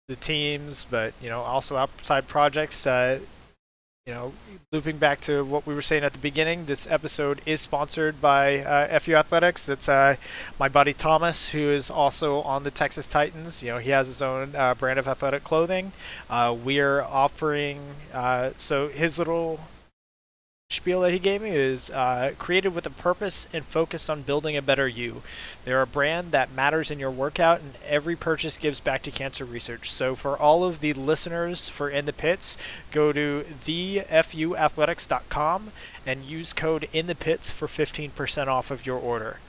the 0.07 0.15
teams, 0.15 0.85
but 0.89 1.13
you 1.21 1.29
know, 1.29 1.41
also 1.41 1.77
outside 1.77 2.27
projects. 2.27 2.87
Uh, 2.87 3.19
you 4.09 4.15
know, 4.15 4.33
looping 4.71 4.97
back 4.97 5.21
to 5.21 5.45
what 5.45 5.67
we 5.67 5.75
were 5.75 5.83
saying 5.83 6.03
at 6.03 6.13
the 6.13 6.19
beginning, 6.19 6.65
this 6.65 6.89
episode 6.89 7.41
is 7.45 7.61
sponsored 7.61 8.19
by 8.19 8.57
uh, 8.57 8.97
FU 8.97 9.13
Athletics. 9.13 9.67
That's 9.67 9.87
uh, 9.87 10.15
my 10.57 10.67
buddy 10.67 10.93
Thomas, 10.93 11.49
who 11.49 11.59
is 11.59 11.91
also 11.91 12.41
on 12.41 12.63
the 12.63 12.71
Texas 12.71 13.07
Titans. 13.07 13.61
You 13.61 13.69
know, 13.69 13.77
he 13.77 13.91
has 13.91 14.07
his 14.07 14.19
own 14.19 14.55
uh, 14.55 14.73
brand 14.73 14.97
of 14.97 15.07
athletic 15.07 15.43
clothing. 15.43 15.91
Uh, 16.27 16.57
we 16.65 16.79
are 16.79 17.03
offering, 17.03 17.81
uh, 18.11 18.49
so 18.57 18.87
his 18.87 19.19
little 19.19 19.59
spiel 20.71 21.01
that 21.01 21.11
he 21.11 21.17
gave 21.17 21.41
me 21.41 21.49
is 21.49 21.89
uh, 21.89 22.31
created 22.37 22.75
with 22.75 22.85
a 22.85 22.91
purpose 22.91 23.47
and 23.51 23.65
focused 23.65 24.07
on 24.07 24.21
building 24.21 24.55
a 24.55 24.61
better 24.61 24.87
you. 24.87 25.23
They're 25.65 25.81
a 25.81 25.87
brand 25.87 26.31
that 26.31 26.53
matters 26.53 26.91
in 26.91 26.99
your 26.99 27.09
workout, 27.09 27.59
and 27.59 27.73
every 27.87 28.15
purchase 28.15 28.55
gives 28.55 28.79
back 28.79 29.01
to 29.01 29.09
cancer 29.09 29.45
research. 29.45 29.91
So, 29.91 30.15
for 30.15 30.37
all 30.37 30.63
of 30.63 30.79
the 30.79 30.93
listeners 30.93 31.67
for 31.67 31.89
In 31.89 32.05
the 32.05 32.13
Pits, 32.13 32.55
go 32.91 33.11
to 33.11 33.45
thefuathletics.com 33.65 35.71
and 36.05 36.23
use 36.23 36.53
code 36.53 36.87
In 36.93 37.07
the 37.07 37.15
Pits 37.15 37.49
for 37.49 37.65
15% 37.65 38.45
off 38.45 38.69
of 38.69 38.85
your 38.85 38.99
order. 38.99 39.39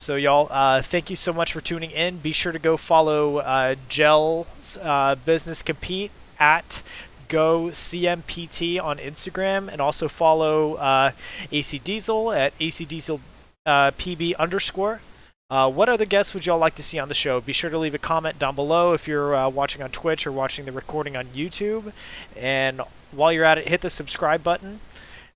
So, 0.00 0.16
y'all, 0.16 0.48
uh, 0.50 0.82
thank 0.82 1.10
you 1.10 1.16
so 1.16 1.32
much 1.32 1.52
for 1.52 1.60
tuning 1.60 1.92
in. 1.92 2.18
Be 2.18 2.32
sure 2.32 2.50
to 2.50 2.58
go 2.58 2.76
follow 2.76 3.36
uh, 3.36 3.76
Jel's 3.88 4.78
uh, 4.82 5.14
Business 5.14 5.62
Compete 5.62 6.10
at 6.40 6.82
go 7.28 7.66
CMPT 7.66 8.82
on 8.82 8.98
Instagram 8.98 9.68
and 9.68 9.80
also 9.80 10.08
follow 10.08 10.74
uh, 10.74 11.12
AC 11.52 11.78
Diesel 11.78 12.32
at 12.32 12.52
AC 12.60 12.84
Diesel 12.84 13.20
uh, 13.64 13.90
PB 13.92 14.36
underscore. 14.36 15.00
Uh, 15.48 15.70
what 15.70 15.88
other 15.88 16.04
guests 16.04 16.34
would 16.34 16.44
y'all 16.44 16.58
like 16.58 16.74
to 16.74 16.82
see 16.82 16.98
on 16.98 17.08
the 17.08 17.14
show? 17.14 17.40
Be 17.40 17.52
sure 17.52 17.70
to 17.70 17.78
leave 17.78 17.94
a 17.94 17.98
comment 17.98 18.38
down 18.38 18.56
below 18.56 18.94
if 18.94 19.06
you're 19.06 19.34
uh, 19.34 19.48
watching 19.48 19.80
on 19.80 19.90
Twitch 19.90 20.26
or 20.26 20.32
watching 20.32 20.64
the 20.64 20.72
recording 20.72 21.16
on 21.16 21.26
YouTube. 21.26 21.92
And 22.36 22.80
while 23.12 23.32
you're 23.32 23.44
at 23.44 23.58
it, 23.58 23.68
hit 23.68 23.80
the 23.80 23.90
subscribe 23.90 24.42
button. 24.42 24.80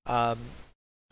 Um, 0.06 0.38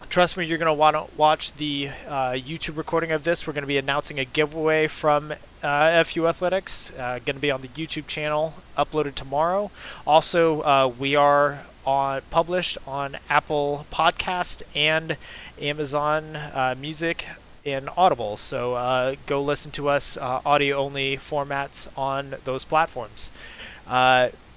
Trust 0.08 0.36
me, 0.36 0.46
you're 0.46 0.58
going 0.58 0.66
to 0.68 0.72
want 0.72 0.94
to 0.96 1.16
watch 1.18 1.52
the 1.54 1.90
uh, 2.06 2.30
YouTube 2.30 2.76
recording 2.76 3.10
of 3.10 3.24
this. 3.24 3.46
We're 3.46 3.52
going 3.52 3.62
to 3.62 3.68
be 3.68 3.78
announcing 3.78 4.18
a 4.18 4.24
giveaway 4.24 4.86
from 4.86 5.34
uh, 5.62 6.02
FU 6.04 6.26
Athletics. 6.26 6.92
Uh, 6.98 7.18
going 7.24 7.36
to 7.36 7.40
be 7.40 7.50
on 7.50 7.60
the 7.60 7.68
YouTube 7.68 8.06
channel, 8.06 8.54
uploaded 8.76 9.14
tomorrow. 9.14 9.70
Also, 10.06 10.62
uh, 10.62 10.92
we 10.98 11.16
are 11.16 11.60
on 11.86 12.20
published 12.30 12.78
on 12.86 13.16
Apple 13.30 13.86
Podcast 13.90 14.62
and 14.74 15.16
Amazon 15.60 16.36
uh, 16.36 16.74
Music 16.78 17.26
and 17.64 17.88
Audible. 17.96 18.36
So 18.36 18.74
uh, 18.74 19.14
go 19.26 19.42
listen 19.42 19.70
to 19.72 19.88
us 19.88 20.16
audio 20.18 20.76
only 20.76 21.16
formats 21.16 21.88
on 21.96 22.34
those 22.44 22.64
platforms 22.64 23.30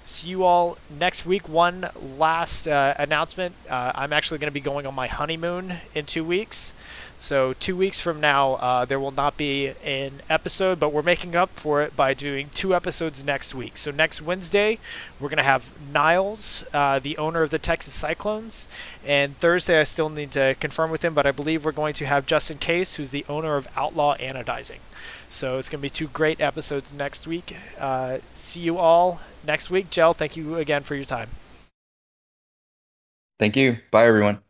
see 0.03 0.29
you 0.29 0.43
all 0.43 0.77
next 0.89 1.25
week. 1.25 1.47
One 1.47 1.89
last 2.17 2.67
uh, 2.67 2.93
announcement. 2.97 3.55
Uh, 3.69 3.91
I'm 3.95 4.13
actually 4.13 4.39
going 4.39 4.47
to 4.47 4.53
be 4.53 4.59
going 4.59 4.85
on 4.85 4.95
my 4.95 5.07
honeymoon 5.07 5.77
in 5.93 6.05
two 6.05 6.23
weeks. 6.23 6.73
So, 7.21 7.53
two 7.53 7.75
weeks 7.75 7.99
from 7.99 8.19
now, 8.19 8.53
uh, 8.53 8.85
there 8.85 8.99
will 8.99 9.11
not 9.11 9.37
be 9.37 9.73
an 9.85 10.23
episode, 10.27 10.79
but 10.79 10.91
we're 10.91 11.03
making 11.03 11.35
up 11.35 11.51
for 11.51 11.83
it 11.83 11.95
by 11.95 12.15
doing 12.15 12.49
two 12.51 12.73
episodes 12.73 13.23
next 13.23 13.53
week. 13.53 13.77
So, 13.77 13.91
next 13.91 14.23
Wednesday, 14.23 14.79
we're 15.19 15.29
going 15.29 15.37
to 15.37 15.43
have 15.43 15.71
Niles, 15.93 16.63
uh, 16.73 16.97
the 16.97 17.15
owner 17.19 17.43
of 17.43 17.51
the 17.51 17.59
Texas 17.59 17.93
Cyclones. 17.93 18.67
And 19.05 19.37
Thursday, 19.37 19.79
I 19.79 19.83
still 19.83 20.09
need 20.09 20.31
to 20.31 20.55
confirm 20.59 20.89
with 20.89 21.05
him, 21.05 21.13
but 21.13 21.27
I 21.27 21.31
believe 21.31 21.63
we're 21.63 21.71
going 21.71 21.93
to 21.93 22.07
have 22.07 22.25
Justin 22.25 22.57
Case, 22.57 22.95
who's 22.95 23.11
the 23.11 23.23
owner 23.29 23.55
of 23.55 23.67
Outlaw 23.77 24.17
Anodizing. 24.17 24.79
So, 25.29 25.59
it's 25.59 25.69
going 25.69 25.79
to 25.79 25.83
be 25.83 25.91
two 25.91 26.07
great 26.07 26.41
episodes 26.41 26.91
next 26.91 27.27
week. 27.27 27.55
Uh, 27.79 28.17
see 28.33 28.61
you 28.61 28.79
all 28.79 29.21
next 29.45 29.69
week. 29.69 29.91
Jel, 29.91 30.13
thank 30.13 30.35
you 30.35 30.55
again 30.55 30.81
for 30.81 30.95
your 30.95 31.05
time. 31.05 31.29
Thank 33.37 33.55
you. 33.55 33.77
Bye, 33.91 34.07
everyone. 34.07 34.41